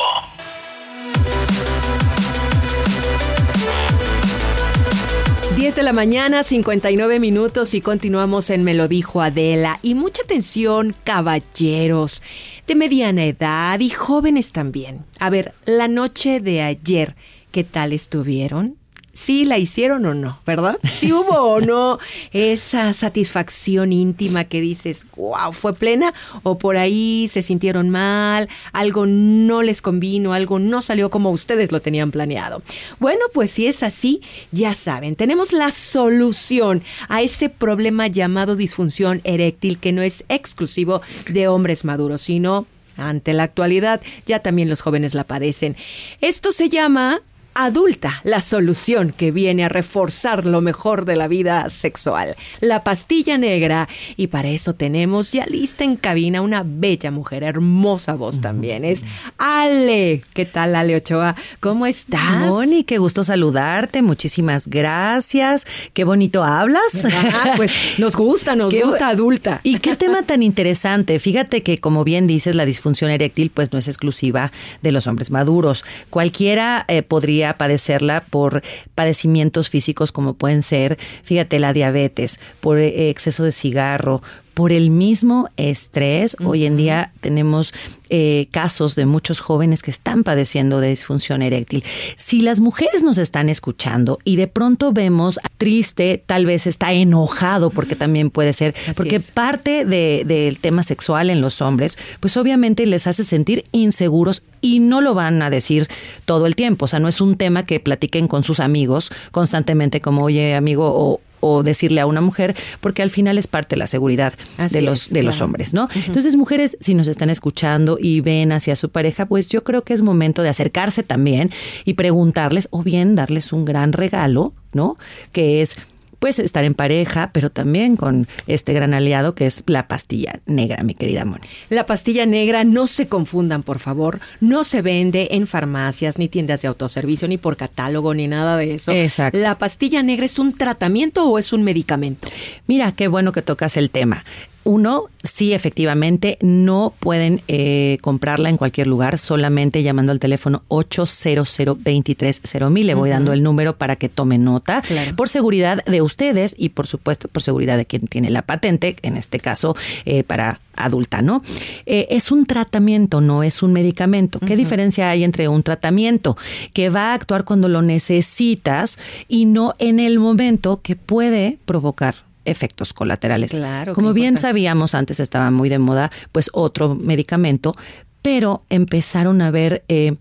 [5.61, 9.77] Diez de la mañana, 59 minutos y continuamos en Me lo dijo Adela.
[9.83, 12.23] Y mucha atención, caballeros
[12.65, 15.05] de mediana edad y jóvenes también.
[15.19, 17.15] A ver, la noche de ayer,
[17.51, 18.80] ¿qué tal estuvieron?
[19.13, 20.77] Sí, la hicieron o no, ¿verdad?
[20.99, 21.99] Sí hubo o no
[22.31, 29.05] esa satisfacción íntima que dices, wow, fue plena, o por ahí se sintieron mal, algo
[29.05, 32.63] no les convino, algo no salió como ustedes lo tenían planeado.
[32.99, 39.19] Bueno, pues si es así, ya saben, tenemos la solución a ese problema llamado disfunción
[39.25, 42.65] eréctil que no es exclusivo de hombres maduros, sino
[42.97, 45.75] ante la actualidad ya también los jóvenes la padecen.
[46.21, 47.21] Esto se llama
[47.53, 53.37] adulta, la solución que viene a reforzar lo mejor de la vida sexual, la pastilla
[53.37, 53.89] negra.
[54.15, 58.85] Y para eso tenemos ya lista en cabina una bella mujer, hermosa voz también.
[58.85, 59.03] Es
[59.37, 60.23] Ale.
[60.33, 61.35] ¿Qué tal, Ale Ochoa?
[61.59, 62.47] ¿Cómo estás?
[62.47, 64.01] Moni, qué gusto saludarte.
[64.01, 65.65] Muchísimas gracias.
[65.93, 67.05] Qué bonito hablas.
[67.05, 69.59] Ah, pues nos gusta, nos Qué gusta adulta.
[69.63, 71.19] Y qué tema tan interesante.
[71.19, 75.31] Fíjate que, como bien dices, la disfunción eréctil pues no es exclusiva de los hombres
[75.31, 75.83] maduros.
[76.09, 78.61] Cualquiera eh, podría padecerla por
[78.95, 84.21] padecimientos físicos como pueden ser, fíjate, la diabetes, por eh, exceso de cigarro,
[84.53, 86.35] por el mismo estrés.
[86.43, 87.73] Hoy en día tenemos
[88.09, 91.83] eh, casos de muchos jóvenes que están padeciendo de disfunción eréctil.
[92.17, 97.69] Si las mujeres nos están escuchando y de pronto vemos triste, tal vez está enojado,
[97.69, 102.85] porque también puede ser, porque parte de- del tema sexual en los hombres, pues obviamente
[102.85, 105.87] les hace sentir inseguros y no lo van a decir
[106.25, 106.85] todo el tiempo.
[106.85, 110.91] O sea, no es un tema que platiquen con sus amigos constantemente como, oye, amigo,
[110.93, 114.75] o o decirle a una mujer, porque al final es parte de la seguridad Así
[114.75, 115.89] de los, es, de los hombres, ¿no?
[116.07, 119.93] Entonces, mujeres, si nos están escuchando y ven hacia su pareja, pues yo creo que
[119.93, 121.51] es momento de acercarse también
[121.83, 124.95] y preguntarles, o bien darles un gran regalo, ¿no?
[125.33, 125.77] Que es
[126.21, 130.83] pues estar en pareja, pero también con este gran aliado que es la pastilla negra,
[130.83, 131.47] mi querida Moni.
[131.69, 134.19] La pastilla negra, no se confundan, por favor.
[134.39, 138.75] No se vende en farmacias, ni tiendas de autoservicio, ni por catálogo, ni nada de
[138.75, 138.91] eso.
[138.91, 139.39] Exacto.
[139.39, 142.27] ¿La pastilla negra es un tratamiento o es un medicamento?
[142.67, 144.23] Mira, qué bueno que tocas el tema.
[144.63, 151.57] Uno, sí, efectivamente, no pueden eh, comprarla en cualquier lugar, solamente llamando al teléfono 800
[151.83, 155.15] 230 Le voy dando el número para que tomen nota, Claro.
[155.15, 159.17] por seguridad de ustedes y, por supuesto, por seguridad de quien tiene la patente, en
[159.17, 161.41] este caso, eh, para adulta, ¿no?
[161.85, 164.39] Eh, es un tratamiento, no es un medicamento.
[164.39, 166.37] ¿Qué diferencia hay entre un tratamiento
[166.73, 172.30] que va a actuar cuando lo necesitas y no en el momento que puede provocar
[172.45, 173.51] efectos colaterales?
[173.51, 174.41] Claro, Como bien importante.
[174.49, 177.75] sabíamos, antes estaba muy de moda, pues otro medicamento,
[178.21, 180.15] pero empezaron a ver eh,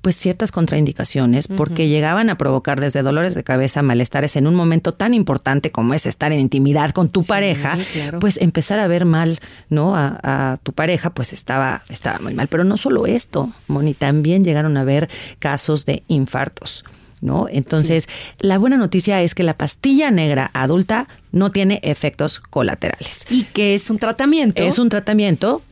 [0.00, 4.94] pues ciertas contraindicaciones porque llegaban a provocar desde dolores de cabeza, malestares en un momento
[4.94, 8.18] tan importante como es estar en intimidad con tu pareja, claro.
[8.18, 9.38] pues empezar a ver mal,
[9.68, 9.94] ¿no?
[9.96, 12.48] A, a tu pareja, pues estaba, estaba muy mal.
[12.48, 15.08] Pero no solo esto, Moni, también llegaron a ver
[15.38, 16.84] casos de infartos.
[17.22, 17.46] ¿No?
[17.48, 18.08] Entonces,
[18.40, 23.26] la buena noticia es que la pastilla negra adulta no tiene efectos colaterales.
[23.30, 24.62] ¿Y qué es un tratamiento?
[24.62, 25.62] Es un tratamiento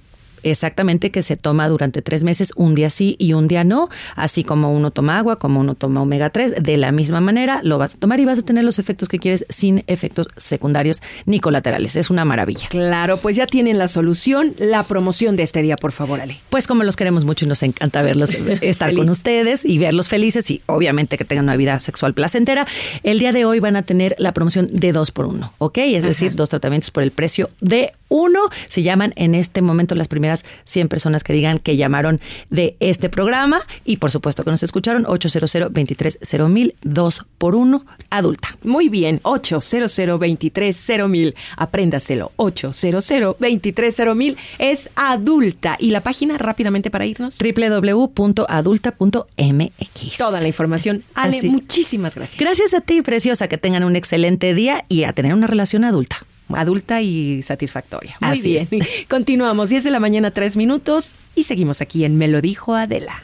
[0.43, 4.45] exactamente que se toma durante tres meses, un día sí y un día no, así
[4.45, 7.95] como uno toma agua, como uno toma omega 3, de la misma manera lo vas
[7.95, 11.97] a tomar y vas a tener los efectos que quieres sin efectos secundarios ni colaterales.
[11.97, 12.69] Es una maravilla.
[12.69, 16.39] Claro, pues ya tienen la solución, la promoción de este día, por favor, Ale.
[16.51, 18.31] Pues como los queremos mucho y nos encanta verlos,
[18.61, 18.99] estar Feliz.
[18.99, 22.67] con ustedes y verlos felices y obviamente que tengan una vida sexual placentera,
[23.03, 25.79] el día de hoy van a tener la promoción de dos por uno, ¿ok?
[25.79, 28.51] Es decir, dos tratamientos por el precio de uno.
[28.67, 33.09] Se llaman en este momento las primeras 100 personas que digan que llamaron de este
[33.09, 38.55] programa y por supuesto que nos escucharon 800 230 dos por uno adulta.
[38.63, 43.09] Muy bien, 800 230 Apréndaselo, 800
[43.39, 45.77] 230 es adulta.
[45.79, 47.39] ¿Y la página rápidamente para irnos?
[47.39, 50.19] www.adulta.mx.
[50.19, 51.05] Toda la información.
[51.15, 51.49] Ale, Así.
[51.49, 52.39] muchísimas gracias.
[52.39, 56.25] Gracias a ti, preciosa, que tengan un excelente día y a tener una relación adulta.
[56.57, 58.17] Adulta y satisfactoria.
[58.21, 58.69] Muy Así bien.
[58.71, 59.07] es.
[59.09, 63.23] Continuamos, 10 de la mañana, 3 minutos y seguimos aquí en Me lo dijo Adela.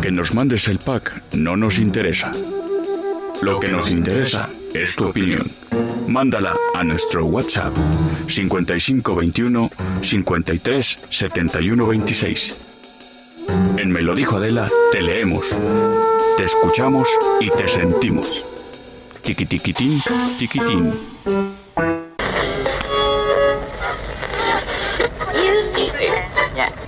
[0.00, 2.30] Que nos mandes el pack no nos interesa.
[3.42, 5.50] Lo que nos interesa es tu opinión.
[6.06, 7.74] Mándala a nuestro WhatsApp
[8.28, 9.70] 5521
[10.02, 12.60] 53 71 26.
[13.78, 15.44] En Me lo dijo Adela te leemos,
[16.36, 17.08] te escuchamos
[17.40, 18.44] y te sentimos.
[19.24, 20.02] Tiquitiquitín,
[20.38, 20.92] tiquitín.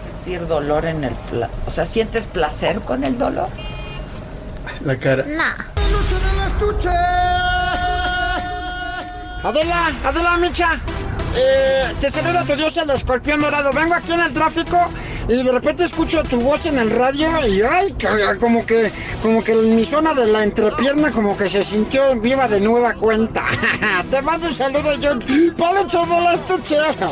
[0.02, 3.48] Sentir dolor en el pla O sea, ¿sientes placer con el dolor?
[4.84, 5.24] La cara.
[9.46, 10.80] Adela, Adela Micha,
[11.36, 13.72] eh, te saluda tu dios el escorpión dorado.
[13.72, 14.90] Vengo aquí en el tráfico
[15.28, 17.94] y de repente escucho tu voz en el radio y ay,
[18.40, 18.90] como que,
[19.22, 23.44] como que mi zona de la entrepierna como que se sintió viva de nueva cuenta.
[24.10, 25.10] te mando un saludo yo,
[25.56, 26.76] Palucho de la estuche.
[26.82, 27.10] Me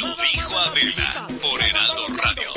[0.00, 2.48] lo dijo Adela por Heraldo Radio.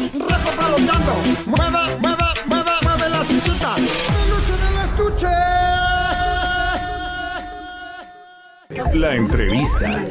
[0.56, 1.16] Palotando,
[1.48, 3.76] mueve, mueve, mueve, mueve la chichita.
[3.76, 5.65] Peluche en el estuche.
[8.94, 10.04] La entrevista.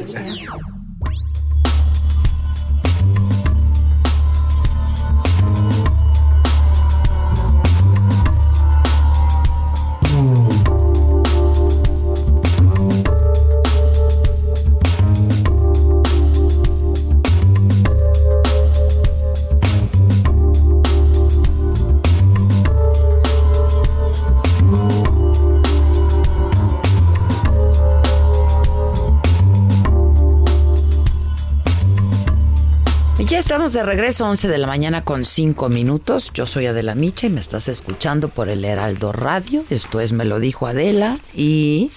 [33.37, 36.31] Estamos de regreso, 11 de la mañana con 5 minutos.
[36.33, 39.61] Yo soy Adela Micha y me estás escuchando por el Heraldo Radio.
[39.69, 41.17] Esto es Me lo dijo Adela.
[41.33, 41.91] Y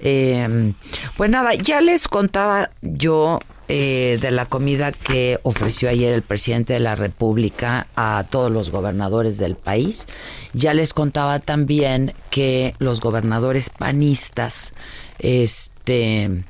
[0.00, 0.72] eh,
[1.16, 3.38] pues nada, ya les contaba yo
[3.68, 8.70] eh, de la comida que ofreció ayer el presidente de la República a todos los
[8.70, 10.08] gobernadores del país.
[10.52, 14.72] Ya les contaba también que los gobernadores panistas,
[15.20, 16.44] este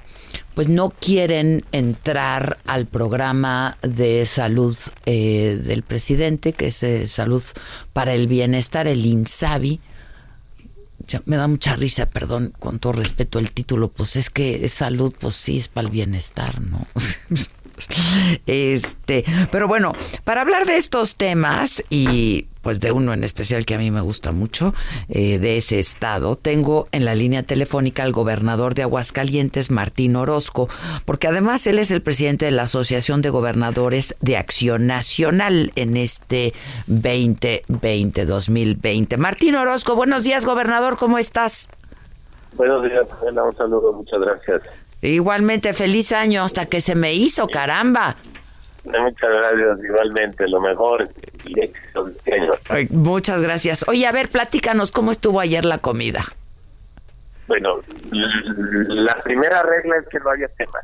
[0.56, 7.42] pues no quieren entrar al programa de salud eh, del presidente, que es eh, salud
[7.92, 9.80] para el bienestar, el INSABI.
[11.08, 15.14] Ya me da mucha risa, perdón, con todo respeto el título, pues es que salud,
[15.20, 16.86] pues sí, es para el bienestar, ¿no?
[18.46, 19.92] Este, pero bueno,
[20.24, 24.00] para hablar de estos temas y pues de uno en especial que a mí me
[24.00, 24.74] gusta mucho,
[25.08, 30.68] eh, de ese estado, tengo en la línea telefónica al gobernador de Aguascalientes, Martín Orozco,
[31.04, 35.96] porque además él es el presidente de la Asociación de Gobernadores de Acción Nacional en
[35.96, 36.54] este
[36.88, 39.16] 2020-2020.
[39.16, 41.68] Martín Orozco, buenos días, gobernador, ¿cómo estás?
[42.56, 44.62] Buenos días, un saludo, muchas gracias.
[45.06, 48.16] Igualmente, feliz año hasta que se me hizo, caramba.
[48.84, 51.08] Muchas gracias, igualmente, lo mejor
[51.44, 52.10] y éxito.
[52.68, 53.88] Ay, Muchas gracias.
[53.88, 56.24] Oye, a ver, platícanos cómo estuvo ayer la comida.
[57.48, 57.80] Bueno,
[58.10, 60.80] la primera regla es que no haya tema.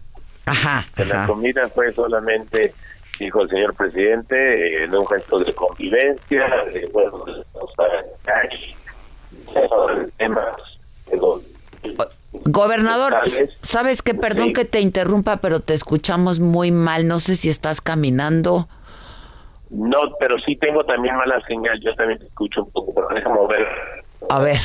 [0.46, 0.84] Ajá.
[0.96, 2.72] Que la comida fue solamente,
[3.18, 7.24] dijo el señor presidente, eh, en un gesto de convivencia, de, bueno,
[8.24, 8.74] calle,
[9.52, 10.56] sobre temas
[11.06, 11.18] de
[12.44, 13.16] Gobernador.
[13.60, 14.14] ¿sabes qué?
[14.14, 14.52] Perdón Sí.
[14.52, 17.06] que te interrumpa, pero te escuchamos muy mal.
[17.06, 18.68] No sé si estás caminando.
[19.70, 23.38] No, pero sí tengo también mala señal, yo también te escucho un poco, pero déjame
[23.48, 23.66] ver.
[24.28, 24.60] A ver,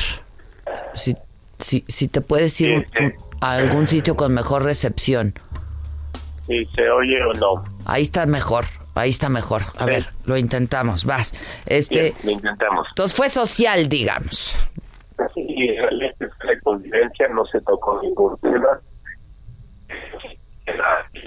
[0.92, 1.16] si,
[1.58, 5.34] si, si te puedes ir un- a algún sitio con mejor recepción.
[6.46, 7.62] si se oye o no.
[7.86, 8.64] Ahí está mejor,
[8.94, 9.62] ahí está mejor.
[9.78, 11.32] A ver, lo intentamos, vas.
[11.66, 12.86] Este, Lo intentamos.
[12.90, 14.56] entonces fue social, digamos.
[15.34, 16.26] Sí, realmente
[16.68, 18.80] convivencia, no se tocó ningún tema.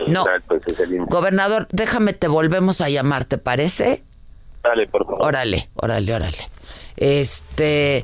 [0.08, 0.24] No.
[0.50, 0.98] Índice.
[1.08, 4.04] Gobernador, déjame, te volvemos a llamar, ¿te parece?
[4.64, 5.26] Dale, por favor.
[5.26, 6.38] Órale, órale, órale.
[6.96, 8.04] Este,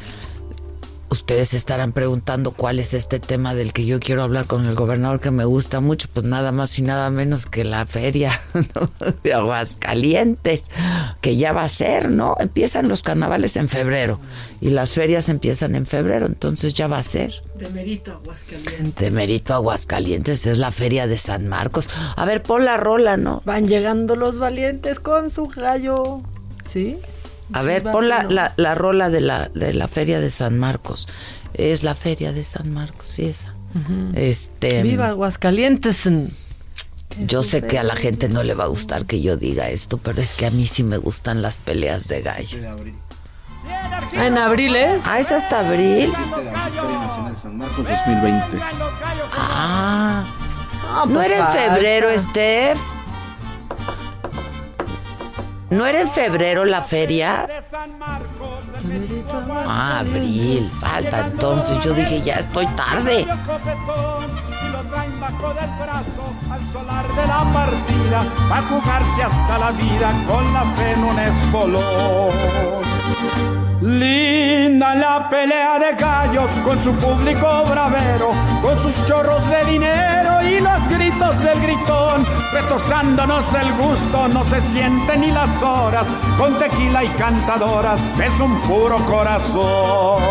[1.10, 4.76] ustedes se estarán preguntando cuál es este tema del que yo quiero hablar con el
[4.76, 8.39] gobernador que me gusta mucho, pues nada más y nada menos que la feria
[8.76, 8.89] ¿no?
[9.24, 10.66] de Aguascalientes,
[11.22, 12.36] que ya va a ser, ¿no?
[12.39, 14.20] Empiezan los carnavales en febrero
[14.62, 17.34] y las ferias empiezan en febrero, entonces ya va a ser.
[17.55, 18.95] De Merito, Aguascalientes.
[18.95, 21.89] De Mérito Aguascalientes es la feria de San Marcos.
[22.16, 23.41] A ver, pon la rola, ¿no?
[23.45, 26.22] Van llegando los valientes con su gallo.
[26.66, 26.97] ¿Sí?
[27.53, 30.57] A Sí, ver, pon la, la, la rola de la, de la feria de San
[30.59, 31.07] Marcos.
[31.53, 33.53] Es la feria de San Marcos, sí, esa.
[34.15, 34.81] Este.
[34.83, 36.09] Viva Aguascalientes.
[37.19, 39.97] Yo sé que a la gente no le va a gustar que yo diga esto,
[39.97, 42.65] pero es que a mí sí me gustan las peleas de gallos.
[44.13, 45.01] En abril es.
[45.05, 46.11] Ah, es hasta abril.
[46.11, 46.51] Feria
[46.99, 48.57] Nacional San Marcos 2020.
[49.37, 50.23] Ah.
[51.07, 52.79] ¿No pues era en febrero, Steph?
[55.70, 57.47] ¿No era en febrero la feria?
[59.68, 61.84] Ah, abril, falta entonces.
[61.84, 63.26] Yo dije, ya estoy tarde.
[73.82, 78.32] Linda la pelea de gallos con su público bravero,
[78.63, 84.61] con sus chorros de dinero y los gritos del gritón, retosándonos el gusto, no se
[84.61, 86.07] sienten ni las horas,
[86.39, 90.23] con tequila y cantadoras, es un puro corazón.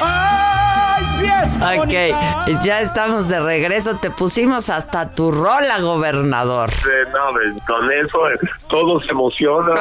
[0.00, 2.44] ¡Ay, fiesta bonita!
[2.48, 3.96] Ok, ya estamos de regreso.
[3.96, 6.70] Te pusimos hasta tu rola, gobernador.
[6.70, 9.72] Eh, no, con eso eh, todo se emociona.
[9.72, 9.78] hombre.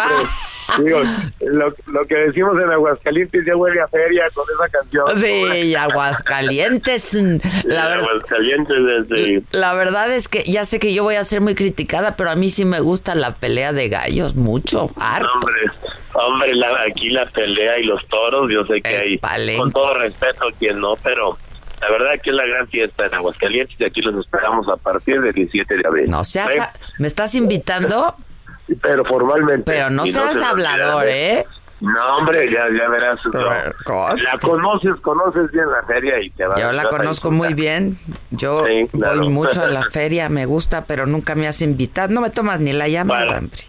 [0.83, 0.99] Digo,
[1.41, 5.05] lo, lo que decimos en Aguascalientes ya huele a feria con esa canción.
[5.17, 7.13] Sí, Aguascalientes.
[7.65, 8.77] La, verdad, Aguascalientes
[9.09, 9.43] desde...
[9.51, 12.35] la verdad es que ya sé que yo voy a ser muy criticada, pero a
[12.35, 14.89] mí sí me gusta la pelea de gallos, mucho.
[14.97, 15.27] harto.
[15.33, 15.61] Hombre,
[16.13, 20.45] hombre la- aquí la pelea y los toros, yo sé que hay, con todo respeto,
[20.59, 21.37] quien no, pero
[21.81, 25.21] la verdad que es la gran fiesta en Aguascalientes y aquí los esperamos a partir
[25.21, 26.09] del 17 de abril.
[26.09, 28.15] No seas, a- ¿me estás invitando?
[28.81, 29.71] Pero formalmente.
[29.71, 31.05] Pero no seas hablador.
[31.07, 31.45] ¿eh?
[31.81, 33.19] No, hombre, ya, ya verás.
[33.25, 33.41] no.
[33.41, 37.97] la conoces, conoces bien la feria y te va Yo la conozco muy bien.
[38.31, 39.19] Yo Sí, claro.
[39.19, 42.07] voy mucho a la feria, me gusta, pero nunca me has invitado.
[42.13, 43.59] No me tomas ni la llamada, hombre.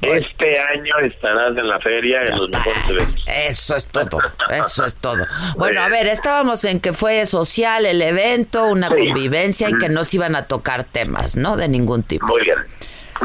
[0.00, 3.16] Este año estarás en la feria en los mejores.
[3.26, 4.18] Eso es todo,
[4.48, 5.26] eso es todo.
[5.56, 8.94] Bueno, a ver, estábamos en que fue social el evento, una Sí.
[8.94, 11.56] convivencia y que no se iban a tocar temas, ¿no?
[11.56, 12.26] De ningún tipo.
[12.28, 12.58] Muy bien.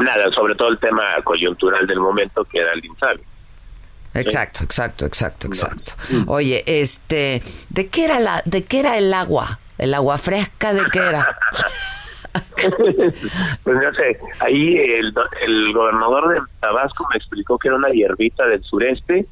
[0.02, 3.22] Nada, sobre todo el tema coyuntural del momento que era el Insabi.
[4.14, 5.92] Exacto, exacto, exacto, exacto.
[6.26, 9.58] Oye, este, ¿de qué era la, de qué era el agua?
[9.76, 11.38] ¿El agua fresca de qué era?
[13.62, 18.46] pues no sé, ahí el, el gobernador de Tabasco me explicó que era una hierbita
[18.46, 19.26] del sureste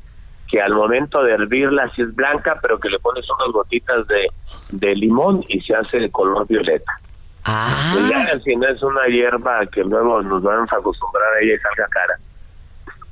[0.48, 4.28] que al momento de hervirla sí es blanca, pero que le pones unas gotitas de,
[4.70, 7.00] de limón y se hace de color violeta.
[7.46, 7.92] Ah.
[7.94, 11.54] Pues ya, si no es una hierba que luego nos vamos a acostumbrar a ella
[11.54, 12.18] y salga cara.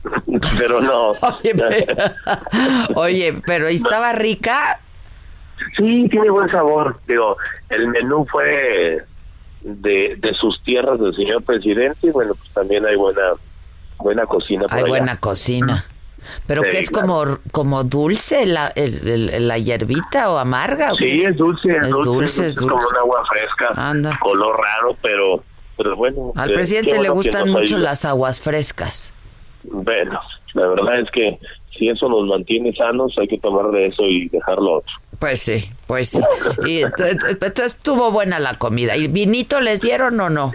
[0.59, 1.13] pero no.
[2.97, 4.79] Oye, pero ¿estaba rica?
[5.77, 7.01] Sí, tiene buen sabor.
[7.07, 7.37] Digo,
[7.71, 9.05] el menú fue
[9.63, 13.23] de, de sus tierras del señor presidente y bueno, pues también hay buena
[13.99, 14.63] buena cocina.
[14.67, 14.89] Por Hay allá.
[14.89, 15.85] buena cocina.
[16.47, 17.07] ¿Pero Sí, qué es claro.
[17.09, 20.93] como, como dulce la, el- el- la hierbita o amarga?
[20.93, 22.89] o Sí, es dulce, es, Es dulce, dulce, es es como dulce.
[22.91, 24.19] un agua fresca, Anda.
[24.23, 25.43] color raro, pero
[25.77, 26.33] pero bueno.
[26.37, 27.91] Al eh, presidente le bueno que gustan mucho ayuda.
[27.91, 29.13] las aguas frescas.
[29.65, 30.21] Bueno,
[30.53, 31.39] la verdad es que
[31.77, 34.93] si eso nos mantiene sanos, hay que tomar de eso y dejarlo otro.
[35.19, 36.21] Pues sí, pues sí.
[36.67, 38.97] Y entonces, entonces estuvo buena la comida.
[38.97, 40.53] ¿Y vinito les dieron o no?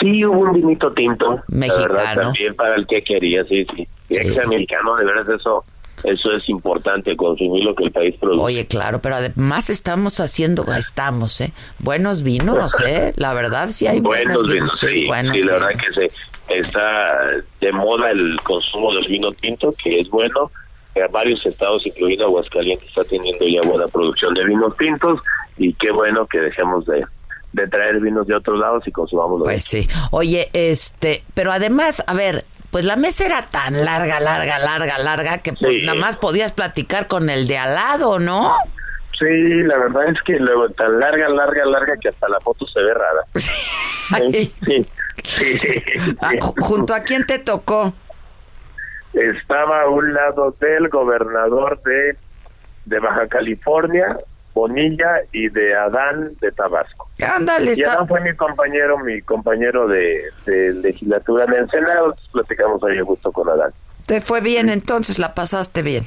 [0.00, 1.42] Sí, hubo un vinito tinto.
[1.48, 2.22] La verdad, Mexicano.
[2.22, 3.88] también para el que quería, sí, sí.
[4.08, 5.64] Y que sea americano, de verdad, eso
[6.04, 8.42] eso es importante, consumir lo que el país produce.
[8.42, 11.52] Oye, claro, pero además estamos haciendo, estamos, ¿eh?
[11.78, 13.12] Buenos vinos, ¿eh?
[13.16, 15.66] La verdad sí hay buenos buenos vinos, sí, buenos sí, la vinos.
[15.66, 16.08] verdad que
[16.48, 17.22] se está
[17.60, 20.50] de moda el consumo del vino tinto, que es bueno.
[20.94, 25.20] Eh, varios estados, incluido Aguascalientes, está teniendo ya buena producción de vinos tintos
[25.58, 27.04] y qué bueno que dejemos de,
[27.52, 29.86] de traer vinos de otros lados y consumamos los Pues sí.
[30.10, 35.38] Oye, este, pero además, a ver, pues la mesa era tan larga, larga, larga, larga
[35.38, 35.82] que pues Sí.
[35.82, 38.56] nada más podías platicar con el de al lado, ¿no?
[39.18, 42.80] Sí, la verdad es que luego tan larga, larga, larga que hasta la foto se
[42.80, 43.22] ve rara.
[44.30, 44.54] Sí,
[45.24, 45.68] sí, sí.
[46.20, 47.92] Ah, ju- ¿Junto a quién te tocó?
[49.14, 52.16] Estaba a un lado del gobernador de,
[52.84, 54.16] de Baja California,
[54.60, 57.10] Bonilla, y de Adán de Tabasco.
[57.22, 62.16] Ándale, Y está- Adán fue mi compañero, mi compañero de, de legislatura en el Senado.
[62.32, 63.70] Platicamos ahí a gusto con Adán.
[64.06, 66.04] Te fue bien, entonces la pasaste bien.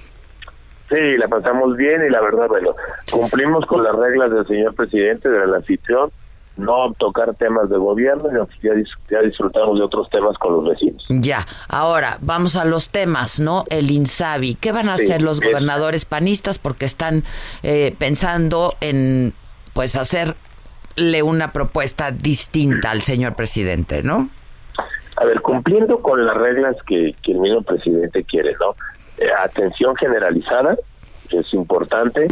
[0.90, 2.76] Sí, la pasamos bien y la verdad, bueno,
[3.12, 6.10] cumplimos con las reglas del señor presidente, del anfitrión,
[6.60, 8.30] no tocar temas de gobierno,
[8.62, 8.74] y ya,
[9.10, 11.04] ya disfrutamos de otros temas con los vecinos.
[11.10, 13.64] Ya, ahora vamos a los temas, ¿no?
[13.70, 14.56] El INSABI.
[14.56, 16.60] ¿Qué van a Sí, hacer los gobernadores panistas?
[16.60, 17.24] Porque están
[17.64, 19.34] eh, pensando en,
[19.74, 20.36] pues, hacerle
[21.24, 24.30] una propuesta distinta al señor presidente, ¿no?
[25.16, 28.76] A ver, cumpliendo con las reglas que, que el mismo presidente quiere, ¿no?
[29.18, 30.78] Eh, atención generalizada,
[31.32, 32.28] es importante,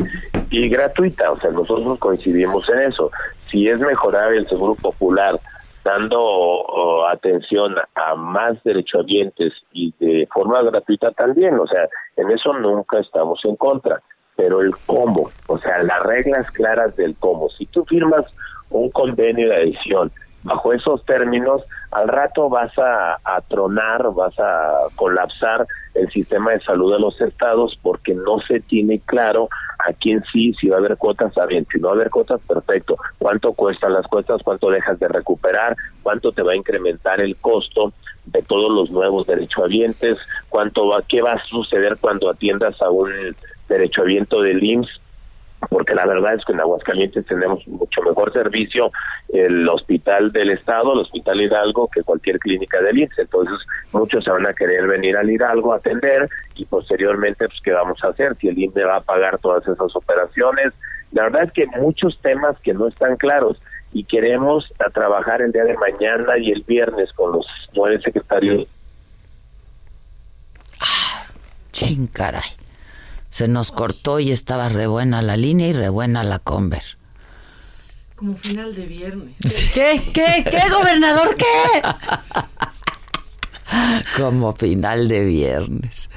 [0.50, 3.12] y gratuita, o sea, nosotros coincidimos en eso.
[3.48, 5.40] Si es mejorar el seguro popular
[5.84, 11.88] dando atención a más derechohabientes y de forma gratuita también, o sea,
[12.18, 14.02] en eso nunca estamos en contra,
[14.36, 17.50] pero el cómo, o sea, las reglas claras del cómo.
[17.50, 18.26] Si tú firmas
[18.70, 20.12] un convenio de adhesión
[20.44, 21.62] bajo esos términos,
[21.92, 27.20] al rato vas a, a tronar, vas a colapsar el sistema de salud de los
[27.22, 31.46] estados porque no se tiene claro a quién sí, si va a haber cuotas, está
[31.46, 32.98] bien, si no va a haber cuotas, perfecto.
[33.18, 34.42] ¿Cuánto cuestan las cuotas?
[34.44, 35.76] ¿Cuánto dejas de recuperar?
[36.04, 37.94] ¿Cuánto te va a incrementar el costo
[38.26, 40.18] de todos los nuevos derechohabientes?
[40.50, 43.12] ¿Cuánto va, qué va a suceder cuando atiendas a un
[43.70, 45.02] derechohabiento del IMSS?
[45.70, 48.92] Porque la verdad es que en Aguascalientes tenemos mucho mejor servicio
[49.30, 53.20] el hospital del estado, el hospital Hidalgo, que cualquier clínica del IMSS.
[53.20, 53.58] Entonces,
[53.92, 58.10] muchos van a querer venir al Hidalgo a atender y posteriormente, pues, ¿qué vamos a
[58.10, 58.36] hacer?
[58.38, 60.74] Si el IMSS va a pagar todas esas operaciones.
[61.12, 63.58] La verdad es que muchos temas que no están claros
[63.94, 68.68] y queremos trabajar el día de mañana y el viernes con los nueve secretarios
[71.78, 72.67] Chin, caray.
[73.30, 76.84] Se nos cortó y estaba re buena la línea y re buena la conver.
[78.16, 79.36] Como final de viernes.
[79.74, 80.02] ¿Qué?
[80.14, 80.44] ¿Qué?
[80.50, 81.36] ¿Qué, gobernador?
[81.36, 81.46] ¿Qué?
[84.18, 86.10] Como final de viernes.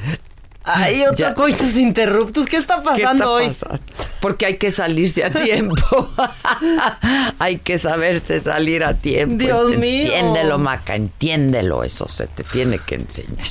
[0.63, 1.35] Ay, otro Ya.
[1.35, 2.47] coitus interruptus.
[2.47, 3.47] ¿Qué está pasando ¿Qué está hoy?
[3.47, 3.83] pasando?
[4.21, 5.75] Porque hay que salirse a tiempo.
[7.39, 9.37] hay que saberse salir a tiempo.
[9.45, 10.05] Dios mío.
[10.05, 11.83] Entiéndelo, Maca, entiéndelo.
[11.83, 13.49] Eso se te tiene que enseñar.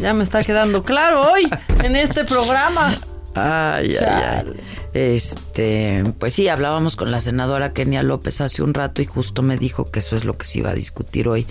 [0.00, 1.48] Ya me está quedando claro hoy
[1.82, 2.98] en este programa.
[3.34, 4.60] Ay, ay, ay.
[4.94, 9.56] Este, pues sí, hablábamos con la senadora Kenia López hace un rato y justo me
[9.56, 11.46] dijo que eso es lo que se iba a discutir hoy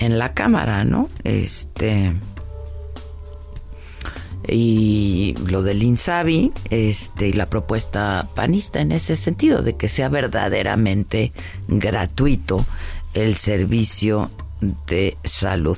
[0.00, 1.08] en la Cámara, ¿no?
[1.24, 2.14] Este.
[4.50, 10.08] Y lo del INSABI, este, y la propuesta panista en ese sentido, de que sea
[10.08, 11.32] verdaderamente
[11.68, 12.64] gratuito
[13.12, 15.76] el servicio de salud.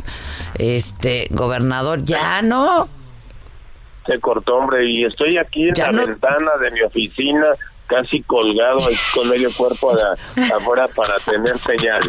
[0.59, 2.89] Este, gobernador, ya no.
[4.07, 7.47] Se cortó, hombre, y estoy aquí en la ventana de mi oficina,
[7.87, 8.79] casi colgado
[9.15, 12.01] con medio cuerpo afuera para tener señal.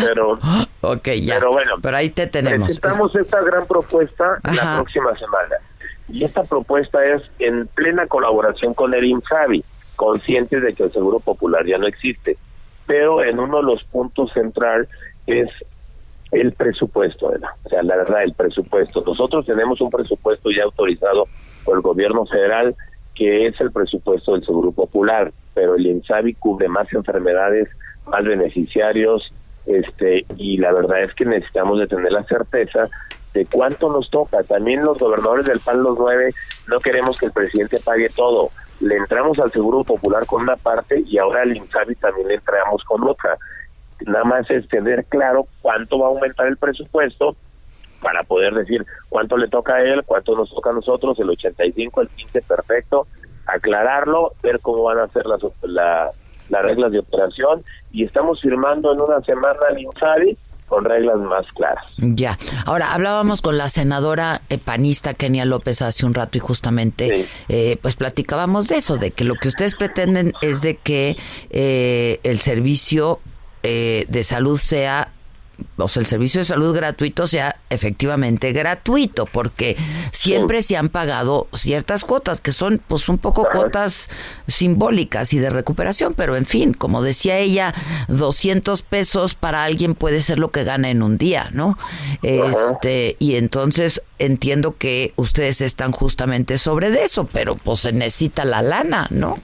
[0.00, 0.38] Pero,
[0.80, 1.34] ok, ya.
[1.34, 2.68] Pero bueno, pero ahí te tenemos.
[2.68, 5.56] Necesitamos esta gran propuesta la próxima semana.
[6.08, 9.64] Y esta propuesta es en plena colaboración con el INSABI,
[9.96, 12.36] conscientes de que el Seguro Popular ya no existe.
[12.86, 14.88] Pero en uno de los puntos central
[15.26, 15.48] es
[16.30, 19.04] el presupuesto, o sea, la verdad, el presupuesto.
[19.06, 21.28] Nosotros tenemos un presupuesto ya autorizado
[21.64, 22.74] por el gobierno federal,
[23.14, 27.68] que es el presupuesto del Seguro Popular, pero el INSABI cubre más enfermedades,
[28.06, 29.32] más beneficiarios,
[29.66, 32.88] este y la verdad es que necesitamos de tener la certeza
[33.32, 34.42] de cuánto nos toca.
[34.42, 36.32] También los gobernadores del PAN los nueve
[36.68, 38.50] no queremos que el presidente pague todo.
[38.80, 42.82] Le entramos al Seguro Popular con una parte y ahora al INSABI también le entramos
[42.84, 43.36] con otra.
[44.06, 47.36] Nada más es tener claro cuánto va a aumentar el presupuesto
[48.00, 52.02] para poder decir cuánto le toca a él, cuánto nos toca a nosotros, el 85,
[52.02, 53.06] el 15, perfecto,
[53.46, 59.00] aclararlo, ver cómo van a ser las, las reglas de operación y estamos firmando en
[59.00, 61.84] una semana al INSABI con reglas más claras.
[61.98, 62.36] Ya.
[62.66, 67.96] Ahora, hablábamos con la senadora panista Kenia López hace un rato y justamente eh, pues
[67.96, 71.16] platicábamos de eso, de que lo que ustedes pretenden es de que
[71.50, 73.20] eh, el servicio
[73.64, 75.10] eh, de salud sea
[75.76, 79.76] o sea, el servicio de salud gratuito sea efectivamente gratuito, porque
[80.12, 84.08] siempre se han pagado ciertas cuotas, que son pues un poco cuotas
[84.46, 87.74] simbólicas y de recuperación, pero en fin, como decía ella,
[88.08, 91.76] 200 pesos para alguien puede ser lo que gana en un día, ¿no?
[92.22, 98.44] Este, y entonces entiendo que ustedes están justamente sobre de eso, pero pues se necesita
[98.44, 99.38] la lana, ¿no?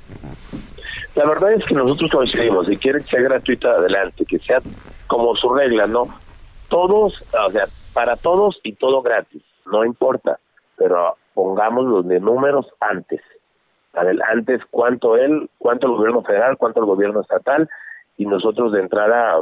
[1.17, 4.59] La verdad es que nosotros coincidimos, si quieren que sea gratuita, adelante, que sea
[5.07, 6.09] como su regla, ¿no?
[6.69, 10.39] Todos, o sea, para todos y todo gratis, no importa,
[10.77, 13.21] pero pongamos los de números antes.
[13.93, 17.69] Antes cuánto él, cuánto el gobierno federal, cuánto el gobierno estatal,
[18.17, 19.41] y nosotros de entrada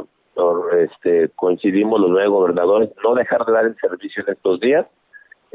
[0.77, 4.87] este, coincidimos los nueve gobernadores, no dejar de dar el servicio en estos días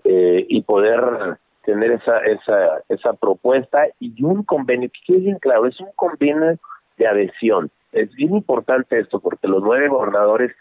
[0.05, 5.79] eh, y poder tener esa, esa, esa propuesta y un convenio, que bien claro, es
[5.81, 6.59] un convenio
[6.97, 7.71] de adhesión.
[7.93, 10.53] Es bien importante esto porque los nueve gobernadores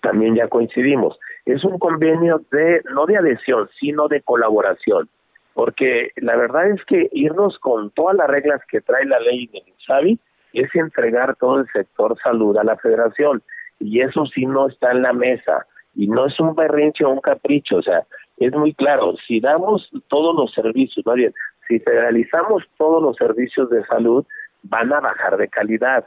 [0.00, 1.18] también ya coincidimos.
[1.44, 5.08] Es un convenio de, no de adhesión, sino de colaboración.
[5.54, 9.58] Porque la verdad es que irnos con todas las reglas que trae la ley de
[9.66, 10.18] INSABI
[10.52, 13.42] es entregar todo el sector salud a la federación.
[13.78, 15.66] Y eso sí no está en la mesa.
[15.94, 17.76] Y no es un berrinche o un capricho.
[17.76, 18.04] O sea,
[18.40, 21.34] es muy claro, si damos todos los servicios, más bien,
[21.68, 24.24] si federalizamos todos los servicios de salud,
[24.62, 26.06] van a bajar de calidad.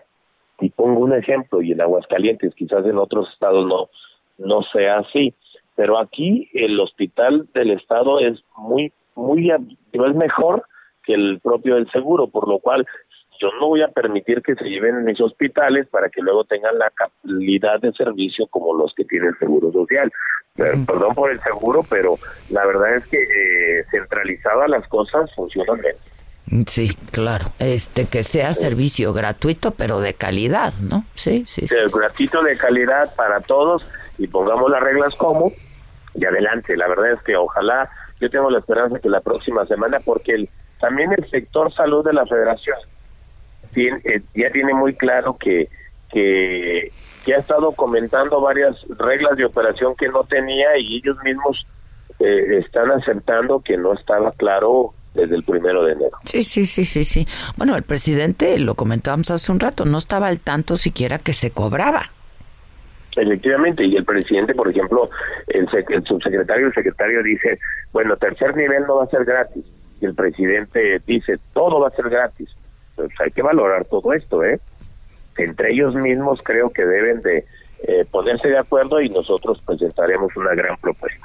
[0.60, 3.90] Y pongo un ejemplo, y en Aguascalientes, quizás en otros estados no,
[4.38, 5.34] no sea así,
[5.76, 10.66] pero aquí el hospital del estado es muy, muy, es mejor
[11.04, 12.86] que el propio del seguro, por lo cual
[13.40, 16.78] yo no voy a permitir que se lleven en mis hospitales para que luego tengan
[16.78, 20.12] la calidad de servicio como los que tiene el Seguro Social.
[20.56, 22.16] Perdón por el seguro, pero
[22.52, 26.66] la verdad es que eh, centralizadas las cosas funcionan bien.
[26.68, 27.46] Sí, claro.
[27.58, 31.06] Este que sea servicio gratuito, pero de calidad, ¿no?
[31.16, 31.68] Sí, sí.
[31.68, 33.84] sí, gratuito de calidad para todos
[34.20, 35.52] y pongamos las reglas como
[36.14, 36.78] y adelante.
[36.78, 37.90] La verdad es que ojalá
[38.20, 40.50] yo tengo la esperanza que la próxima semana, porque el,
[40.80, 42.78] también el sector salud de la Federación
[43.76, 45.70] eh, ya tiene muy claro que,
[46.12, 46.92] que,
[47.34, 51.66] ha estado comentando varias reglas de operación que no tenía y ellos mismos
[52.20, 56.18] eh, están aceptando que no estaba claro desde el primero de enero.
[56.24, 57.28] Sí, sí, sí, sí, sí.
[57.58, 61.52] Bueno, el presidente, lo comentábamos hace un rato, no estaba al tanto siquiera que se
[61.52, 62.12] cobraba.
[63.16, 65.10] Efectivamente, y el presidente, por ejemplo,
[65.48, 67.60] el, el subsecretario, el secretario dice,
[67.92, 69.64] bueno, tercer nivel no va a ser gratis.
[70.02, 72.50] Y el presidente dice, todo va a ser gratis
[72.96, 74.60] pues hay que valorar todo esto, ¿eh?
[75.38, 77.46] Entre ellos mismos creo que deben de
[77.86, 81.20] eh, ponerse de acuerdo y nosotros presentaremos una gran propuesta.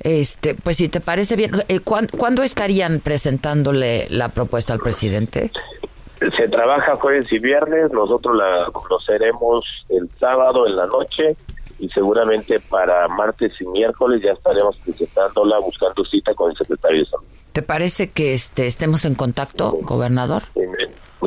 [0.00, 5.50] Este, pues si te parece bien, eh, ¿cuándo, estarían presentándole la propuesta al presidente?
[6.36, 11.36] Se trabaja jueves y viernes, nosotros la conoceremos el sábado en la noche
[11.78, 17.06] y seguramente para martes y miércoles ya estaremos presentándola buscando cita con el secretario de
[17.06, 17.26] Salud.
[17.52, 20.42] ¿Te parece que este, estemos en contacto, gobernador?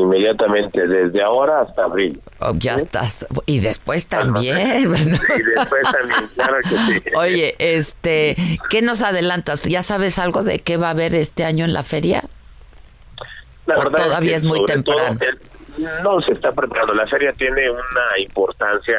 [0.01, 2.21] Inmediatamente, desde ahora hasta abril.
[2.39, 3.25] Oh, ya estás.
[3.45, 4.57] Y después también.
[4.79, 5.07] y después
[5.91, 7.03] también, claro que sí.
[7.15, 8.35] Oye, este,
[8.69, 9.63] ¿qué nos adelantas?
[9.65, 12.23] ¿Ya sabes algo de qué va a haber este año en la feria?
[13.65, 15.19] La verdad todavía es, muy temprano.
[16.03, 16.93] No se está preparando.
[16.93, 18.95] La feria tiene una importancia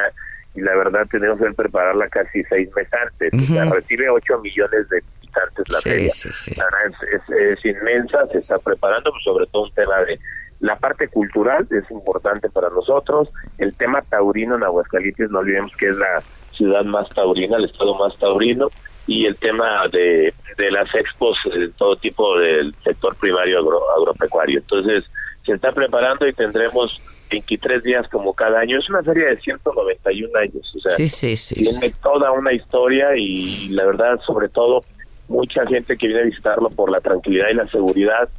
[0.55, 3.33] y la verdad tenemos que prepararla casi seis meses antes.
[3.33, 6.09] O sea, recibe 8 millones de visitantes la Sí, feria.
[6.09, 6.55] sí, sí.
[6.55, 10.19] La verdad es, es- es inmensa, se está preparando, pues, sobre todo un tema de
[10.59, 13.29] la parte cultural es importante para nosotros.
[13.57, 16.21] El tema taurino en Aguascalientes, no olvidemos que es la
[16.51, 18.67] ciudad más taurina, el estado más taurino,
[19.07, 24.59] y el tema de, de las expos, eh, todo tipo del sector primario agro- agropecuario.
[24.59, 25.05] Entonces,
[25.45, 28.77] se está preparando y tendremos 23 días como cada año.
[28.77, 33.15] Es una feria de 191 años, o sea, Sí, sí, sí, tiene toda una historia
[33.15, 34.83] y la verdad, sobre todo,
[35.27, 38.29] mucha gente que viene a visitarlo por la tranquilidad y la seguridad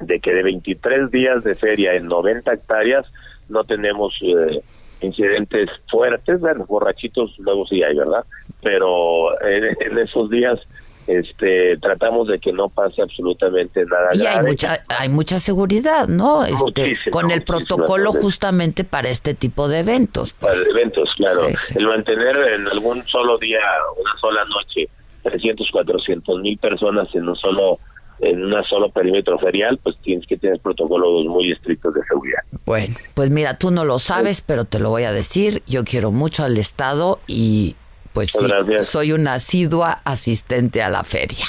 [0.00, 3.06] de que de 23 días de feria en 90 hectáreas
[3.48, 4.60] no tenemos eh,
[5.00, 8.24] incidentes fuertes, bueno, borrachitos luego sí hay, ¿verdad?
[8.62, 10.58] Pero en, en esos días
[11.06, 16.44] este tratamos de que no pase absolutamente nada Y hay mucha, hay mucha seguridad, ¿no?
[16.44, 20.32] Este, con el protocolo justamente para este tipo de eventos.
[20.32, 20.68] para Pues.
[20.70, 21.48] eventos, claro.
[21.50, 21.74] Sí, sí.
[21.78, 23.60] El mantener en algún solo día,
[23.98, 24.88] una sola noche,
[25.22, 27.78] 300, 400 mil personas en un solo
[28.20, 32.40] en un solo perímetro ferial, pues tienes que tener protocolos muy estrictos de seguridad.
[32.64, 35.62] Bueno, pues mira, tú no lo sabes, pero te lo voy a decir.
[35.66, 37.76] Yo quiero mucho al Estado y
[38.16, 38.46] pues sí,
[38.80, 41.44] soy una asidua asistente a la feria.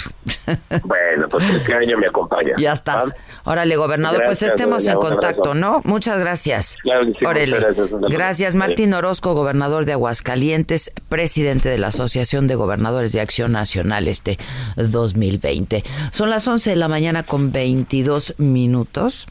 [0.84, 2.53] Bueno, pues este año me acompaña.
[2.57, 3.14] Ya estás.
[3.48, 5.53] Órale, gobernador, pues estemos en doña, contacto.
[5.53, 5.80] ¿no?
[5.86, 6.76] Muchas gracias.
[6.82, 7.60] Claro que sí, muchas Órale.
[7.60, 8.14] gracias, un abrazo.
[8.14, 14.10] Gracias, Martín Orozco, gobernador de Aguascalientes, presidente de la Asociación de Gobernadores de Acción Nacional
[14.10, 14.38] este
[14.76, 15.82] 2020.
[16.11, 19.28] Son las 11 de la mañana con 22 minutos.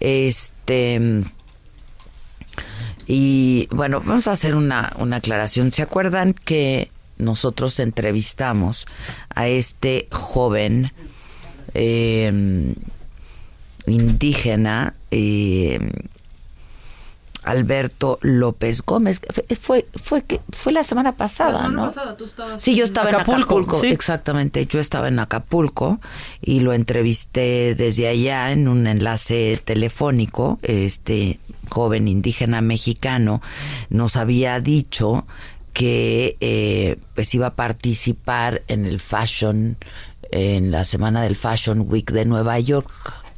[0.00, 1.22] Este.
[3.06, 5.70] Y bueno, vamos a hacer una, una aclaración.
[5.70, 8.86] ¿Se acuerdan que nosotros entrevistamos
[9.32, 10.92] a este joven
[11.74, 12.74] eh,
[13.86, 15.78] indígena, eh,
[17.42, 19.20] Alberto López Gómez?
[19.30, 21.84] Fue, fue, fue, que- fue la semana pasada, La semana ¿no?
[21.86, 23.86] pasada tú estabas Sí, yo estaba Acapulco, en Acapulco, sí.
[23.88, 24.66] exactamente.
[24.66, 26.00] Yo estaba en Acapulco
[26.42, 30.58] y lo entrevisté desde allá en un enlace telefónico.
[30.62, 31.40] Este
[31.70, 33.40] joven indígena mexicano
[33.88, 35.26] nos había dicho
[35.72, 39.78] que eh, pues iba a participar en el Fashion,
[40.30, 42.90] en la semana del Fashion Week de Nueva York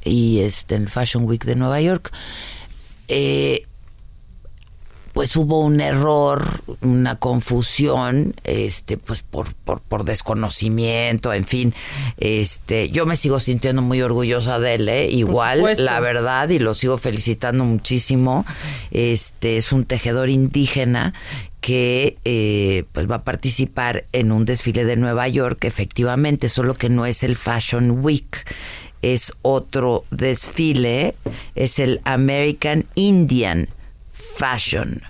[0.05, 2.12] y este en el Fashion Week de Nueva York.
[3.09, 3.66] Eh,
[5.12, 11.74] pues hubo un error, una confusión, este, pues por, por, por desconocimiento, en fin,
[12.16, 15.09] este, yo me sigo sintiendo muy orgullosa de él, ¿eh?
[15.11, 18.47] igual, la verdad, y lo sigo felicitando muchísimo,
[18.91, 21.12] este, es un tejedor indígena
[21.61, 26.89] que eh, pues va a participar en un desfile de Nueva York, efectivamente, solo que
[26.89, 28.45] no es el Fashion Week,
[29.03, 31.15] es otro desfile,
[31.55, 33.69] es el American Indian
[34.12, 35.03] Fashion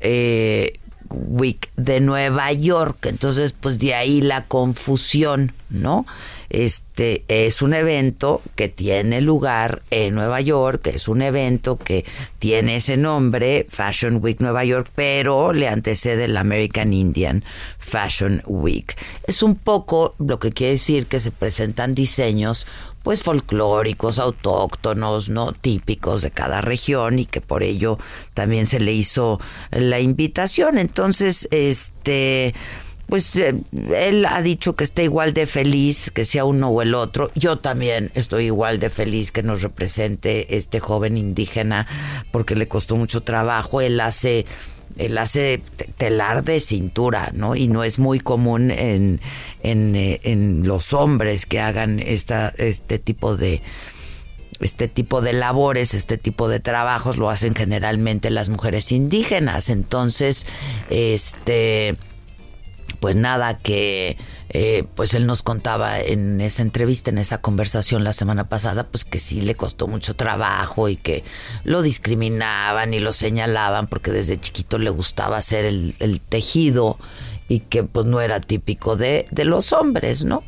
[0.00, 0.72] eh,
[1.12, 3.06] Week de Nueva York.
[3.06, 6.06] Entonces, pues de ahí la confusión, ¿no?
[6.48, 12.04] Este es un evento que tiene lugar en Nueva York, es un evento que
[12.38, 17.44] tiene ese nombre, Fashion Week Nueva York, pero le antecede el American Indian
[17.78, 18.94] Fashion Week.
[19.26, 22.66] Es un poco lo que quiere decir que se presentan diseños
[23.02, 25.52] pues folclóricos, autóctonos, ¿no?
[25.52, 27.98] Típicos de cada región y que por ello
[28.34, 30.78] también se le hizo la invitación.
[30.78, 32.54] Entonces, este,
[33.12, 33.54] pues eh,
[33.94, 37.30] él ha dicho que está igual de feliz que sea uno o el otro.
[37.34, 41.86] Yo también estoy igual de feliz que nos represente este joven indígena
[42.30, 43.80] porque le costó mucho trabajo.
[43.80, 44.46] Él hace
[44.98, 47.56] él hace te- telar de cintura, ¿no?
[47.56, 49.20] Y no es muy común en,
[49.62, 53.60] en, eh, en los hombres que hagan esta, este tipo de
[54.60, 59.70] este tipo de labores, este tipo de trabajos lo hacen generalmente las mujeres indígenas.
[59.70, 60.46] Entonces,
[60.88, 61.96] este
[63.02, 64.16] pues nada que
[64.50, 69.04] eh, pues él nos contaba en esa entrevista, en esa conversación la semana pasada, pues
[69.04, 71.24] que sí le costó mucho trabajo y que
[71.64, 76.96] lo discriminaban y lo señalaban porque desde chiquito le gustaba hacer el, el tejido
[77.48, 80.44] y que pues no era típico de, de los hombres, ¿no?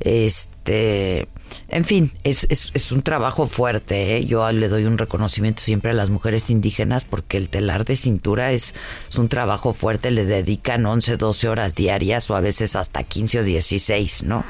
[0.00, 1.28] Este,
[1.68, 4.16] en fin, es, un trabajo fuerte.
[4.16, 4.24] ¿eh?
[4.24, 8.52] Yo le doy un reconocimiento siempre a las mujeres indígenas porque el telar de cintura
[8.52, 8.74] es,
[9.08, 10.10] es un trabajo fuerte.
[10.10, 14.44] Le dedican 11, 12 horas diarias o a veces hasta 15 o 16, ¿no?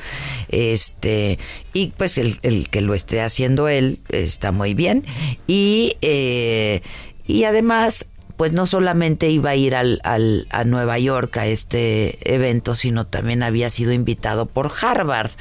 [0.49, 1.39] Este,
[1.73, 5.05] y pues el, el que lo esté haciendo él está muy bien.
[5.47, 6.83] Y, eh,
[7.27, 12.19] y además pues no solamente iba a ir al, al, a Nueva York a este
[12.23, 15.33] evento, sino también había sido invitado por Harvard.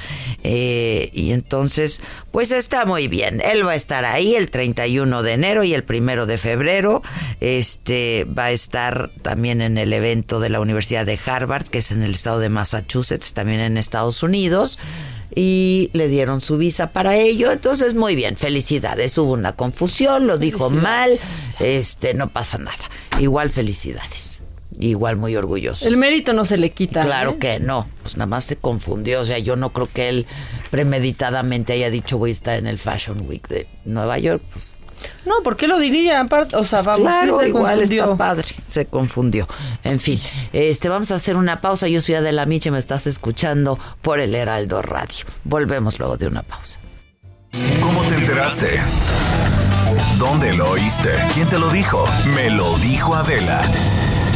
[0.42, 2.02] Eh, y entonces,
[2.38, 3.40] pues está muy bien.
[3.40, 7.02] Él va a estar ahí el 31 de enero y el primero de febrero.
[7.40, 11.90] Este va a estar también en el evento de la Universidad de Harvard, que es
[11.90, 14.78] en el estado de Massachusetts, también en Estados Unidos
[15.34, 17.50] y le dieron su visa para ello.
[17.50, 19.18] Entonces, muy bien, felicidades.
[19.18, 21.18] Hubo una confusión, lo dijo mal,
[21.58, 22.84] este, no pasa nada.
[23.18, 24.42] Igual felicidades.
[24.80, 25.88] Igual muy orgulloso.
[25.88, 27.02] El mérito no se le quita.
[27.02, 27.38] Claro ¿eh?
[27.40, 29.20] que no, pues nada más se confundió.
[29.20, 30.26] O sea, yo no creo que él
[30.70, 34.40] premeditadamente haya dicho voy a estar en el Fashion Week de Nueva York.
[34.52, 34.68] Pues,
[35.26, 36.20] No, ¿por qué lo diría?
[36.20, 38.02] Aparte, O sea, vamos, claro, sí se igual confundió.
[38.04, 39.48] está padre, se confundió.
[39.82, 40.20] En fin,
[40.52, 41.88] este vamos a hacer una pausa.
[41.88, 45.26] Yo soy Adela Miche, me estás escuchando por el Heraldo Radio.
[45.42, 46.78] Volvemos luego de una pausa.
[47.80, 48.80] ¿Cómo te enteraste?
[50.18, 51.10] ¿Dónde lo oíste?
[51.34, 52.04] ¿Quién te lo dijo?
[52.34, 53.62] Me lo dijo Adela.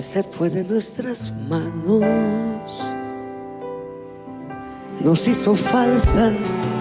[0.00, 2.82] Se fue de nuestras manos.
[5.04, 6.32] Nos hizo falta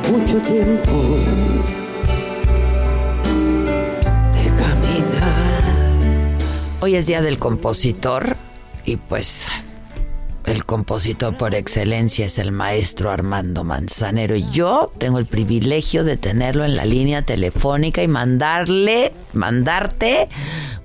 [0.09, 0.91] mucho tiempo
[4.31, 6.37] de caminar.
[6.79, 8.37] Hoy es día del compositor
[8.85, 9.47] y pues
[10.49, 14.35] el compositor por excelencia es el maestro Armando Manzanero.
[14.35, 20.27] Y yo tengo el privilegio de tenerlo en la línea telefónica y mandarle, mandarte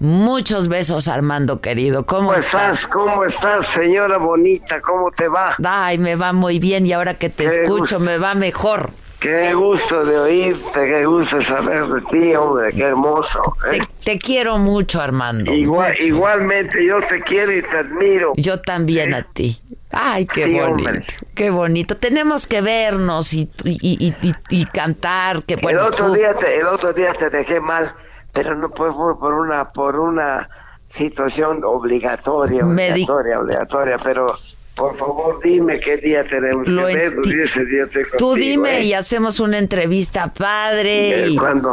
[0.01, 2.05] muchos besos, Armando querido.
[2.05, 2.75] ¿Cómo, ¿Cómo estás?
[2.77, 2.87] estás?
[2.89, 4.81] ¿Cómo estás, señora bonita?
[4.83, 5.57] ¿Cómo te va?
[5.65, 8.01] Ay, me va muy bien y ahora que te Qué escucho gusto.
[8.01, 8.91] me va mejor.
[9.25, 13.57] Qué gusto de oírte, qué gusto saber de ti, hombre, qué hermoso.
[13.73, 13.79] ¿eh?
[13.79, 15.51] Te, te quiero mucho, Armando.
[15.51, 18.35] Igual, igualmente, yo te quiero y te admiro.
[18.37, 19.59] Yo también a ti.
[19.91, 21.07] Ay, qué Sí, bonito, hombre.
[21.35, 21.97] qué bonito.
[21.97, 25.43] Tenemos que vernos y, y, y- y- cantar.
[25.45, 27.95] Que, bueno, el otro tú- día te, el otro día te dejé mal,
[28.35, 30.51] pero no fue por, por una por una
[30.89, 34.37] situación obligatoria, obligatoria, obligatoria, pero
[34.75, 38.35] por favor dime qué día tenemos Lo que ver, enti- y ese día estoy Tú
[38.35, 38.85] dime ¿eh?
[38.85, 41.29] y hacemos una entrevista padre.
[41.29, 41.73] Y- Cuando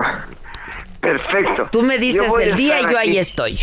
[1.00, 1.68] perfecto.
[1.72, 3.58] Tú me dices el día y yo ahí estoy.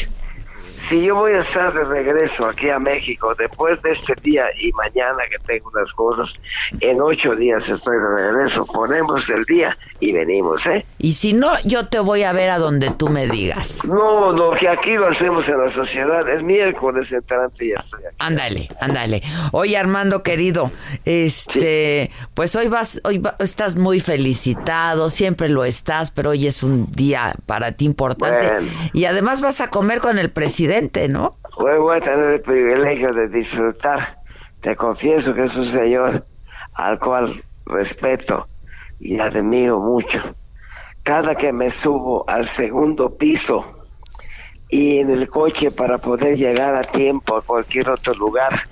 [0.88, 4.72] Si yo voy a estar de regreso aquí a México después de este día y
[4.72, 6.32] mañana que tengo unas cosas,
[6.80, 8.64] en ocho días estoy de regreso.
[8.64, 10.86] Ponemos el día y venimos, ¿eh?
[10.98, 13.84] Y si no, yo te voy a ver a donde tú me digas.
[13.84, 16.26] No, no, que aquí lo hacemos en la sociedad.
[16.26, 18.16] El miércoles entrante ya estoy aquí.
[18.20, 19.22] Ándale, ándale.
[19.52, 20.70] Oye, Armando querido,
[21.04, 26.62] este, pues hoy vas, hoy va- estás muy felicitado, siempre lo estás, pero hoy es
[26.62, 28.48] un día para ti importante.
[28.48, 28.68] Bueno.
[28.94, 30.77] Y además vas a comer con el presidente,
[31.08, 31.38] ¿no?
[31.56, 34.16] Hoy voy a tener el privilegio de disfrutar.
[34.60, 36.24] Te confieso que es un señor
[36.74, 37.34] al cual
[37.66, 38.46] respeto
[39.00, 40.20] y admiro mucho.
[41.02, 43.64] Cada que me subo al segundo piso
[44.68, 48.68] y en el coche para poder llegar a tiempo a cualquier otro lugar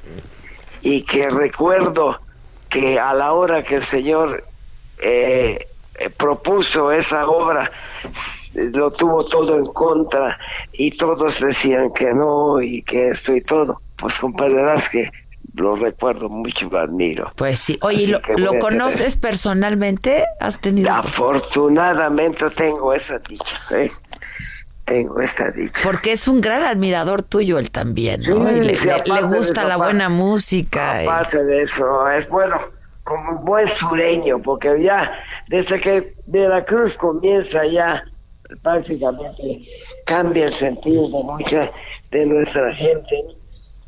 [0.83, 2.21] y que recuerdo
[2.69, 4.45] que a la hora que el señor
[4.99, 5.67] eh,
[5.99, 7.71] eh, propuso esa obra
[8.73, 10.39] lo tuvo todo en contra
[10.73, 13.81] y todos decían que no y que esto y todo.
[13.97, 15.11] Pues comprenderás que
[15.55, 17.33] lo recuerdo mucho, lo admiro.
[17.37, 17.79] Pues sí.
[17.83, 20.25] Oye, ¿lo, ¿lo a tener- conoces personalmente?
[20.41, 20.91] ¿Has tenido?
[20.93, 23.91] Afortunadamente tengo esa dicha, ¿eh?
[24.85, 25.81] Tengo esta dicha.
[25.83, 28.47] Porque es un gran admirador tuyo él también, ¿no?
[28.49, 31.03] Sí, y le, sí, le- gusta eso, la aparte- buena música.
[31.03, 32.59] y- Aparte de eso, es bueno,
[33.03, 35.11] como un buen sureño, porque ya
[35.49, 38.05] desde que Veracruz comienza ya
[38.63, 39.63] prácticamente
[40.05, 41.71] cambia el sentido de mucha
[42.11, 43.25] de nuestra gente.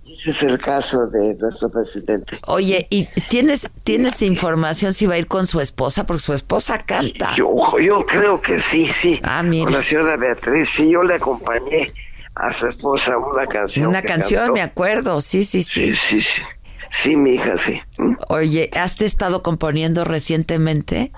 [0.07, 2.39] Ese es el caso de nuestro presidente.
[2.47, 6.07] Oye, ¿y tienes tienes información si va a ir con su esposa?
[6.07, 7.35] Porque su esposa canta.
[7.37, 9.21] Yo, yo creo que sí, sí.
[9.23, 9.65] Ah, mira.
[9.65, 11.93] Con la señora Beatriz, sí, yo le acompañé
[12.35, 13.89] a su esposa una canción.
[13.89, 14.55] Una canción, cantó.
[14.55, 15.21] me acuerdo.
[15.21, 15.95] Sí, sí, sí.
[15.95, 16.43] Sí, sí.
[16.91, 17.81] Sí, mi hija, sí.
[17.99, 18.15] ¿Mm?
[18.29, 21.13] Oye, ¿has estado componiendo recientemente?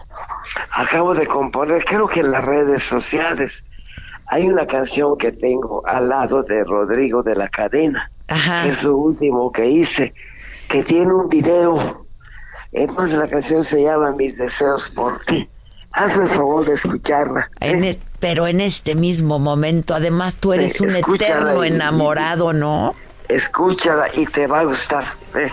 [0.73, 3.63] Acabo de componer, creo que en las redes sociales,
[4.27, 8.11] hay una canción que tengo al lado de Rodrigo de la Cadena.
[8.29, 8.63] Ajá.
[8.63, 10.15] que Es lo último que hice,
[10.69, 12.07] que tiene un video.
[12.71, 15.49] Entonces la canción se llama Mis deseos por ti.
[15.93, 17.51] Hazme el favor de escucharla.
[17.59, 22.53] En es- pero en este mismo momento, además tú eres Sí, un eterno y- enamorado,
[22.53, 22.95] ¿no?
[23.29, 25.07] Escúchala y te va a gustar.
[25.35, 25.51] ¿eh?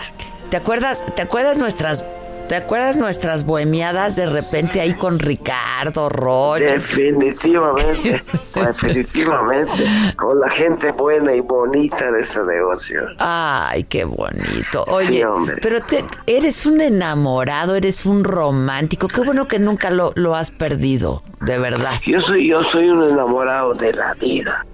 [0.50, 2.04] ¿Te acuerdas, te acuerdas nuestras
[2.48, 6.64] ¿Te acuerdas nuestras bohemiadas de repente ahí con Ricardo, Rocha?
[6.64, 8.22] Definitivamente,
[8.54, 9.84] definitivamente.
[10.16, 13.00] Con la gente buena y bonita de este negocio.
[13.18, 14.84] Ay, qué bonito.
[14.88, 15.56] Oye, Sí, hombre.
[15.60, 19.08] pero te- eres un enamorado, eres un romántico.
[19.08, 21.92] Qué bueno que nunca lo, lo has perdido, de verdad.
[22.06, 24.64] Yo soy, yo soy un enamorado de la vida.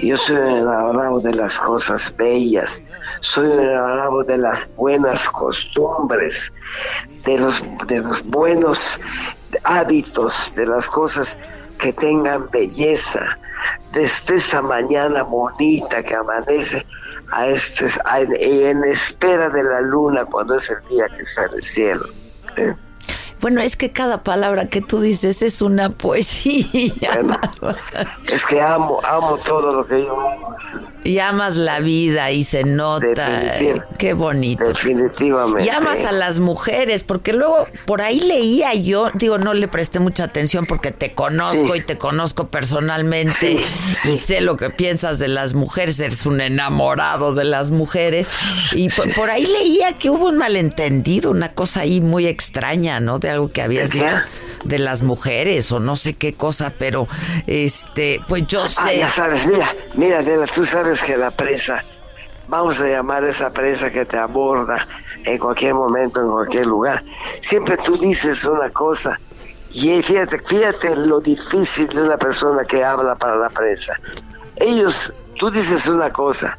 [0.00, 2.80] Yo soy un enamorado de las cosas bellas.
[3.24, 6.52] Soy un enamorado de las buenas costumbres,
[7.24, 9.00] de los, de los buenos
[9.64, 11.34] hábitos, de las cosas
[11.78, 13.38] que tengan belleza.
[13.92, 16.84] Desde esa mañana bonita que amanece
[17.32, 17.86] a este,
[18.68, 22.04] en espera de la luna cuando es el día que está en el cielo.
[23.44, 26.64] Bueno, es que cada palabra que tú dices es una poesía.
[28.32, 30.56] Es que amo, amo todo lo que yo amo.
[31.04, 33.28] Y amas la vida y se nota.
[33.98, 34.64] Qué bonito.
[34.64, 35.66] Definitivamente.
[35.66, 40.00] Y amas a las mujeres, porque luego por ahí leía yo, digo, no le presté
[40.00, 41.80] mucha atención porque te conozco Sí.
[41.80, 43.62] y te conozco personalmente
[44.04, 48.30] y sé lo que piensas de las mujeres, eres un enamorado de las mujeres.
[48.72, 53.18] Y por, por ahí leía que hubo un malentendido, una cosa ahí muy extraña, ¿no?
[53.18, 54.16] De algo que habías dicho
[54.64, 57.06] de las mujeres o no sé qué cosa, pero
[57.46, 58.98] este, pues yo Ah, sé.
[58.98, 61.82] ya sabes, mira, mira, Adela, tú sabes que la presa,
[62.48, 64.86] vamos a llamar esa presa que te aborda
[65.24, 67.02] en cualquier momento, en cualquier lugar.
[67.40, 69.18] Siempre tú dices una cosa
[69.72, 73.98] y fíjate, fíjate lo difícil de una persona que habla para la presa.
[74.56, 76.56] Ellos, tú dices una cosa,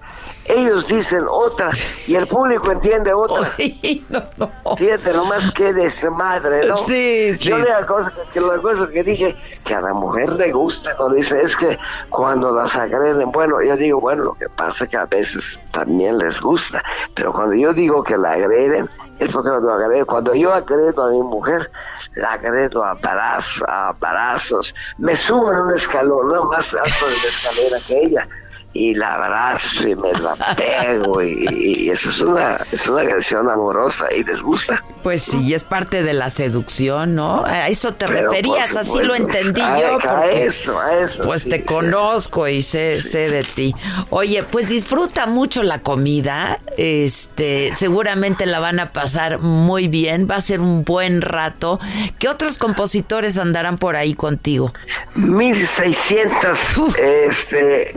[0.48, 1.70] ellos dicen otra
[2.08, 3.44] y el público entiende otra.
[4.78, 6.78] Fíjate nomás que desmadre, ¿no?
[6.78, 7.64] Sí, sí, Yo sí.
[7.68, 11.42] la cosa que, la cosa que dije que a la mujer le gusta, no dice,
[11.42, 11.78] es que
[12.10, 16.18] cuando las agreden, bueno, yo digo, bueno, lo que pasa es que a veces también
[16.18, 16.84] les gusta,
[17.16, 18.90] pero cuando yo digo que la agreden,
[19.20, 21.72] es porque cuando agreden, cuando yo agredo a mi mujer,
[22.16, 27.16] la agredo a balazos, a balazos, me subo en un escalón, no más alto de
[27.16, 28.28] la escalera que ella,
[28.78, 31.48] y la abrazo y me la pego, y,
[31.86, 34.84] y eso es una, es una agresión amorosa y les gusta.
[35.02, 37.46] Pues sí, es parte de la seducción, ¿no?
[37.46, 40.00] A eso te Pero, referías, así lo entendí A- yo.
[40.10, 41.64] a eso, a eso, Pues sí, te sí.
[41.64, 43.74] conozco y sé, sé de ti.
[44.10, 46.58] Oye, pues disfruta mucho la comida.
[46.76, 50.28] Este, seguramente la van a pasar muy bien.
[50.30, 51.80] Va a ser un buen rato.
[52.20, 54.74] ¿Qué otros compositores andarán por ahí contigo?
[55.16, 56.60] 1600
[56.98, 57.96] este,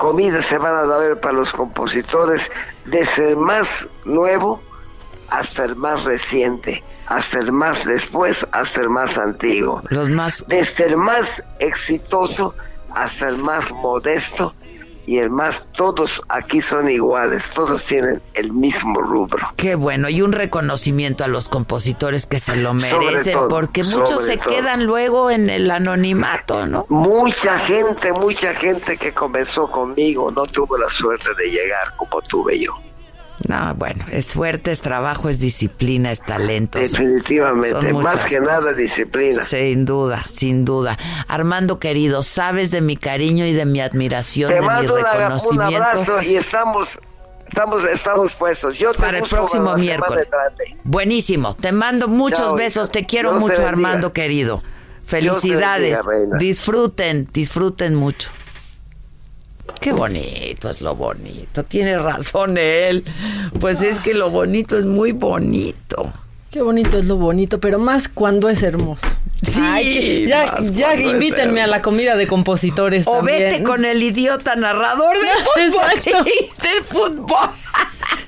[0.00, 2.50] comidas se van a dar para los compositores,
[2.86, 4.60] desde el más nuevo
[5.28, 9.82] hasta el más reciente, hasta el más después, hasta el más antiguo.
[9.90, 10.44] Los más...
[10.48, 12.54] Desde el más exitoso
[12.92, 14.52] hasta el más modesto
[15.06, 19.46] y el más, todos aquí son iguales, todos tienen el mismo rubro.
[19.56, 24.22] Qué bueno, y un reconocimiento a los compositores que se lo merecen, todo, porque muchos
[24.22, 24.54] se todo.
[24.54, 26.86] quedan luego en el anonimato, ¿no?
[26.88, 32.58] Mucha gente, mucha gente que comenzó conmigo no tuvo la suerte de llegar como tuve
[32.60, 32.72] yo.
[33.48, 36.78] No, bueno, es suerte, es trabajo, es disciplina, es talento.
[36.78, 38.46] Definitivamente, son más que cosas.
[38.62, 39.42] nada disciplina.
[39.42, 40.98] Sin duda, sin duda.
[41.26, 44.86] Armando querido, sabes de mi cariño y de mi admiración, Te de mi una- un
[44.88, 45.64] reconocimiento.
[45.84, 46.98] abrazo y estamos,
[47.48, 48.76] estamos, estamos puestos.
[48.78, 50.28] Yo te Para el próximo miércoles.
[50.84, 51.56] Buenísimo.
[51.58, 52.90] Te mando muchos Chao, besos.
[52.92, 53.66] Te quiero Dios mucho.
[53.66, 54.62] Armando querido.
[55.02, 56.06] Felicidades.
[56.06, 58.28] bendiga, disfruten, disfruten mucho.
[59.80, 61.64] Qué bonito es lo bonito.
[61.64, 63.04] Tiene razón él.
[63.58, 66.12] Pues es que lo bonito es muy bonito.
[66.50, 69.06] Qué bonito es lo bonito, pero más cuando es hermoso.
[69.42, 73.06] Sí, ya ya invítenme a la comida de compositores.
[73.06, 73.38] O también.
[73.38, 76.24] vete con el idiota narrador del fútbol.
[76.62, 77.48] Del fútbol.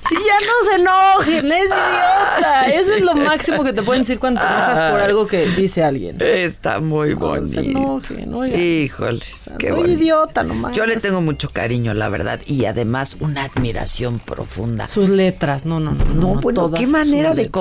[0.09, 2.63] Sí, ya no se enojen, es idiota.
[2.73, 5.83] Eso es lo máximo que te pueden decir cuando te enojas por algo que dice
[5.83, 6.17] alguien.
[6.19, 7.61] Está muy No se bonito.
[7.61, 8.59] enojen, oigan.
[8.61, 9.99] Híjoles, qué Soy bonito.
[10.01, 10.75] idiota nomás.
[10.75, 14.87] Yo le tengo mucho cariño, la verdad, y además una admiración profunda.
[14.89, 16.03] Sus letras, no, no, no.
[16.05, 17.53] No, no, bueno, qué manera de letras.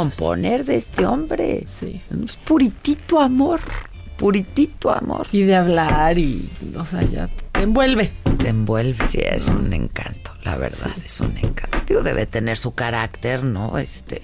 [0.58, 1.64] De este hombre.
[1.66, 2.00] Sí.
[2.26, 3.60] Es puritito amor,
[4.16, 5.26] puritito amor.
[5.32, 8.10] Y de hablar y, o sea, ya te envuelve.
[8.38, 11.78] Te envuelve, sí, es un encanto, la verdad, es un encanto.
[11.86, 13.78] Digo, debe tener su carácter, ¿no?
[13.78, 14.22] Este,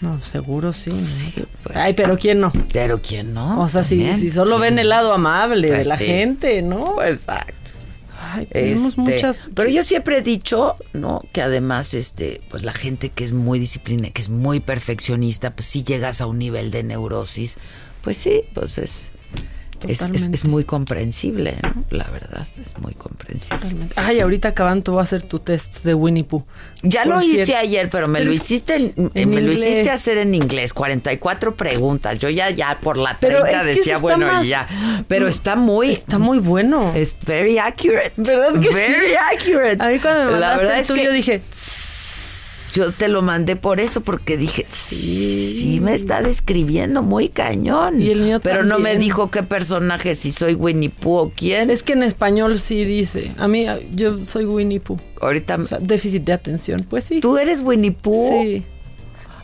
[0.00, 0.90] No, seguro sí.
[0.92, 1.46] ¿no?
[1.74, 2.52] Ay, pero ¿quién no?
[2.72, 3.60] pero ¿quién no?
[3.60, 6.06] O sea, si, si solo ven el lado amable Pues de la sí.
[6.06, 7.02] gente, ¿no?
[7.02, 7.54] Exacto.
[8.20, 9.48] Ay, tenemos Este, muchas.
[9.54, 11.20] Pero yo siempre he dicho, ¿no?
[11.32, 15.66] Que además, este, pues la gente que es muy disciplina, que es muy perfeccionista, pues
[15.66, 17.56] si llegas a un nivel de neurosis,
[18.02, 19.12] pues sí, pues es,
[19.84, 20.34] es, es- Totalmente.
[20.36, 21.84] es muy comprensible, ¿no?
[21.90, 23.58] La verdad, es muy comprensible.
[23.58, 23.94] principio.
[23.96, 26.44] Ay, ahorita acabando voy a hacer tu test de Winnie Pooh.
[26.82, 27.62] Ya Por lo hice cierto.
[27.64, 32.18] ayer, pero me lo hiciste en, en me lo hiciste hacer en inglés, 44 preguntas.
[32.18, 34.68] Yo ya ya por la 30 Pero es que decía, bueno, más- ya.
[35.08, 36.92] Pero está muy Está muy bueno.
[36.94, 38.12] es very accurate.
[38.16, 38.74] ¿Verdad que sí?
[38.74, 39.76] very accurate.
[39.82, 41.42] A mí cuando me la verdad es tuyo que dije,
[42.78, 48.00] yo te lo mandé por eso porque dije, sí, me está describiendo muy cañón.
[48.00, 51.70] Y el mío Pero no me dijo qué personaje, si soy Winnie Pooh o quién.
[51.70, 53.30] es que en español sí dice.
[53.36, 54.98] A mí, yo soy Winnie Pooh.
[55.20, 56.86] Ahorita O sea, déficit de atención.
[56.88, 57.20] Pues sí.
[57.20, 58.42] tú eres Winnie Pooh.
[58.44, 58.62] Sí.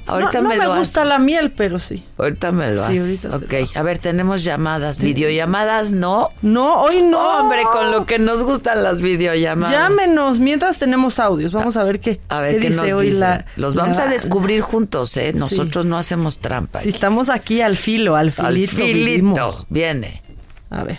[0.07, 1.09] Ahorita no, no me, me, lo gusta haces.
[1.09, 2.05] la miel, pero sí.
[2.19, 3.25] Ahorita me lo Sí, haces.
[3.25, 4.99] ok, a ver, tenemos llamadas.
[4.99, 6.29] Videollamadas, no.
[6.43, 7.41] No, hoy no.
[7.41, 9.75] Hombre, con lo que nos gustan las videollamadas.
[9.75, 11.53] Llámenos mientras tenemos audios.
[11.53, 13.21] Vamos a ver qué, A ver qué, dice nos hoy dicen.
[13.21, 13.47] la.
[13.57, 15.33] Los vamos la- a descubrir juntos, ¿eh?
[15.35, 16.81] Nosotros no hacemos trampa.
[16.81, 18.73] Si estamos aquí al filo, al Al filito.
[18.77, 18.95] filito.
[19.11, 19.67] vivimos.
[19.71, 20.23] Viene.
[20.71, 20.99] A ver.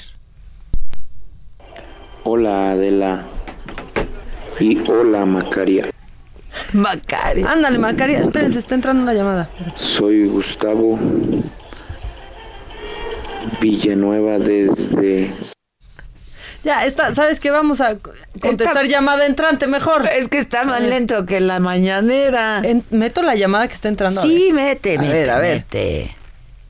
[2.24, 3.24] Hola Adela
[4.60, 5.92] y hola Macaria.
[6.74, 7.44] Macari.
[7.44, 8.20] Ándale, Macaria.
[8.20, 9.50] Espérense, está entrando una llamada.
[9.76, 11.00] Soy Gustavo
[13.62, 15.32] Villanueva desde...
[16.64, 17.52] Ya, está, ¿sabes qué?
[17.52, 17.96] Vamos a
[18.42, 20.10] contestar Está- llamada entrante mejor.
[20.12, 22.62] Es que está más lento que la mañanera.
[22.64, 24.20] En- meto la llamada que está entrando.
[24.22, 24.54] Sí, ver.
[24.54, 25.56] mete, A mete, ver, a ver.
[25.58, 26.16] mete.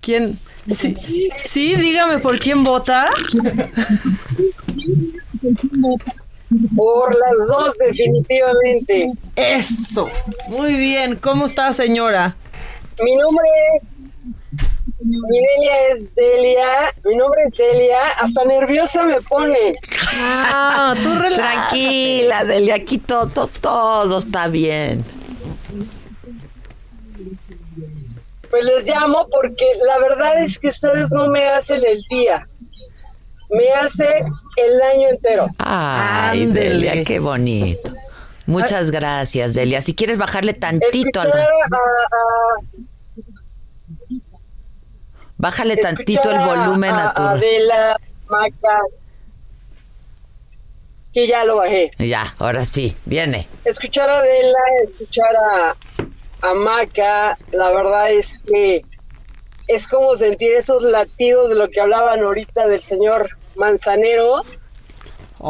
[0.01, 0.37] ¿Quién?
[0.75, 0.97] Sí,
[1.37, 3.09] sí, dígame por quién vota.
[6.75, 9.11] Por las dos, definitivamente.
[9.35, 10.09] Eso.
[10.47, 11.15] Muy bien.
[11.15, 12.35] ¿Cómo está, señora?
[13.01, 14.11] Mi nombre es.
[15.01, 16.93] Mi Delia es Delia.
[17.03, 17.99] Mi nombre es Delia.
[18.19, 19.73] Hasta nerviosa me pone.
[20.19, 21.35] Ah, tú relájate.
[21.35, 25.03] Tranquila, Delia, aquí todo, todo, todo está bien.
[28.49, 32.47] Pues les llamo porque la verdad es que ustedes no me hacen el día.
[33.51, 34.23] Me hace
[34.57, 35.47] el año entero.
[35.59, 36.69] Ay, Ándele.
[36.69, 37.93] Delia, qué bonito.
[38.47, 39.81] Muchas gracias, Delia.
[39.81, 41.27] Si quieres bajarle tantito al...
[41.27, 42.85] Escuchar a- a-
[45.37, 47.21] Bájale tantito el volumen a, tu...
[47.21, 47.97] Adela,
[48.29, 48.79] Maca.
[51.09, 51.91] Sí, ya lo bajé.
[51.99, 53.47] Ya, ahora sí, viene.
[53.63, 55.75] escuchar a Adela, escuchar a,
[56.49, 58.81] a Maca, la verdad es que
[59.67, 64.41] es como sentir esos latidos de lo que hablaban ahorita del señor Manzanero.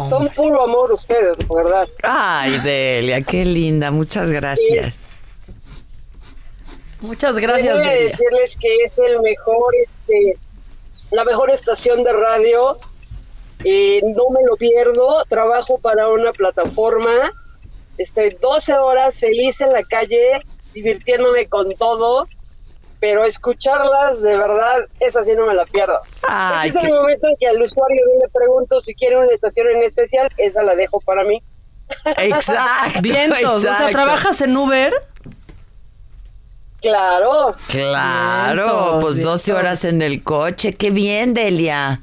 [0.10, 1.88] Son puro amor ustedes, de verdad.
[2.04, 3.92] Ay, Delia, qué linda.
[3.92, 5.00] Muchas gracias.
[7.02, 8.10] Muchas gracias, Delia.
[8.10, 10.38] decirles que es el mejor, este,
[11.12, 12.78] la mejor estación de radio.
[13.64, 15.24] Eh, no me lo pierdo.
[15.30, 17.32] Trabajo para una plataforma.
[17.98, 20.42] Estoy 12 horas feliz en la calle,
[20.74, 22.28] divirtiéndome con todo.
[23.08, 26.00] Pero escucharlas, de verdad, esa sí no me la pierdo.
[26.28, 29.28] Ay, Ese es qué- el momento en que al usuario le pregunto si quiere una
[29.32, 30.28] estación en especial.
[30.38, 31.40] Esa la dejo para mí.
[32.18, 33.00] Exacto.
[33.04, 33.44] Vientos.
[33.44, 33.92] O sea, exacto.
[33.92, 34.92] ¿trabajas en Uber?
[36.82, 37.54] Claro.
[37.68, 39.60] Claro, Vientos, pues 12 vientos.
[39.60, 40.74] horas en el coche.
[40.74, 42.02] Qué bien, Delia.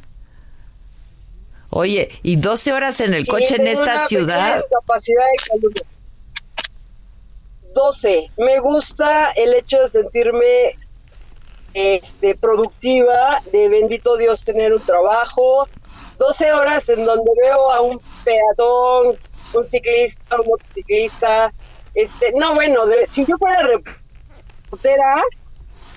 [1.70, 4.55] Oye, ¿y 12 horas en el Sí, coche en esta una ciudad?
[4.55, 5.73] discapacidad de salud.
[7.74, 8.31] 12.
[8.37, 10.77] Me gusta el hecho de sentirme
[11.74, 15.69] este, productiva, de bendito Dios tener un trabajo.
[16.19, 19.16] 12 horas en donde veo a un peatón,
[19.55, 21.53] un ciclista, un motociclista.
[21.94, 25.23] Este, no, bueno, de- si yo fuera reportera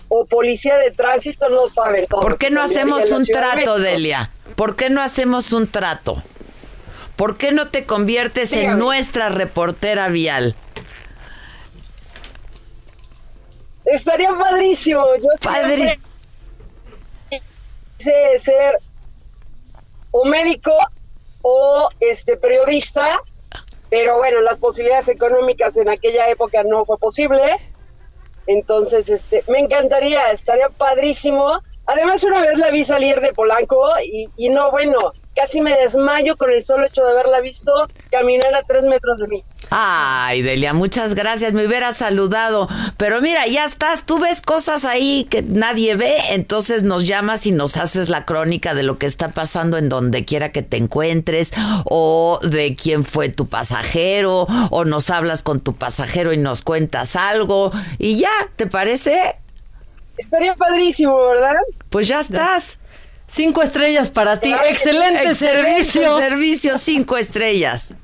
[0.08, 2.22] o policía de tránsito, no saben todo.
[2.22, 3.78] ¿Por qué no hacemos un de trato.
[3.80, 4.32] Delia?
[4.56, 6.22] ¿Por qué no hacemos un trato?
[7.16, 10.56] ¿Por qué no te conviertes en nuestra reportera vial?
[13.86, 15.06] Estaría padrísimo.
[15.18, 16.00] Yo Padre.
[17.98, 18.80] quise ser
[20.12, 20.72] o médico
[21.42, 23.22] o este periodista,
[23.90, 27.42] pero bueno, las posibilidades económicas en aquella época no fue posible.
[28.48, 31.60] Entonces, este, me encantaría, estaría padrísimo.
[31.86, 36.36] Además, una vez la vi salir de Polanco y, y no, bueno, casi me desmayo
[36.38, 37.72] con el solo hecho de haberla visto
[38.10, 39.44] caminar a tres metros de mí.
[39.70, 41.54] Ay, Delia, muchas gracias.
[41.54, 42.68] Me hubieras saludado.
[42.98, 44.06] Pero mira, ya estás.
[44.06, 46.16] Tú ves cosas ahí que nadie ve.
[46.30, 50.26] Entonces nos llamas y nos haces la crónica de lo que está pasando en donde
[50.26, 51.54] quiera que te encuentres.
[51.86, 54.48] O de quién fue tu pasajero.
[54.72, 57.72] O nos hablas con tu pasajero y nos cuentas algo.
[57.98, 59.36] Y ya, ¿te parece?
[60.18, 61.56] Estaría padrísimo, ¿verdad?
[61.90, 62.80] Pues ya estás.
[63.28, 64.54] Cinco estrellas para ti.
[64.70, 66.20] Excelente, Excelente servicio.
[66.20, 67.96] Servicio cinco estrellas.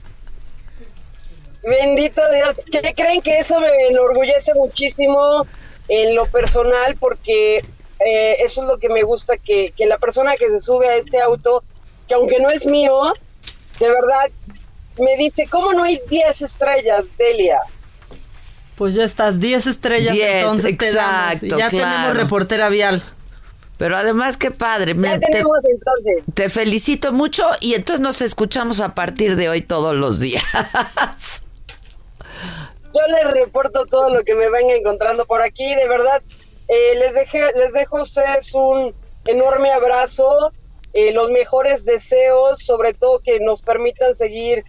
[1.63, 5.45] Bendito Dios, ¿qué creen que eso me enorgullece muchísimo
[5.87, 6.95] en lo personal?
[6.99, 7.57] Porque
[8.05, 10.95] eh, eso es lo que me gusta, que, que la persona que se sube a
[10.95, 11.63] este auto,
[12.07, 13.13] que aunque no es mío,
[13.79, 14.29] de verdad,
[14.99, 17.59] me dice, ¿cómo no hay 10 estrellas, Delia?
[18.75, 21.33] Pues ya estás, 10 estrellas Diez, entonces te damos.
[21.33, 23.03] exacto, Y ya tenemos reportera vial.
[23.77, 24.93] Pero además, qué padre.
[24.93, 26.35] Ya Me- te, tenemos entonces.
[26.35, 30.43] te felicito mucho y entonces nos escuchamos a partir de hoy todos los días.
[32.93, 35.75] Yo les reporto todo lo que me venga encontrando por aquí.
[35.75, 36.21] De verdad,
[36.67, 38.93] eh, les, dejé, les dejo a ustedes un
[39.25, 40.51] enorme abrazo,
[40.93, 44.65] eh, los mejores deseos, sobre todo que nos permitan seguir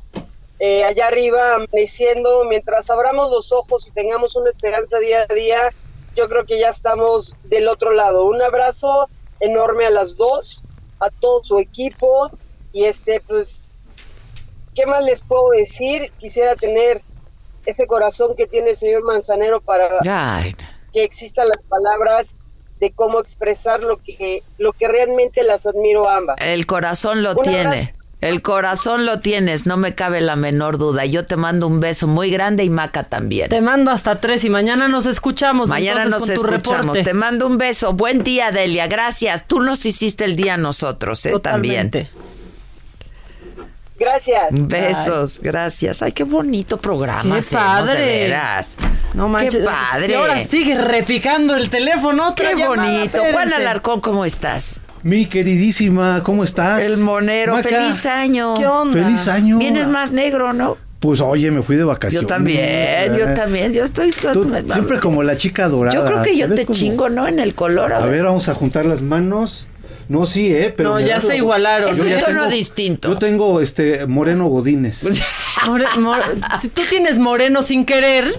[0.60, 2.44] eh, allá arriba amaneciendo.
[2.44, 5.72] Mientras abramos los ojos y tengamos una esperanza día a día,
[6.14, 8.24] yo creo que ya estamos del otro lado.
[8.26, 9.08] Un abrazo
[9.40, 10.62] enorme a las dos,
[11.00, 12.30] a todo su equipo
[12.72, 13.66] y este, pues,
[14.74, 16.12] ¿qué más les puedo decir?
[16.18, 17.02] Quisiera tener
[17.66, 19.88] ese corazón que tiene el señor Manzanero para
[20.92, 22.36] que existan las palabras
[22.80, 26.36] de cómo expresar lo que lo que realmente las admiro ambas.
[26.40, 27.60] el corazón lo tiene.
[27.60, 28.02] abrazo.
[28.22, 31.04] El corazón lo tienes, no me cabe la menor duda.
[31.04, 33.48] Yo te mando un beso muy grande y Maca también.
[33.48, 35.68] Te mando hasta tres y mañana nos escuchamos.
[35.68, 36.86] Mañana nos escuchamos.
[36.86, 37.02] reporte.
[37.02, 37.94] Te mando un beso.
[37.94, 38.86] Buen día, Delia.
[38.86, 39.48] Gracias.
[39.48, 41.32] Tú nos hiciste el día a nosotros, ¿eh?
[41.40, 41.90] También.
[44.02, 44.48] Gracias.
[44.50, 46.02] Besos, gracias.
[46.02, 47.34] Ay, qué bonito programa.
[47.34, 48.04] Qué hacemos, de padre.
[48.04, 48.76] veras.
[49.14, 49.56] No manches.
[49.56, 50.12] Qué padre.
[50.12, 52.28] Y ahora sigue repicando el teléfono.
[52.28, 53.04] Otra Qué llamada, bonito.
[53.04, 53.32] espérense.
[53.32, 54.80] Juan Alarcón, ¿cómo estás?
[55.02, 56.82] Mi queridísima, ¿cómo estás?
[56.82, 57.54] El monero.
[57.54, 58.54] Maca, Feliz año.
[58.54, 58.92] ¿Qué onda?
[59.02, 59.58] Feliz año.
[59.58, 60.76] Vienes más negro, ¿no?
[61.00, 62.22] Pues oye, me fui de vacaciones.
[62.22, 63.72] Yo también, yo también.
[63.72, 64.12] Yo estoy.
[64.12, 65.92] tú siempre como la chica dorada.
[65.94, 67.26] Yo creo que yo ¿sabes te chingo, ¿no?
[67.26, 67.92] En el color.
[67.92, 69.66] A ver, vamos a juntar las manos.
[70.12, 70.72] No, sí, ¿eh?
[70.76, 71.90] Pero No, ya se la- igualaron.
[71.90, 73.08] Es Yo un tono tengo- distinto.
[73.08, 75.04] Yo tengo este Moreno Godínez.
[75.66, 76.22] More- more-
[76.60, 78.34] si tú tienes moreno sin querer,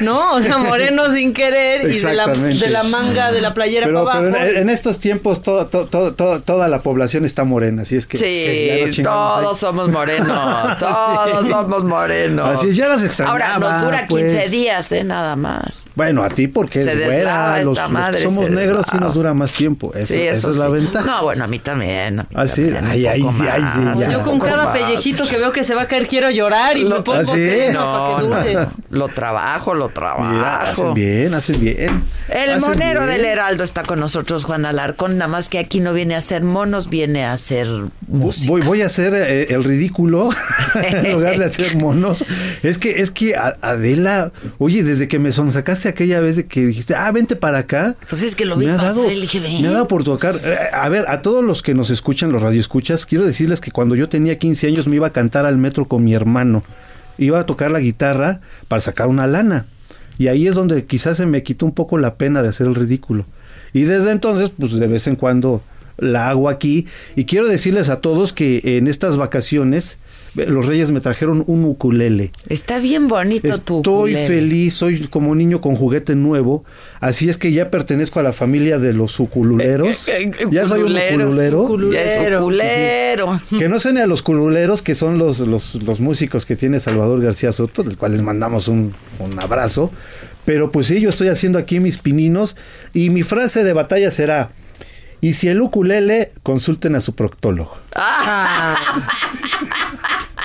[0.00, 0.32] ¿no?
[0.32, 4.04] O sea, moreno sin querer y de la, de la manga de la playera Pero,
[4.04, 4.50] para pero abajo.
[4.50, 8.06] en, en estos tiempos todo, todo- todo- todo- toda la población está morena, así es
[8.06, 8.16] que...
[8.16, 9.02] Sí, ahí.
[9.02, 10.28] todos somos morenos,
[10.78, 11.48] todos Sí.
[11.50, 12.48] somos morenos.
[12.58, 13.32] Así es, ya las extrañaba.
[13.46, 14.50] Ahora nos dura 15 pues.
[14.50, 15.04] días, ¿eh?
[15.04, 15.86] Nada más.
[15.94, 19.52] Bueno, a ti porque güera, esta los, los que somos negros sí nos dura más
[19.52, 19.92] tiempo.
[19.94, 21.11] Eso, sí, esa eso es la ventaja.
[21.12, 22.20] No, bueno, a mí también.
[22.20, 23.62] a mí Ah, sí, también, ay, ay, sí, ay,
[23.94, 24.10] sí, ya.
[24.12, 24.76] Yo con cada más.
[24.78, 27.48] pellejito que veo que se va a caer quiero llorar y me pongo ¿Ah, sí?
[27.72, 28.54] No, para que dure.
[28.54, 30.60] no, lo trabajo, lo Mira, trabajo.
[30.62, 32.02] hacen bien, hacen bien.
[32.28, 33.12] El Hacen monero bien.
[33.16, 36.42] del Heraldo está con nosotros, Juan Alarcón, nada más que aquí no viene a hacer
[36.42, 37.66] monos, viene a hacer
[38.08, 38.48] música.
[38.48, 40.30] Voy, voy a hacer eh, el ridículo
[40.74, 42.24] en lugar de hacer monos.
[42.62, 46.94] Es que, es que Adela, oye, desde que me sonsacaste aquella vez de que dijiste,
[46.94, 47.96] ah, vente para acá.
[48.08, 49.62] Pues es que lo vi me ha pasar dado, ven.
[49.62, 50.36] me ha dado por tocar.
[50.42, 53.94] Eh, a ver, a todos los que nos escuchan, los radioescuchas, quiero decirles que cuando
[53.94, 56.62] yo tenía 15 años me iba a cantar al metro con mi hermano.
[57.18, 59.66] Iba a tocar la guitarra para sacar una lana.
[60.18, 62.74] Y ahí es donde quizás se me quitó un poco la pena de hacer el
[62.74, 63.26] ridículo.
[63.72, 65.62] Y desde entonces, pues de vez en cuando
[65.98, 66.86] la hago aquí.
[67.16, 69.98] Y quiero decirles a todos que en estas vacaciones
[70.34, 72.32] los reyes me trajeron un ukulele.
[72.48, 76.64] Está bien bonito tu Estoy feliz, soy como un niño con juguete nuevo,
[77.00, 80.06] así es que ya pertenezco a la familia de los ucululeros.
[80.50, 83.40] ya soy un ucululero.
[83.58, 87.20] Que no suene a los cululeros, que son los, los, los músicos que tiene Salvador
[87.22, 89.90] García Soto, del cual les mandamos un, un abrazo.
[90.44, 92.56] Pero pues sí, yo estoy haciendo aquí mis pininos
[92.92, 94.50] y mi frase de batalla será,
[95.22, 97.78] y si el ukulele, consulten a su proctólogo.
[97.94, 98.74] Ah.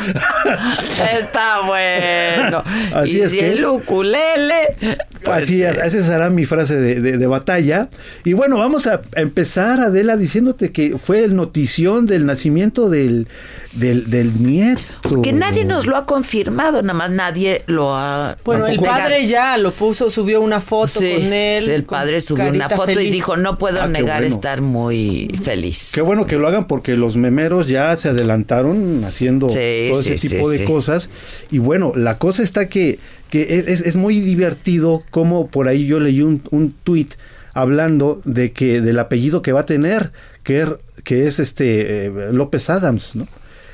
[1.20, 2.62] Está bueno.
[2.94, 4.76] Así y es si que- el ukulele.
[5.22, 7.88] pues, Así es, esa será mi frase de, de- de batalla.
[8.24, 13.28] Y bueno, vamos a empezar, Adela, diciéndote que fue el notición del nacimiento del,
[13.72, 14.80] del, del nieto.
[15.22, 18.36] Que nadie nos lo ha confirmado, nada más nadie lo ha.
[18.44, 21.62] Bueno, el padre ya lo puso, subió una foto Sí, con él.
[21.62, 24.34] sí, el con padre subió una foto y dijo: No puedo Ah, negar bueno.
[24.34, 25.90] estar muy feliz.
[25.94, 30.28] Qué bueno que lo hagan porque los memeros ya se adelantaron haciendo Sí, todo ese
[30.28, 31.10] tipo de cosas.
[31.50, 32.98] Y bueno, la cosa está que,
[33.30, 37.14] que es, es- es muy divertido como por ahí yo leí un, un tuit
[37.52, 40.12] hablando de que del apellido que va a tener,
[40.44, 43.26] que, er- que es este eh, López Adams, ¿no?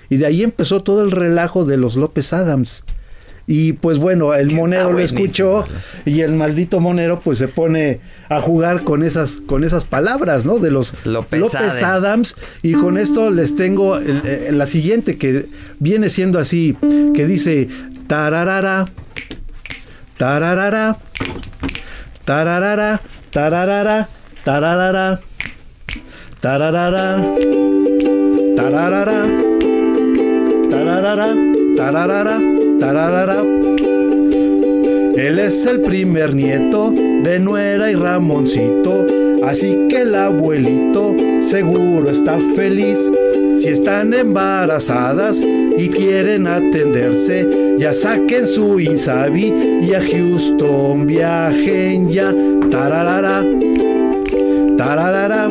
[0.08, 2.84] Y de ahí empezó todo el relajo de los López Adams.
[3.48, 5.64] Y pues bueno, el monero lo escuchó
[6.04, 10.58] y el maldito monero pues se pone a jugar con esas con esas palabras, ¿no?
[10.58, 11.82] De los López López, Adams.
[11.84, 12.36] Adams.
[12.62, 15.46] y con esto les tengo el- el- la siguiente que
[15.78, 16.76] viene siendo así,
[17.14, 17.68] que dice
[18.08, 18.88] tararara
[20.16, 20.96] tararara
[22.24, 23.00] tararara
[23.30, 24.08] tararara
[24.42, 25.20] tararara
[26.40, 27.20] tararara
[28.56, 29.26] tararara
[30.70, 31.34] tararara
[31.76, 33.42] tararara tararara.
[35.16, 39.06] Él es el primer nieto de Nuera y Ramoncito,
[39.44, 42.98] así que el abuelito seguro está feliz.
[43.56, 52.34] Si están embarazadas y quieren atenderse, ya saquen su Insabi y a Houston viajen ya.
[52.70, 53.42] Tararara,
[54.76, 55.50] tararara,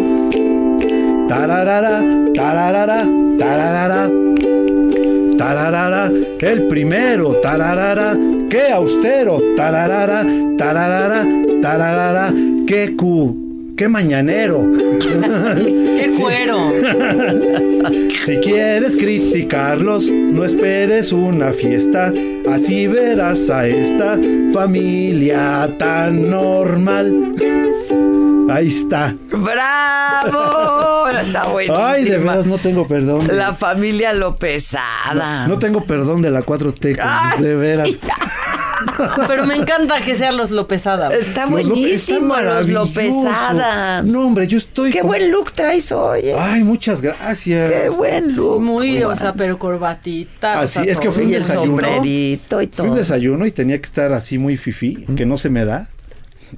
[1.27, 2.03] tararara,
[2.35, 3.07] tararara,
[3.39, 4.11] tararara.
[5.37, 6.09] Tararara,
[6.41, 8.17] el primero, tararara,
[8.49, 10.25] qué austero, tararara,
[10.57, 11.25] tararara,
[11.61, 12.33] tararara,
[12.67, 14.69] qué cu, qué mañanero.
[14.99, 16.73] ¡Qué cuero!
[18.25, 22.11] Si quieres criticarlos, no esperes una fiesta,
[22.51, 24.17] así verás a esta
[24.51, 27.35] familia tan normal.
[28.55, 29.13] Ahí está.
[29.31, 31.07] ¡Bravo!
[31.09, 31.89] Está buenísima.
[31.89, 33.27] Ay, de veras no tengo perdón.
[33.31, 35.45] La familia Lopezada.
[35.47, 37.41] No tengo perdón de la 4T, Ay.
[37.43, 37.89] de veras.
[39.27, 41.13] Pero me encanta que sean los Lopezada.
[41.13, 42.69] Está buenísimo, está los.
[42.69, 44.01] Lopezada.
[44.03, 44.91] No, hombre, yo estoy.
[44.91, 46.21] Qué con- buen look traes hoy.
[46.29, 46.35] eh.
[46.37, 47.71] Ay, muchas gracias.
[47.71, 48.61] Qué buen look.
[48.61, 50.59] Muy, o sea, pero corbatita.
[50.61, 51.65] Así o sea, es que fue un desayuno.
[51.81, 52.87] sombrerito y Fui todo.
[52.91, 55.89] un desayuno y tenía que estar así muy fifí, que no se me da.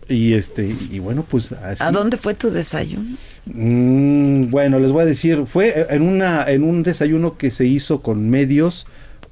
[0.09, 1.83] Y este, y bueno, pues así.
[1.83, 3.17] ¿A dónde fue tu desayuno?
[3.45, 8.01] Mm, bueno, les voy a decir, fue en una, en un desayuno que se hizo
[8.01, 8.85] con medios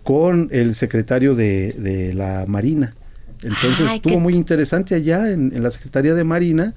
[0.04, 2.96] con el secretario de, de la Marina.
[3.44, 6.74] Entonces Ay, estuvo qué- muy interesante allá en, en la Secretaría de Marina,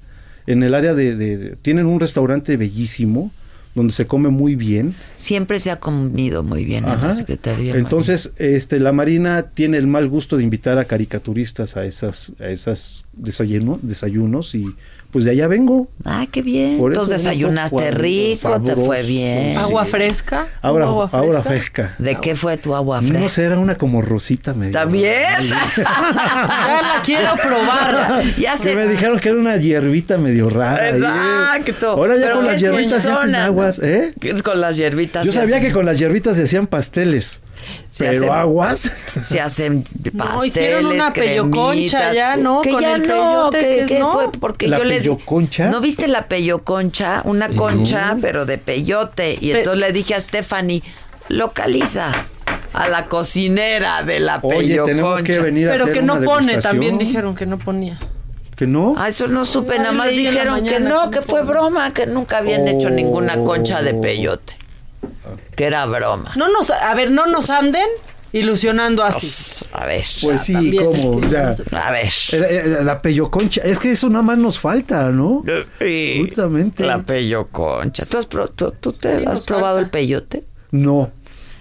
[0.47, 3.31] en el área de, de- tienen un restaurante bellísimo
[3.75, 4.95] donde se come muy bien.
[5.17, 7.75] Siempre se ha comido muy bien en la Secretaría.
[7.75, 12.47] Entonces, este, la Marina tiene el mal gusto de invitar a caricaturistas a esas, a
[12.47, 14.65] esas desayuno- desayunos y
[15.11, 15.89] pues de allá vengo.
[16.05, 16.77] Ah, qué bien.
[16.77, 19.57] Por Entonces desayunaste rico, te fue bien.
[19.57, 20.45] ¿Agua fresca?
[20.61, 21.83] Ahora, ¿Hubo agua ahora fresca?
[21.87, 21.95] fresca.
[22.03, 23.19] ¿De qué fue tu agua fresca?
[23.19, 24.73] No sé, era una como rosita medio.
[24.73, 25.23] ¿También?
[25.77, 28.23] Ya la quiero probar.
[28.37, 30.89] ya me dijeron que era una hierbita medio rara.
[30.89, 31.91] Exacto.
[31.91, 34.13] Ahora ya Pero con las hierbitas se hacen aguas, ¿eh?
[34.19, 35.25] ¿Qué es con las hierbitas?
[35.25, 37.41] Yo sabía hacen- que con las hierbitas se hacían pasteles,
[37.91, 38.79] Se pero hacen- aguas.
[39.23, 39.83] Se hacen
[40.17, 42.15] pasteles, hicieron una peyoconcha cremitas.
[42.15, 42.61] ya, ¿no?
[42.61, 44.11] Que Con ya el no, peyote, que, que que no.
[44.13, 45.69] fue porque ¿La yo le di- peyoconcha?
[45.69, 47.21] ¿No viste la peyoconcha?
[47.25, 49.37] Una concha, pero de peyote.
[49.39, 50.81] Y Pe- entonces le dije a Stephanie,
[51.29, 52.11] localiza
[52.73, 56.25] a la cocinera de la Oye, tenemos que venir a Pero hacer que una no
[56.25, 56.61] pone, degustación.
[56.61, 57.97] también dijeron que no ponía.
[58.55, 58.93] Que no.
[58.97, 61.51] Ah, eso no supe, Ay, nada más dijeron que no, que que no fue pone.
[61.51, 64.53] broma, que nunca habían hecho ninguna concha de peyote.
[65.55, 66.31] Que era broma.
[66.35, 67.87] No nos, a ver, no nos anden
[68.31, 69.65] ilusionando así.
[69.73, 70.03] A ver.
[70.21, 71.55] Pues sí, también que- ya.
[71.81, 72.11] A ver.
[72.31, 75.43] Eh, La peyoconcha, es que eso nada más nos falta, ¿no?
[75.79, 76.83] Sí, Justamente.
[76.85, 78.05] La peyoconcha.
[78.05, 79.85] ¿Tú has, pro- tú- tú te Sí, has probado falta.
[79.85, 80.43] el peyote?
[80.71, 81.11] No,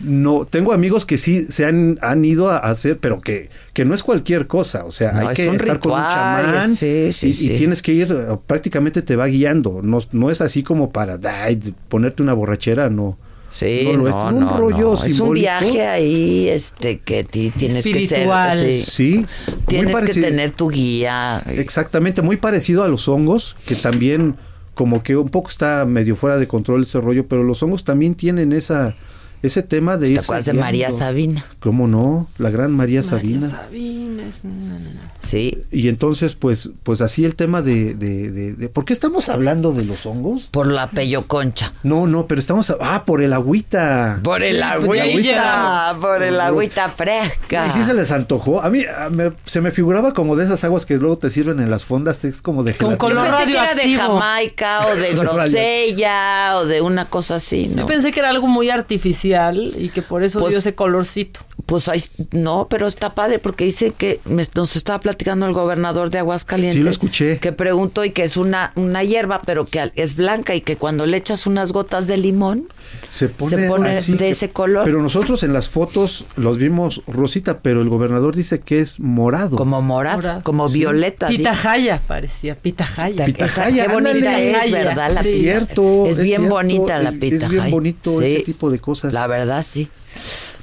[0.01, 0.45] no.
[0.45, 4.03] Tengo amigos que sí se han, han ido a hacer, pero que, que no es
[4.03, 4.85] cualquier cosa.
[4.85, 6.77] O sea, No, hay es que un estar con un chamán.
[6.77, 7.57] sí, sí, y, y sí.
[7.57, 8.15] tienes que ir,
[8.47, 9.81] prácticamente te va guiando.
[9.83, 13.17] No, no es así como para ay, ponerte una borrachera, no.
[13.51, 15.05] Sí, No lo es, no, un rollo no.
[15.05, 18.61] Es un viaje ahí, este, que ti- tienes Espiritual.
[18.61, 18.83] que ser.
[18.83, 19.17] Sí,
[19.47, 21.43] muy Tienes que tener tu guía.
[21.47, 24.37] Exactamente, muy parecido a los hongos, que también
[24.75, 28.15] como que un poco está medio fuera de control ese rollo, pero los hongos también
[28.15, 28.95] tienen esa
[29.43, 31.45] ese tema de ¿Te ir acuerdas de María Sabina?
[31.61, 32.27] ¿Cómo no?
[32.39, 33.49] La gran María, Sabina.
[33.49, 35.01] Sabina es- no, no, no.
[35.21, 35.59] Sí.
[35.71, 39.73] Y entonces, pues, pues así el tema de, de, de, de- ¿Por qué estamos hablando
[39.73, 40.49] de los hongos?
[40.51, 41.73] Por la peyoconcha.
[41.83, 42.71] No, no, pero estamos...
[42.71, 44.21] a- ah, por el agüita.
[44.23, 45.89] Por el agüita.
[45.91, 46.01] pues.
[46.01, 47.67] Por el agüita fresca.
[47.67, 48.61] Y sí se les antojó.
[48.63, 51.61] A mí a- me- se me figuraba como de esas aguas que luego te sirven
[51.61, 53.97] en las fondas, es como de Con color Yo pensé que era de.
[53.97, 57.83] Jamaica o de grosella o de una cosa así, ¿no?
[57.83, 61.41] Yo pensé que era algo muy artificial y que por eso Pues- dio ese colorcito.
[61.67, 62.01] Pues ahí,
[62.33, 66.75] no, pero está padre porque dice que me- nos estaba platicando el gobernador de Aguascalientes.
[66.75, 67.39] Sí, lo escuché.
[67.39, 71.05] Que preguntó y que es una, una hierba, pero que es blanca y que cuando
[71.05, 72.69] le echas unas gotas de limón,
[73.11, 74.85] se pone, pone así de ese color.
[74.85, 79.57] Pero nosotros en las fotos los vimos rosita, pero el gobernador dice que es morado.
[79.57, 80.43] como morado, Morado.
[80.45, 81.27] como violeta.
[81.29, 81.39] dice.
[81.39, 83.27] Pitahaya parecía, pitahaya.
[83.27, 84.53] Pitahaya, Qué bonita ándale.
[84.65, 85.11] es, ¿verdad?
[85.13, 85.23] La pita.
[85.37, 87.49] cierto, Es es bien cierto, bonita la es- es pitahaya.
[87.49, 88.25] bien bonito Sí.
[88.25, 89.13] ese tipo de cosas.
[89.19, 89.89] La verdad, sí.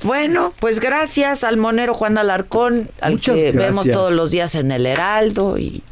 [0.03, 4.71] Bueno, pues gracias al monero Juan Alarcón, al Muchas que vemos todos los días en
[4.71, 5.83] el Heraldo y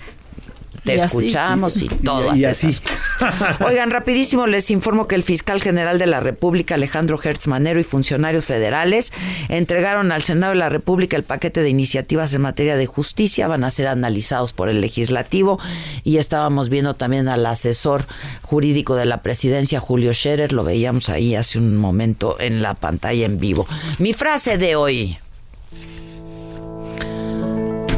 [0.83, 1.05] te Y así.
[1.05, 2.67] escuchamos y, todas y así.
[2.69, 3.61] esas cosas.
[3.65, 7.83] Oigan, rapidísimo les informo que el fiscal general de la República, Alejandro Hertz Manero, y
[7.83, 9.13] funcionarios federales
[9.49, 13.47] entregaron al Senado de la República el paquete de iniciativas en materia de justicia.
[13.47, 15.59] Van a ser analizados por el legislativo
[16.03, 18.05] y estábamos viendo también al asesor
[18.41, 20.53] jurídico de la presidencia, Julio Scherer.
[20.53, 23.65] Lo veíamos ahí hace un momento en la pantalla en vivo.
[23.99, 25.17] Mi frase de hoy.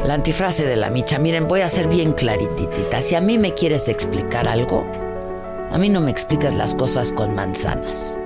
[0.06, 1.18] La antifrase de la micha.
[1.18, 3.02] Miren, voy a ser bien clarititita.
[3.02, 4.86] Si a mí me quieres explicar algo,
[5.72, 8.20] a mí no me explicas las cosas con manzanas.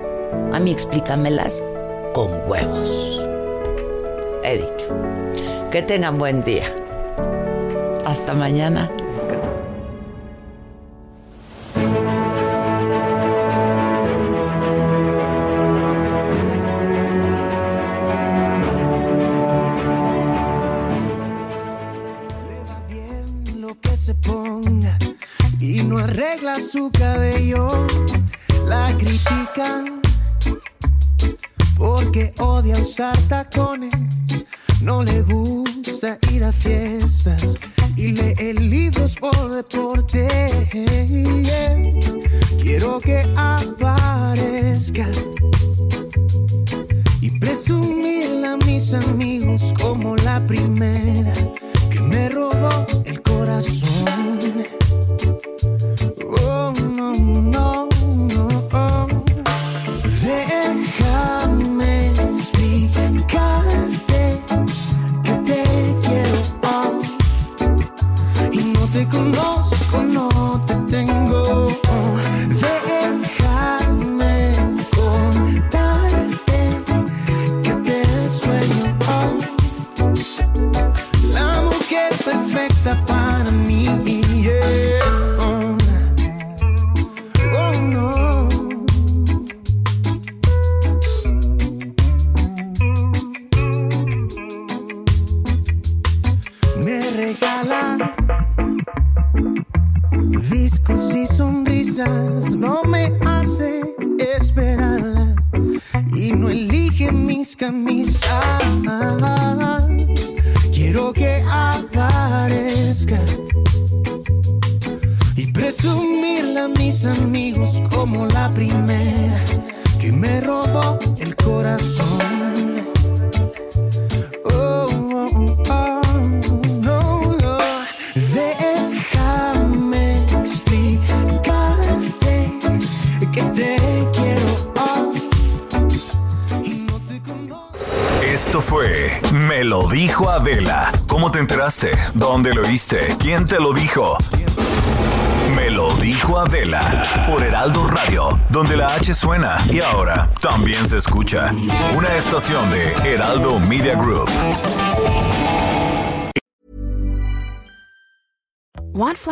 [0.52, 1.64] A mí explícamelas
[2.14, 3.26] con huevos.
[4.44, 4.88] He dicho.
[5.72, 6.66] Que tengan buen día.
[8.06, 8.92] Hasta mañana.